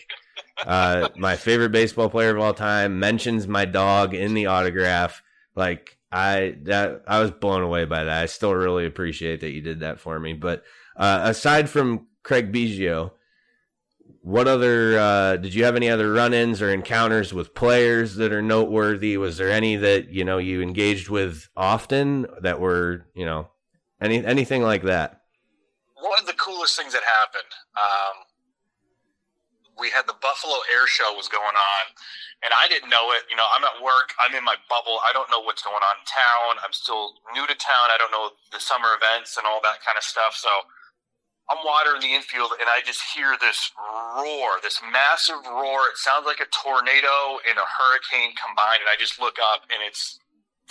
[0.66, 5.22] Uh, my favorite baseball player of all time mentions my dog in the autograph.
[5.56, 8.24] Like I that I was blown away by that.
[8.24, 10.34] I still really appreciate that you did that for me.
[10.34, 10.64] But
[10.96, 13.12] uh, aside from Craig Biggio,
[14.30, 18.44] what other uh, did you have any other run-ins or encounters with players that are
[18.44, 19.18] noteworthy?
[19.18, 23.50] Was there any that you know you engaged with often that were you know
[24.00, 25.26] any anything like that?
[25.98, 28.16] One of the coolest things that happened, um,
[29.82, 31.84] we had the Buffalo Air Show was going on,
[32.46, 33.26] and I didn't know it.
[33.34, 35.96] You know, I'm at work, I'm in my bubble, I don't know what's going on
[35.98, 36.62] in town.
[36.62, 37.90] I'm still new to town.
[37.90, 40.38] I don't know the summer events and all that kind of stuff.
[40.38, 40.54] So
[41.50, 45.90] I'm watering the infield, and I just hear this roar, this massive roar.
[45.90, 48.86] It sounds like a tornado and a hurricane combined.
[48.86, 50.22] And I just look up, and it's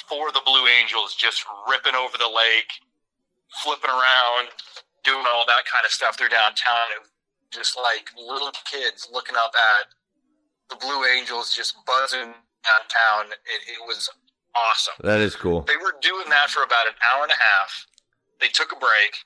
[0.07, 2.71] four of the Blue Angels just ripping over the lake,
[3.67, 4.55] flipping around,
[5.03, 6.15] doing all that kind of stuff.
[6.15, 7.11] They're downtown.
[7.51, 9.91] Just like little kids looking up at
[10.71, 13.33] the Blue Angels just buzzing downtown.
[13.33, 14.11] It, it was
[14.55, 14.95] awesome.
[15.03, 15.63] That is cool.
[15.63, 17.87] They were doing that for about an hour and a half.
[18.41, 19.25] They took a break.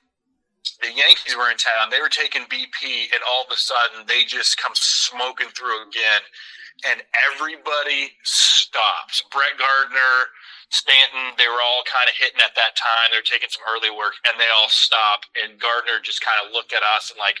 [0.81, 1.91] The Yankees were in town.
[1.91, 6.23] They were taking BP, and all of a sudden, they just come smoking through again.
[6.87, 9.23] And everybody stops.
[9.31, 10.31] Brett Gardner,
[10.71, 13.11] Stanton, they were all kind of hitting at that time.
[13.11, 15.27] They're taking some early work, and they all stop.
[15.35, 17.39] And Gardner just kind of looked at us and like,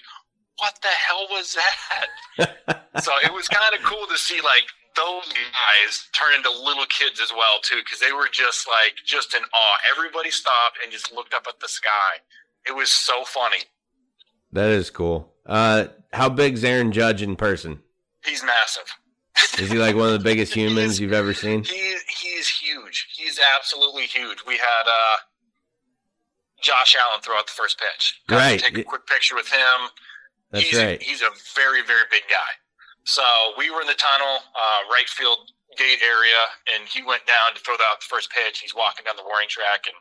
[0.59, 5.25] "What the hell was that?" so it was kind of cool to see like those
[5.31, 9.43] guys turn into little kids as well too, because they were just like just in
[9.43, 9.77] awe.
[9.89, 12.21] Everybody stopped and just looked up at the sky.
[12.67, 13.63] It was so funny.
[14.51, 15.33] That is cool.
[15.45, 17.79] Uh, how big's Aaron Judge in person?
[18.25, 18.85] He's massive.
[19.59, 21.63] Is he like one of the biggest humans you've ever seen?
[21.63, 23.07] He he's huge.
[23.17, 24.39] He's absolutely huge.
[24.47, 25.17] We had uh,
[26.61, 28.21] Josh Allen throw out the first pitch.
[28.27, 28.59] Got to Right.
[28.59, 29.89] Take a quick picture with him.
[30.51, 31.01] That's he's right.
[31.01, 32.53] A, he's a very very big guy.
[33.05, 33.23] So
[33.57, 36.39] we were in the tunnel, uh, right field gate area,
[36.73, 38.59] and he went down to throw out the first pitch.
[38.61, 39.97] He's walking down the warning track, and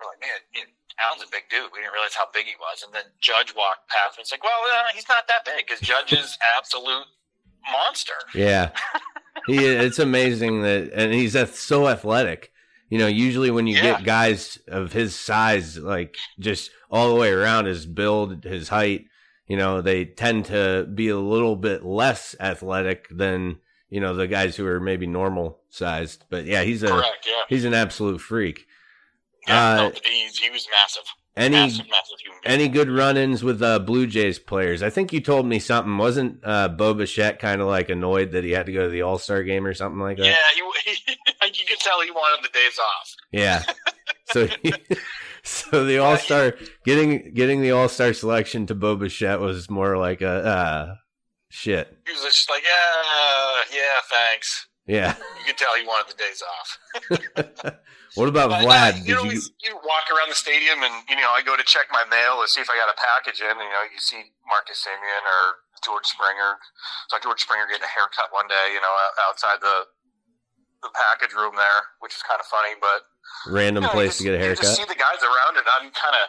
[0.00, 0.72] we're like, man, you know,
[1.04, 1.70] Allen's a big dude.
[1.72, 2.82] We didn't realize how big he was.
[2.84, 5.80] And then Judge walked past, and it's like, well, uh, he's not that big because
[5.80, 7.04] Judge is absolute
[7.70, 8.12] monster.
[8.34, 8.70] Yeah,
[9.46, 9.64] he.
[9.64, 12.52] It's amazing that, and he's so athletic.
[12.88, 13.82] You know, usually when you Yeah.
[13.96, 19.06] get guys of his size, like just all the way around, his build, his height,
[19.48, 23.58] you know, they tend to be a little bit less athletic than
[23.90, 26.24] you know the guys who are maybe normal sized.
[26.30, 27.26] But yeah, he's a Correct.
[27.26, 27.42] Yeah.
[27.48, 28.66] he's an absolute freak.
[29.46, 31.02] Yeah, Uh, no, he's, he was massive.
[31.36, 32.16] Any massive, massive
[32.46, 34.82] any good run-ins with uh, Blue Jays players?
[34.82, 35.98] I think you told me something.
[35.98, 39.02] Wasn't uh, Bo Bichette kind of like annoyed that he had to go to the
[39.02, 40.24] All Star game or something like that?
[40.26, 40.34] yeah,
[40.84, 43.14] he, he, you could tell he wanted the days off.
[43.32, 43.62] Yeah.
[44.32, 44.72] So, he,
[45.44, 49.96] so the All Star getting getting the All Star selection to Bo Bichette was more
[49.96, 50.94] like a uh,
[51.48, 51.96] shit.
[52.04, 54.66] He was just like, yeah, yeah, thanks.
[54.84, 55.14] Yeah.
[55.38, 56.42] You could tell he wanted the days
[57.70, 57.76] off.
[58.16, 58.92] What about But, Vlad?
[59.00, 59.40] uh, you know, you?
[59.60, 62.48] you, walk around the stadium and, you know, I go to check my mail to
[62.48, 63.52] see if I got a package in.
[63.52, 66.56] And, you know, you see Marcus Semien or George Springer.
[67.12, 68.92] Saw George Springer getting a haircut one day, you know,
[69.28, 69.84] outside the
[70.84, 72.76] the package room there, which is kind of funny.
[72.78, 73.04] But
[73.48, 74.62] Random you know, place you to get a haircut.
[74.62, 75.64] You just see the guys around it.
[75.80, 76.24] I'm kind of,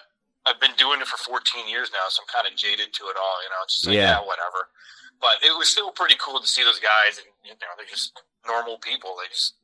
[0.47, 3.18] I've been doing it for 14 years now, so I'm kind of jaded to it
[3.19, 3.38] all.
[3.43, 4.18] You know, it's just like, Yeah.
[4.18, 4.72] yeah, whatever.
[5.19, 8.15] But it was still pretty cool to see those guys, and you know, they're just
[8.47, 9.18] normal people.
[9.19, 9.57] They just,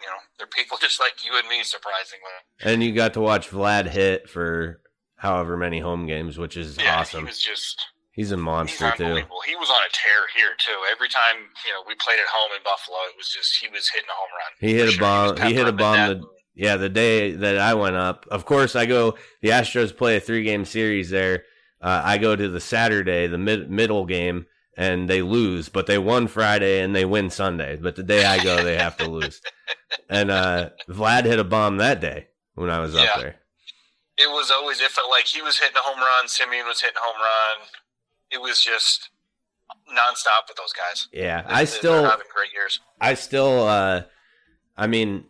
[0.00, 2.36] you know, they're people just like you and me, surprisingly.
[2.62, 4.80] And you got to watch Vlad hit for
[5.16, 7.20] however many home games, which is Yeah, awesome.
[7.20, 7.80] he was just.
[8.12, 9.04] He's a He's monster too.
[9.04, 9.40] unbelievable.
[9.46, 10.76] He was on a tear here too.
[10.90, 13.88] Every time you know we played at home in Buffalo, it was just he was
[13.88, 14.52] hitting a home run.
[14.70, 15.00] He hit a sure.
[15.00, 15.30] bomb.
[15.36, 15.96] was He hit a bomb.
[16.18, 16.22] The,
[16.56, 18.26] yeah, the day that I went up.
[18.28, 19.14] Of course, I go.
[19.40, 21.44] The Astros play a three game series there.
[21.80, 24.46] Uh, I go to the Saturday, the mid, middle game,
[24.78, 25.68] and they lose.
[25.68, 27.76] But they won Friday and they win Sunday.
[27.76, 29.42] But the day I go, they have to lose.
[30.10, 33.20] And uh, Vlad hit a bomb that day when I was up Yeah.
[33.20, 33.36] there.
[34.18, 36.96] it was always it felt like he was hitting a home run, Semien was hitting
[36.96, 37.66] a home run.
[38.30, 39.10] It was just
[39.90, 41.08] nonstop with those guys.
[41.12, 42.04] Yeah, They- I still.
[42.04, 42.80] having great years.
[43.00, 44.02] I still uh
[44.76, 45.24] I mean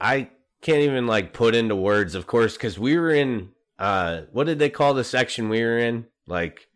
[0.00, 0.28] I
[0.60, 4.58] can't even like put into words of course cuz we were in uh what did
[4.60, 6.68] they call the section we were in like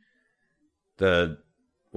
[0.98, 1.38] the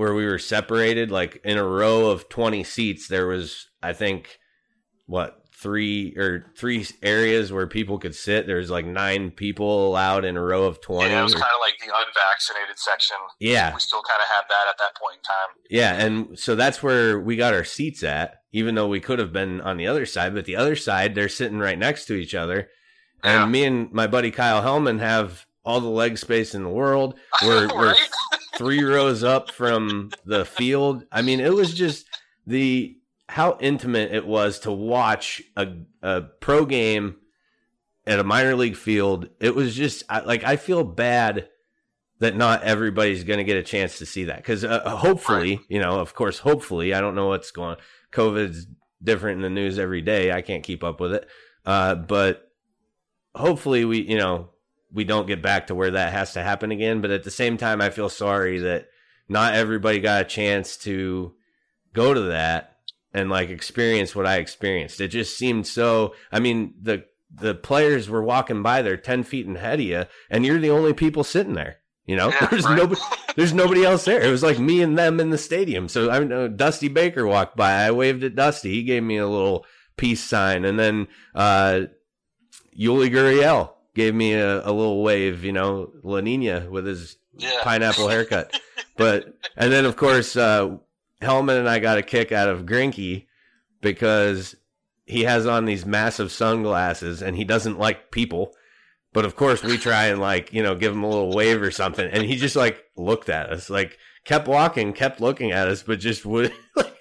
[0.02, 4.40] where we were separated like in a row of 20 seats there was I think
[5.06, 10.36] what three or three areas where people could sit there's like nine people allowed in
[10.38, 13.18] a row of 20 Yeah, it was kind of like the unvaccinated section.
[13.40, 15.52] yeah We still kind of had that at that point in time.
[15.69, 19.32] Yeah, and so that's where we got our seats at, even though we could have
[19.32, 20.34] been on the other side.
[20.34, 22.69] But the other side, they're sitting right next to each other.
[23.23, 23.45] And Yeah.
[23.45, 27.14] me and my buddy Kyle Hellman have all the leg space in the world.
[27.44, 28.10] We're, we're Right?
[28.62, 31.04] Three rows up from the field.
[31.12, 32.08] I mean, it was just
[32.46, 32.96] the
[33.28, 35.68] how intimate it was to watch a,
[36.04, 37.16] a pro game
[38.06, 39.30] at a minor league field.
[39.40, 41.50] It was just I, like I feel bad
[42.20, 45.80] that not everybody's going to get a chance to see that because uh, hopefully, you
[45.80, 47.78] know, of course, hopefully, I don't know what's going.
[48.12, 48.68] COVID's
[49.04, 50.32] different in the news every day.
[50.32, 51.28] I can't keep up with it,
[51.66, 52.48] uh, but
[53.34, 54.51] hopefully, we you know
[54.93, 57.01] we don't get back to where that has to happen again.
[57.01, 58.88] But at the same time, I feel sorry that
[59.30, 61.34] not everybody got a chance to
[61.93, 62.77] go to that
[63.13, 65.01] and like experience what I experienced.
[65.01, 66.15] It just seemed so.
[66.31, 70.45] I mean, the the players were walking by there ten feet ahead of you, and
[70.45, 71.77] you're the only people sitting there.
[72.05, 72.77] You know, Yeah, there's right.
[72.77, 73.01] nobody.
[73.35, 74.22] There's nobody else there.
[74.22, 75.88] It was like me and them in the stadium.
[75.88, 77.72] So I know Dusty Baker walked by.
[77.85, 78.72] I waved at Dusty.
[78.72, 79.65] He gave me a little
[79.95, 81.81] peace sign, and then uh,
[82.77, 85.43] Yuli Gurriel gave me a, a little wave.
[85.43, 87.49] You know, La Nina with his Yeah.
[87.63, 88.53] pineapple haircut.
[88.97, 89.26] but
[89.57, 90.77] and then of course uh
[91.22, 93.27] Hellman and I got a kick out of Greinke
[93.81, 94.55] because
[95.05, 98.55] he has on these massive sunglasses and he doesn't like people.
[99.13, 101.72] But of course we try and like, you know, give him a little wave or
[101.72, 105.84] something and he just like looked at us, like kept walking, kept looking at us,
[105.84, 106.97] but just would like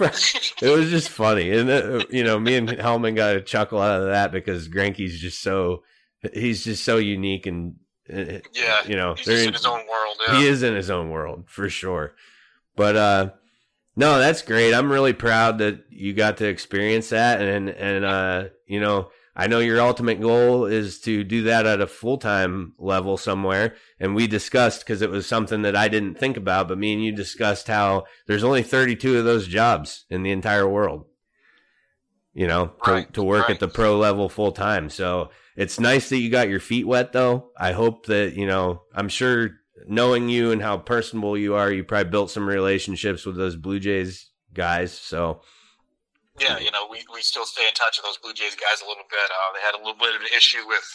[0.62, 4.00] it was just funny, and uh, you know, me and Hellman got a chuckle out
[4.00, 5.82] of that because Greinke's just so
[6.34, 7.76] he's just so unique and
[8.12, 10.16] uh, Yeah, you know, he's in- in his own world.
[10.28, 10.38] Yeah.
[10.38, 12.14] he is in his own world for sure.
[12.76, 13.30] But uh
[13.96, 14.72] no, that's great.
[14.72, 19.46] I'm really proud that you got to experience that and and uh you know, I
[19.46, 24.26] know your ultimate goal is to do that at a full-time level somewhere and we
[24.26, 27.68] discussed cuz it was something that I didn't think about, but me and you discussed
[27.68, 31.06] how there's only 32 of those jobs in the entire world.
[32.32, 33.54] You know, to, Right, to work right.
[33.54, 34.88] at the pro level full time.
[34.88, 37.50] So it's nice that you got your feet wet though.
[37.56, 39.50] I hope that, you know, I'm sure
[39.86, 43.80] knowing you and how personable you are, you probably built some relationships with those Blue
[43.80, 44.92] Jays guys.
[44.92, 45.42] So
[46.40, 48.88] Yeah, you know, we, we still stay in touch with those Blue Jays guys a
[48.88, 49.28] little bit.
[49.28, 50.88] Uh, they had a little bit of an issue with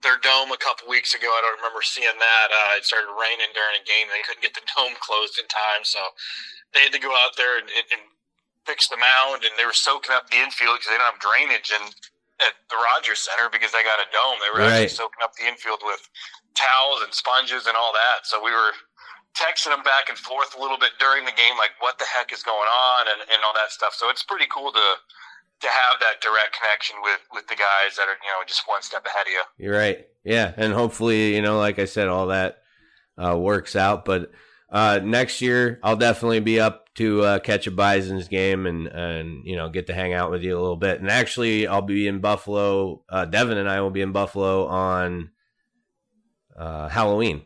[0.00, 1.28] their dome a couple weeks ago.
[1.28, 2.48] I don't remember seeing that.
[2.48, 4.08] Uh, it started raining during a game.
[4.08, 6.00] They couldn't get the dome closed in time, so
[6.72, 8.02] they had to go out there and, and,
[8.66, 9.44] fix the mound.
[9.44, 11.84] And they were soaking up the infield because they don't have drainage in,
[12.44, 14.36] at the Rogers Center because they got a dome.
[14.44, 14.88] They were Right.
[14.88, 16.04] actually soaking up the infield with
[16.56, 18.28] towels and sponges and all that.
[18.28, 18.72] So we were
[19.38, 22.32] texting them back and forth a little bit during the game, like what the heck
[22.32, 23.94] is going on and, and all that stuff.
[23.94, 24.88] So it's pretty cool to
[25.60, 28.82] to have that direct connection with with the guys that are you know just one
[28.82, 29.42] step ahead of you.
[29.58, 30.06] you're right.
[30.28, 30.52] Yeah.
[30.56, 32.58] And hopefully, you know, like I said, all that
[33.16, 34.04] uh, works out.
[34.04, 34.30] But
[34.70, 39.44] uh, next year, I'll definitely be up to uh, catch a Bison's game and, and,
[39.46, 41.00] you know, get to hang out with you a little bit.
[41.00, 43.02] And actually, I'll be in Buffalo.
[43.08, 45.30] Uh, Devin and I will be in Buffalo on
[46.54, 47.42] uh, Halloween.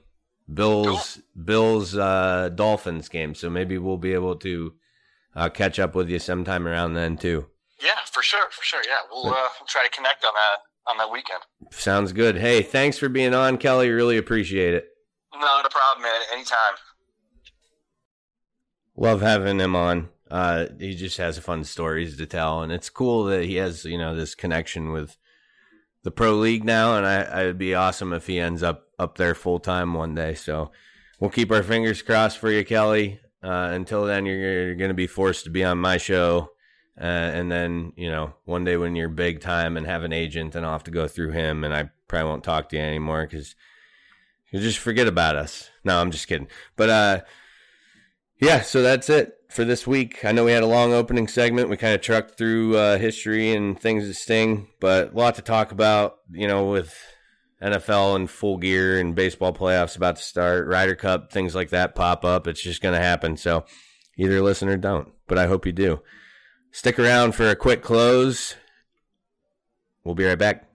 [0.55, 3.35] Bills Bills uh, Dolphins game.
[3.35, 4.75] So maybe we'll be able to
[5.35, 7.47] uh, catch up with you sometime around then too.
[7.83, 8.83] Yeah, for sure, for sure.
[8.87, 11.41] Yeah, we'll uh, try to connect on that on that weekend.
[11.71, 12.37] Sounds good.
[12.37, 13.91] Hey, thanks for being on, Kelly.
[13.91, 14.89] Really appreciate it.
[15.35, 16.21] Not a problem, man.
[16.33, 16.75] Anytime.
[18.97, 20.11] Love having him on.
[20.31, 23.99] Uh, he just has fun stories to tell, and it's cool that he has you
[23.99, 25.17] know this connection with
[26.03, 26.97] the pro league now.
[26.97, 30.15] And I, I it'd be awesome if he ends up up there full time one
[30.15, 30.35] day.
[30.35, 30.71] So
[31.21, 33.21] we'll keep our fingers crossed for you, Kelly.
[33.43, 36.51] Uh, until then, you're, you're going to be forced to be on my show.
[37.01, 40.55] Uh, and then, you know, one day when you're big time and have an agent,
[40.55, 43.27] and I'll have to go through him, and I probably won't talk to you anymore
[43.27, 43.57] because
[44.51, 45.71] you just forget about us.
[45.85, 46.49] No, I'm just kidding.
[46.77, 47.21] But, uh,
[48.41, 50.25] yeah, so that's it for this week.
[50.25, 51.69] I know we had a long opening segment.
[51.69, 55.43] We kind of trucked through uh, history and things that sting, but a lot to
[55.43, 56.95] talk about, you know, with
[57.63, 61.95] NFL and full gear and baseball playoffs about to start, Ryder Cup, things like that
[61.95, 62.47] pop up.
[62.47, 63.37] It's just going to happen.
[63.37, 63.65] So
[64.17, 66.01] either listen or don't, but I hope you do.
[66.73, 68.57] Stick around for a quick close.
[70.05, 70.69] We'll be right back.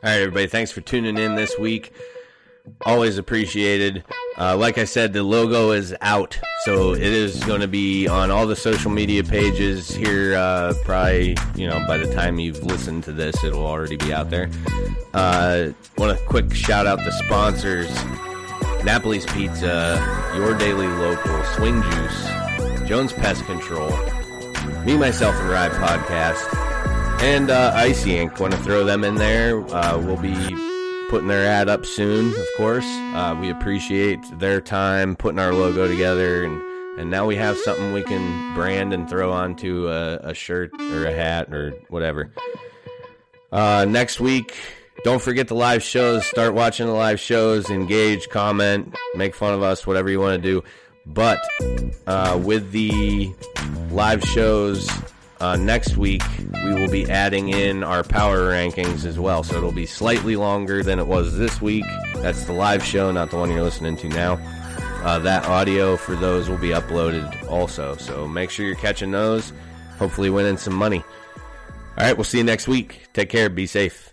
[0.00, 0.46] All right, everybody.
[0.46, 1.92] Thanks for tuning in this week.
[2.84, 4.04] Always appreciated.
[4.36, 8.30] Uh, like I said, the logo is out, so it is going to be on
[8.30, 10.36] all the social media pages here.
[10.36, 14.30] Uh, probably, you know, by the time you've listened to this, it'll already be out
[14.30, 14.48] there.
[15.12, 17.88] Uh, Want to quick shout out the sponsors:
[18.84, 23.90] Napoli's Pizza, Your Daily Local, Swing Juice, Jones Pest Control,
[24.84, 28.38] Me, Myself, and Ride Podcast, and uh, Icy Ink.
[28.38, 29.60] Want to throw them in there?
[29.74, 30.67] Uh, we'll be
[31.08, 32.86] putting their ad up soon, of course.
[32.86, 36.62] Uh, we appreciate their time putting our logo together, and
[36.98, 41.06] and now we have something we can brand and throw onto a, a shirt or
[41.06, 42.32] a hat or whatever.
[43.52, 44.56] Uh, next week,
[45.04, 46.26] don't forget the live shows.
[46.26, 47.70] Start watching the live shows.
[47.70, 50.64] Engage, comment, make fun of us, whatever you want to do.
[51.06, 51.40] But
[52.06, 53.32] uh, with the
[53.90, 54.90] live shows
[55.40, 56.22] uh, next week,
[56.64, 59.42] we will be adding in our power rankings as well.
[59.42, 61.84] So it'll be slightly longer than it was this week.
[62.16, 64.34] That's the live show, not the one you're listening to now.
[65.04, 67.96] Uh, that audio for those will be uploaded also.
[67.96, 69.52] So make sure you're catching those.
[69.98, 71.04] Hopefully, winning some money.
[71.96, 73.08] All right, we'll see you next week.
[73.12, 73.48] Take care.
[73.48, 74.07] Be safe.